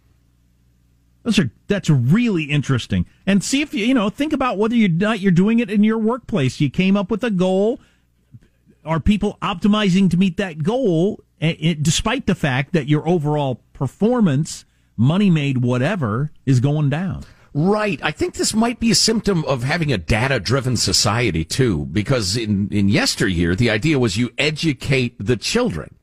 Those 1.28 1.40
are 1.40 1.50
that's 1.66 1.90
really 1.90 2.44
interesting. 2.44 3.04
And 3.26 3.44
see 3.44 3.60
if 3.60 3.74
you 3.74 3.84
you 3.84 3.92
know 3.92 4.08
think 4.08 4.32
about 4.32 4.56
whether 4.56 4.74
you're 4.74 4.88
not 4.88 5.20
you're 5.20 5.30
doing 5.30 5.58
it 5.58 5.68
in 5.68 5.84
your 5.84 5.98
workplace. 5.98 6.58
You 6.58 6.70
came 6.70 6.96
up 6.96 7.10
with 7.10 7.22
a 7.22 7.30
goal. 7.30 7.80
Are 8.82 8.98
people 8.98 9.36
optimizing 9.42 10.08
to 10.10 10.16
meet 10.16 10.38
that 10.38 10.62
goal, 10.62 11.22
it, 11.38 11.82
despite 11.82 12.24
the 12.24 12.34
fact 12.34 12.72
that 12.72 12.88
your 12.88 13.06
overall 13.06 13.60
performance, 13.74 14.64
money 14.96 15.28
made, 15.28 15.58
whatever, 15.58 16.30
is 16.46 16.60
going 16.60 16.88
down? 16.88 17.24
Right. 17.52 18.00
I 18.02 18.10
think 18.10 18.32
this 18.32 18.54
might 18.54 18.80
be 18.80 18.92
a 18.92 18.94
symptom 18.94 19.44
of 19.44 19.64
having 19.64 19.92
a 19.92 19.98
data 19.98 20.40
driven 20.40 20.78
society 20.78 21.44
too, 21.44 21.84
because 21.84 22.38
in, 22.38 22.70
in 22.70 22.88
yesteryear, 22.88 23.54
the 23.54 23.68
idea 23.68 23.98
was 23.98 24.16
you 24.16 24.30
educate 24.38 25.14
the 25.18 25.36
children, 25.36 25.94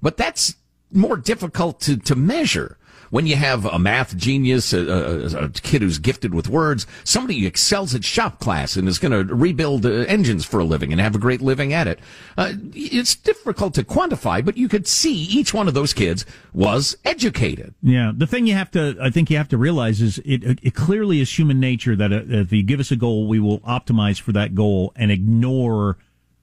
but 0.00 0.16
that's 0.16 0.56
more 0.90 1.16
difficult 1.16 1.80
to, 1.82 1.96
to 1.98 2.16
measure 2.16 2.78
when 3.12 3.26
you 3.26 3.36
have 3.36 3.66
a 3.66 3.78
math 3.78 4.16
genius, 4.16 4.72
a, 4.72 4.78
a, 4.78 5.44
a 5.44 5.48
kid 5.50 5.82
who's 5.82 5.98
gifted 5.98 6.32
with 6.32 6.48
words, 6.48 6.86
somebody 7.04 7.38
who 7.38 7.46
excels 7.46 7.94
at 7.94 8.02
shop 8.02 8.40
class 8.40 8.74
and 8.74 8.88
is 8.88 8.98
going 8.98 9.12
to 9.12 9.34
rebuild 9.34 9.84
uh, 9.84 9.90
engines 10.08 10.46
for 10.46 10.60
a 10.60 10.64
living 10.64 10.92
and 10.92 11.00
have 11.00 11.14
a 11.14 11.18
great 11.18 11.42
living 11.42 11.74
at 11.74 11.86
it, 11.86 11.98
uh, 12.38 12.54
it's 12.74 13.14
difficult 13.14 13.74
to 13.74 13.84
quantify, 13.84 14.42
but 14.42 14.56
you 14.56 14.66
could 14.66 14.88
see 14.88 15.12
each 15.12 15.52
one 15.52 15.68
of 15.68 15.74
those 15.74 15.92
kids 15.92 16.24
was 16.54 16.96
educated. 17.04 17.74
Yeah. 17.82 18.12
The 18.16 18.26
thing 18.26 18.46
you 18.46 18.54
have 18.54 18.70
to, 18.70 18.96
I 18.98 19.10
think 19.10 19.28
you 19.28 19.36
have 19.36 19.48
to 19.50 19.58
realize 19.58 20.00
is 20.00 20.16
it, 20.24 20.60
it 20.62 20.74
clearly 20.74 21.20
is 21.20 21.38
human 21.38 21.60
nature 21.60 21.94
that 21.94 22.14
uh, 22.14 22.22
if 22.28 22.50
you 22.50 22.62
give 22.62 22.80
us 22.80 22.90
a 22.90 22.96
goal, 22.96 23.28
we 23.28 23.38
will 23.38 23.60
optimize 23.60 24.18
for 24.18 24.32
that 24.32 24.54
goal 24.54 24.94
and 24.96 25.10
ignore 25.10 25.98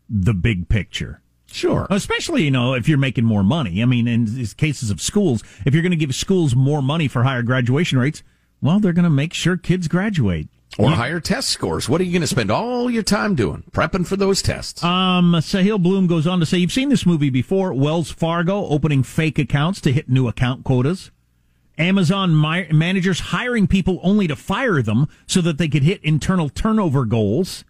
the 0.07 0.35
big 0.35 0.69
picture. 0.69 1.19
Sure. 1.51 1.87
Especially, 1.89 2.43
you 2.43 2.51
know, 2.51 2.73
if 2.73 2.87
you're 2.87 2.97
making 2.97 3.25
more 3.25 3.43
money. 3.43 3.81
I 3.81 3.85
mean, 3.85 4.07
in 4.07 4.25
these 4.25 4.53
cases 4.53 4.91
of 4.91 5.01
schools, 5.01 5.43
if 5.65 5.73
you're 5.73 5.83
going 5.83 5.91
to 5.91 5.97
give 5.97 6.13
schools 6.15 6.55
more 6.55 6.81
money 6.81 7.07
for 7.07 7.23
higher 7.23 7.41
graduation 7.43 7.97
rates, 7.97 8.23
well, 8.61 8.79
they're 8.79 8.93
going 8.93 9.03
to 9.03 9.09
make 9.09 9.33
sure 9.33 9.57
kids 9.57 9.87
graduate. 9.87 10.47
Or 10.77 10.91
higher 10.91 11.19
test 11.19 11.49
scores. 11.49 11.89
What 11.89 11.99
are 11.99 12.03
you 12.03 12.11
going 12.11 12.21
to 12.21 12.27
spend 12.27 12.51
all 12.51 12.89
your 12.91 13.03
time 13.03 13.33
doing? 13.35 13.63
Prepping 13.71 14.05
for 14.05 14.15
those 14.15 14.41
tests. 14.41 14.83
Um, 14.83 15.33
Sahil 15.33 15.81
Bloom 15.81 16.05
goes 16.07 16.27
on 16.27 16.39
to 16.39 16.45
say, 16.45 16.59
you've 16.59 16.71
seen 16.71 16.89
this 16.89 17.05
movie 17.05 17.31
before. 17.31 17.73
Wells 17.73 18.11
Fargo 18.11 18.65
opening 18.67 19.01
fake 19.01 19.39
accounts 19.39 19.81
to 19.81 19.91
hit 19.91 20.07
new 20.07 20.27
account 20.27 20.63
quotas. 20.63 21.09
Amazon 21.77 22.39
mi- 22.39 22.71
managers 22.71 23.19
hiring 23.19 23.65
people 23.65 23.99
only 24.03 24.27
to 24.27 24.35
fire 24.35 24.81
them 24.81 25.07
so 25.25 25.41
that 25.41 25.57
they 25.57 25.67
could 25.67 25.83
hit 25.83 26.03
internal 26.03 26.49
turnover 26.49 27.03
goals. 27.03 27.63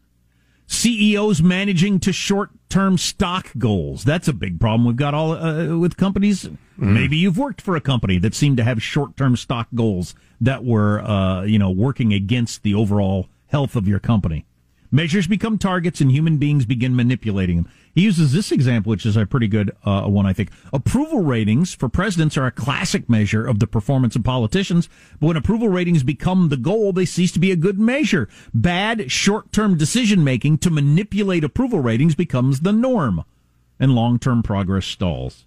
CEOs 0.70 1.42
managing 1.42 2.00
to 2.00 2.14
short 2.14 2.52
term 2.70 2.98
stock 3.00 3.52
goals. 3.58 4.04
That's 4.04 4.28
a 4.28 4.34
big 4.34 4.60
problem 4.60 4.86
we've 4.86 4.96
got 4.96 5.16
all 5.16 5.32
uh, 5.32 5.76
with 5.78 5.98
companies. 5.98 6.46
Mm. 6.46 6.58
Maybe 6.78 7.18
you've 7.18 7.40
worked 7.40 7.60
for 7.60 7.76
a 7.76 7.82
company 7.82 8.20
that 8.20 8.36
seemed 8.36 8.58
to 8.58 8.64
have 8.64 8.82
short 8.82 9.18
term 9.18 9.36
stock 9.36 9.68
goals 9.74 10.14
that 10.40 10.64
were, 10.64 11.02
uh, 11.02 11.42
you 11.42 11.58
know, 11.58 11.72
working 11.72 12.14
against 12.14 12.62
the 12.62 12.76
overall 12.76 13.28
health 13.48 13.76
of 13.76 13.88
your 13.88 14.00
company. 14.00 14.46
Measures 14.92 15.28
become 15.28 15.58
targets 15.58 16.02
and 16.02 16.12
human 16.12 16.38
beings 16.38 16.66
begin 16.68 16.96
manipulating 16.96 17.58
them. 17.58 17.72
He 17.94 18.02
uses 18.02 18.34
this 18.34 18.52
example, 18.52 18.90
which 18.90 19.06
is 19.06 19.18
a 19.18 19.26
pretty 19.26 19.48
good 19.48 19.76
uh, 19.84 20.04
one, 20.04 20.26
I 20.26 20.34
think. 20.34 20.50
Approval 20.72 21.22
ratings 21.22 21.74
for 21.74 21.90
presidents 21.90 22.38
are 22.38 22.46
a 22.46 22.52
classic 22.52 23.10
measure 23.10 23.46
of 23.46 23.60
the 23.60 23.68
performance 23.68 24.16
of 24.16 24.24
politicians, 24.24 24.90
but 25.20 25.28
when 25.28 25.38
approval 25.38 25.70
ratings 25.70 26.04
become 26.04 26.50
the 26.50 26.58
goal, 26.58 26.94
they 26.94 27.06
cease 27.06 27.32
to 27.34 27.40
be 27.40 27.52
a 27.52 27.56
good 27.56 27.80
measure. 27.80 28.30
Bad 28.54 29.12
short-term 29.12 29.78
decision 29.78 30.24
making 30.24 30.60
to 30.60 30.70
manipulate 30.70 31.44
approval 31.44 31.80
ratings 31.80 32.16
becomes 32.16 32.62
the 32.62 32.74
norm, 32.74 33.24
and 33.80 33.94
long-term 33.94 34.44
progress 34.44 34.86
stalls. 34.86 35.46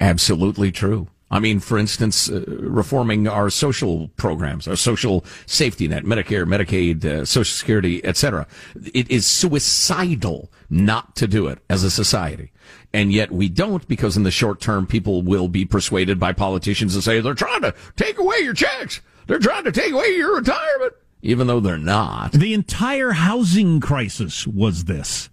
Absolutely 0.00 0.70
true. 0.70 1.08
I 1.30 1.40
mean, 1.40 1.60
for 1.60 1.78
instance, 1.78 2.30
uh, 2.30 2.42
reforming 2.46 3.28
our 3.28 3.50
social 3.50 4.08
programs, 4.16 4.66
our 4.66 4.76
social 4.76 5.24
safety 5.46 5.86
net, 5.86 6.04
Medicare, 6.04 6.46
Medicaid, 6.46 7.04
uh, 7.04 7.24
Social 7.24 7.54
Security, 7.54 8.04
etc. 8.04 8.46
It 8.94 9.10
is 9.10 9.26
suicidal 9.26 10.50
not 10.70 11.16
to 11.16 11.26
do 11.26 11.46
it 11.46 11.58
as 11.68 11.84
a 11.84 11.90
society. 11.90 12.52
And 12.92 13.12
yet 13.12 13.30
we 13.30 13.48
don't 13.48 13.86
because 13.86 14.16
in 14.16 14.22
the 14.22 14.30
short 14.30 14.60
term, 14.60 14.86
people 14.86 15.22
will 15.22 15.48
be 15.48 15.64
persuaded 15.64 16.18
by 16.18 16.32
politicians 16.32 16.94
to 16.94 17.02
say 17.02 17.20
they're 17.20 17.34
trying 17.34 17.62
to 17.62 17.74
take 17.96 18.18
away 18.18 18.38
your 18.38 18.54
checks. 18.54 19.00
They're 19.26 19.38
trying 19.38 19.64
to 19.64 19.72
take 19.72 19.92
away 19.92 20.16
your 20.16 20.36
retirement, 20.36 20.94
even 21.20 21.46
though 21.46 21.60
they're 21.60 21.76
not. 21.76 22.32
The 22.32 22.54
entire 22.54 23.10
housing 23.10 23.80
crisis 23.80 24.46
was 24.46 24.84
this. 24.84 25.28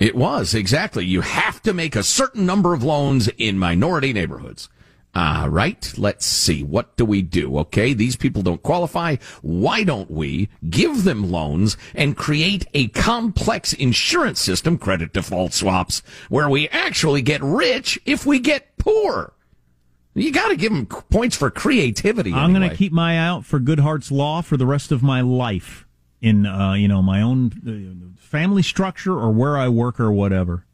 It 0.00 0.16
was, 0.16 0.54
exactly. 0.54 1.04
You 1.04 1.20
have 1.20 1.62
to 1.62 1.72
make 1.72 1.94
a 1.94 2.02
certain 2.02 2.46
number 2.46 2.74
of 2.74 2.82
loans 2.82 3.28
in 3.38 3.58
minority 3.58 4.12
neighborhoods. 4.12 4.68
All 5.18 5.48
right, 5.48 5.92
let's 5.98 6.24
see. 6.24 6.62
What 6.62 6.96
do 6.96 7.04
we 7.04 7.22
do? 7.22 7.58
Okay, 7.58 7.92
these 7.92 8.14
people 8.14 8.40
don't 8.40 8.62
qualify. 8.62 9.16
Why 9.42 9.82
don't 9.82 10.08
we 10.08 10.48
give 10.70 11.02
them 11.02 11.32
loans 11.32 11.76
and 11.92 12.16
create 12.16 12.68
a 12.72 12.86
complex 12.86 13.72
insurance 13.72 14.40
system, 14.40 14.78
credit 14.78 15.12
default 15.12 15.54
swaps, 15.54 16.04
where 16.28 16.48
we 16.48 16.68
actually 16.68 17.20
get 17.20 17.42
rich 17.42 17.98
if 18.06 18.26
we 18.26 18.38
get 18.38 18.78
poor? 18.78 19.32
You 20.14 20.30
got 20.30 20.50
to 20.50 20.56
give 20.56 20.72
them 20.72 20.86
points 20.86 21.36
for 21.36 21.50
creativity. 21.50 22.32
I'm 22.32 22.50
anyway. 22.50 22.60
going 22.60 22.70
to 22.70 22.76
keep 22.76 22.92
my 22.92 23.14
eye 23.14 23.16
out 23.16 23.44
for 23.44 23.58
Goodhart's 23.58 24.12
law 24.12 24.40
for 24.40 24.56
the 24.56 24.66
rest 24.66 24.92
of 24.92 25.02
my 25.02 25.20
life 25.20 25.84
in, 26.20 26.46
uh, 26.46 26.74
you 26.74 26.86
know, 26.86 27.02
my 27.02 27.22
own 27.22 27.50
uh, 27.66 28.20
family 28.20 28.62
structure 28.62 29.14
or 29.14 29.32
where 29.32 29.58
I 29.58 29.68
work 29.68 29.98
or 29.98 30.12
whatever. 30.12 30.64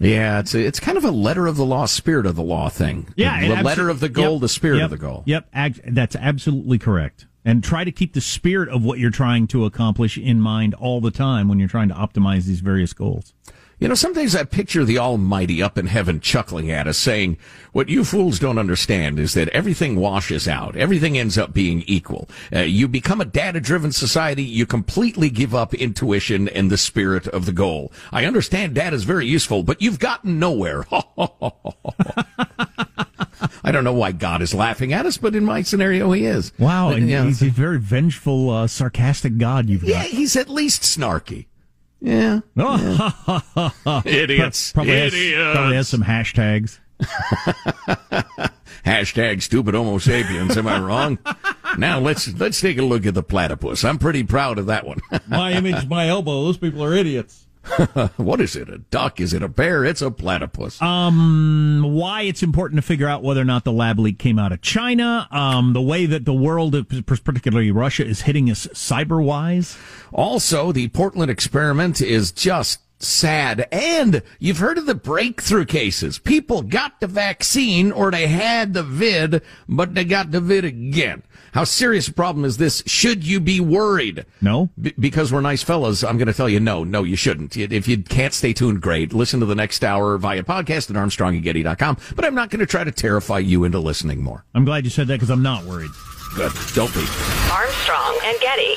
Yeah, 0.00 0.40
it's 0.40 0.54
a, 0.54 0.60
it's 0.60 0.80
kind 0.80 0.96
of 0.96 1.04
a 1.04 1.10
letter 1.10 1.46
of 1.46 1.56
the 1.56 1.64
law, 1.64 1.84
spirit 1.84 2.24
of 2.24 2.34
the 2.34 2.42
law 2.42 2.70
thing. 2.70 3.12
Yeah, 3.16 3.40
the, 3.46 3.56
the 3.56 3.62
letter 3.62 3.90
of 3.90 4.00
the 4.00 4.08
goal, 4.08 4.34
yep, 4.34 4.40
the 4.40 4.48
spirit 4.48 4.78
yep, 4.78 4.84
of 4.86 4.90
the 4.90 4.96
goal. 4.96 5.22
Yep, 5.26 5.48
ag- 5.52 5.94
that's 5.94 6.16
absolutely 6.16 6.78
correct. 6.78 7.26
And 7.44 7.62
try 7.62 7.84
to 7.84 7.92
keep 7.92 8.14
the 8.14 8.20
spirit 8.20 8.70
of 8.70 8.82
what 8.82 8.98
you're 8.98 9.10
trying 9.10 9.46
to 9.48 9.66
accomplish 9.66 10.18
in 10.18 10.40
mind 10.40 10.74
all 10.74 11.00
the 11.00 11.10
time 11.10 11.48
when 11.48 11.58
you're 11.58 11.68
trying 11.68 11.88
to 11.88 11.94
optimize 11.94 12.44
these 12.44 12.60
various 12.60 12.92
goals. 12.92 13.34
You 13.80 13.88
know, 13.88 13.94
sometimes 13.94 14.36
I 14.36 14.44
picture 14.44 14.84
the 14.84 14.98
Almighty 14.98 15.62
up 15.62 15.78
in 15.78 15.86
heaven 15.86 16.20
chuckling 16.20 16.70
at 16.70 16.86
us, 16.86 16.98
saying, 16.98 17.38
What 17.72 17.88
you 17.88 18.04
fools 18.04 18.38
don't 18.38 18.58
understand 18.58 19.18
is 19.18 19.32
that 19.32 19.48
everything 19.48 19.96
washes 19.96 20.46
out. 20.46 20.76
Everything 20.76 21.16
ends 21.16 21.38
up 21.38 21.54
being 21.54 21.82
equal. 21.86 22.28
Uh, 22.54 22.58
you 22.60 22.86
become 22.88 23.22
a 23.22 23.24
data 23.24 23.58
driven 23.58 23.90
society, 23.90 24.42
you 24.42 24.66
completely 24.66 25.30
give 25.30 25.54
up 25.54 25.72
intuition 25.72 26.46
and 26.50 26.70
the 26.70 26.76
spirit 26.76 27.26
of 27.28 27.46
the 27.46 27.52
goal. 27.52 27.90
I 28.12 28.26
understand 28.26 28.74
data 28.74 28.94
is 28.94 29.04
very 29.04 29.26
useful, 29.26 29.62
but 29.62 29.80
you've 29.80 29.98
gotten 29.98 30.38
nowhere. 30.38 30.84
I 33.62 33.72
don't 33.72 33.84
know 33.84 33.94
why 33.94 34.12
God 34.12 34.42
is 34.42 34.52
laughing 34.52 34.92
at 34.92 35.06
us, 35.06 35.16
but 35.16 35.34
in 35.34 35.44
my 35.44 35.62
scenario, 35.62 36.12
he 36.12 36.26
is. 36.26 36.52
Wow, 36.58 36.90
But, 36.90 36.98
and 36.98 37.08
yeah, 37.08 37.24
he's 37.24 37.40
a 37.42 37.48
very 37.48 37.78
vengeful, 37.78 38.50
uh, 38.50 38.66
sarcastic 38.66 39.38
God 39.38 39.70
you've 39.70 39.80
got. 39.82 39.88
yeah, 39.88 40.02
he's 40.02 40.36
at 40.36 40.50
least 40.50 40.82
snarky. 40.82 41.46
Yeah. 42.00 42.40
Idiots. 44.04 44.72
Probably 44.72 44.92
has, 44.92 45.12
probably 45.52 45.76
has 45.76 45.88
some 45.88 46.02
hashtags. 46.02 46.78
Hashtag 48.84 49.42
stupid 49.42 49.74
Homo 49.74 49.98
sapiens. 49.98 50.56
Am 50.56 50.66
I 50.66 50.80
wrong? 50.80 51.18
now 51.78 51.98
let's 51.98 52.32
let's 52.38 52.60
take 52.60 52.78
a 52.78 52.82
look 52.82 53.06
at 53.06 53.14
the 53.14 53.22
platypus. 53.22 53.84
I'm 53.84 53.98
pretty 53.98 54.24
proud 54.24 54.58
of 54.58 54.66
that 54.66 54.86
one. 54.86 55.00
my 55.28 55.52
image, 55.52 55.86
my 55.86 56.08
elbow. 56.08 56.44
Those 56.44 56.56
people 56.58 56.82
are 56.84 56.94
idiots. 56.94 57.46
what 58.16 58.40
is 58.40 58.56
it? 58.56 58.68
A 58.68 58.78
duck? 58.78 59.20
Is 59.20 59.32
it 59.32 59.42
a 59.42 59.48
bear? 59.48 59.84
It's 59.84 60.02
a 60.02 60.10
platypus. 60.10 60.80
Um, 60.80 61.82
why 61.84 62.22
it's 62.22 62.42
important 62.42 62.78
to 62.78 62.82
figure 62.82 63.08
out 63.08 63.22
whether 63.22 63.40
or 63.40 63.44
not 63.44 63.64
the 63.64 63.72
lab 63.72 63.98
leak 63.98 64.18
came 64.18 64.38
out 64.38 64.52
of 64.52 64.60
China. 64.62 65.28
Um, 65.30 65.72
the 65.72 65.82
way 65.82 66.06
that 66.06 66.24
the 66.24 66.34
world, 66.34 66.72
particularly 67.06 67.70
Russia, 67.70 68.04
is 68.04 68.22
hitting 68.22 68.50
us 68.50 68.66
cyber 68.68 69.22
wise. 69.22 69.76
Also, 70.12 70.72
the 70.72 70.88
Portland 70.88 71.30
experiment 71.30 72.00
is 72.00 72.32
just 72.32 72.80
sad. 73.02 73.66
And 73.72 74.22
you've 74.38 74.58
heard 74.58 74.78
of 74.78 74.86
the 74.86 74.94
breakthrough 74.94 75.64
cases. 75.64 76.18
People 76.18 76.62
got 76.62 77.00
the 77.00 77.06
vaccine 77.06 77.92
or 77.92 78.10
they 78.10 78.26
had 78.26 78.74
the 78.74 78.82
vid, 78.82 79.42
but 79.68 79.94
they 79.94 80.04
got 80.04 80.30
the 80.30 80.40
vid 80.40 80.64
again. 80.64 81.22
How 81.52 81.64
serious 81.64 82.08
a 82.08 82.12
problem 82.12 82.44
is 82.44 82.56
this? 82.56 82.82
Should 82.86 83.26
you 83.26 83.40
be 83.40 83.60
worried? 83.60 84.24
No. 84.40 84.70
B- 84.80 84.94
because 84.98 85.32
we're 85.32 85.40
nice 85.40 85.62
fellas, 85.62 86.04
I'm 86.04 86.16
going 86.16 86.28
to 86.28 86.34
tell 86.34 86.48
you 86.48 86.60
no, 86.60 86.84
no, 86.84 87.02
you 87.02 87.16
shouldn't. 87.16 87.56
If 87.56 87.88
you 87.88 87.98
can't 88.02 88.32
stay 88.32 88.52
tuned, 88.52 88.80
great. 88.80 89.12
Listen 89.12 89.40
to 89.40 89.46
the 89.46 89.54
next 89.54 89.82
hour 89.84 90.16
via 90.18 90.42
podcast 90.42 90.90
at 90.90 90.96
armstrongandgetty.com. 90.96 91.96
But 92.14 92.24
I'm 92.24 92.34
not 92.34 92.50
going 92.50 92.60
to 92.60 92.66
try 92.66 92.84
to 92.84 92.92
terrify 92.92 93.38
you 93.38 93.64
into 93.64 93.78
listening 93.80 94.22
more. 94.22 94.44
I'm 94.54 94.64
glad 94.64 94.84
you 94.84 94.90
said 94.90 95.08
that 95.08 95.14
because 95.14 95.30
I'm 95.30 95.42
not 95.42 95.64
worried. 95.64 95.90
Good. 96.36 96.52
Don't 96.74 96.92
be. 96.94 97.04
Armstrong 97.50 98.18
and 98.24 98.38
Getty. 98.40 98.74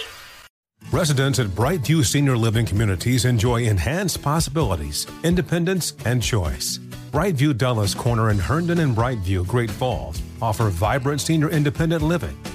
Residents 0.91 1.39
at 1.39 1.47
Brightview 1.47 2.05
Senior 2.05 2.37
Living 2.37 2.65
Communities 2.65 3.25
enjoy 3.25 3.63
enhanced 3.63 4.21
possibilities, 4.21 5.07
independence, 5.23 5.93
and 6.05 6.21
choice. 6.21 6.77
Brightview 7.11 7.57
Dulles 7.57 7.95
Corner 7.95 8.31
in 8.31 8.37
Herndon 8.37 8.79
and 8.79 8.95
Brightview, 8.95 9.47
Great 9.47 9.71
Falls, 9.71 10.21
offer 10.41 10.69
vibrant 10.69 11.21
senior 11.21 11.49
independent 11.49 12.01
living, 12.03 12.35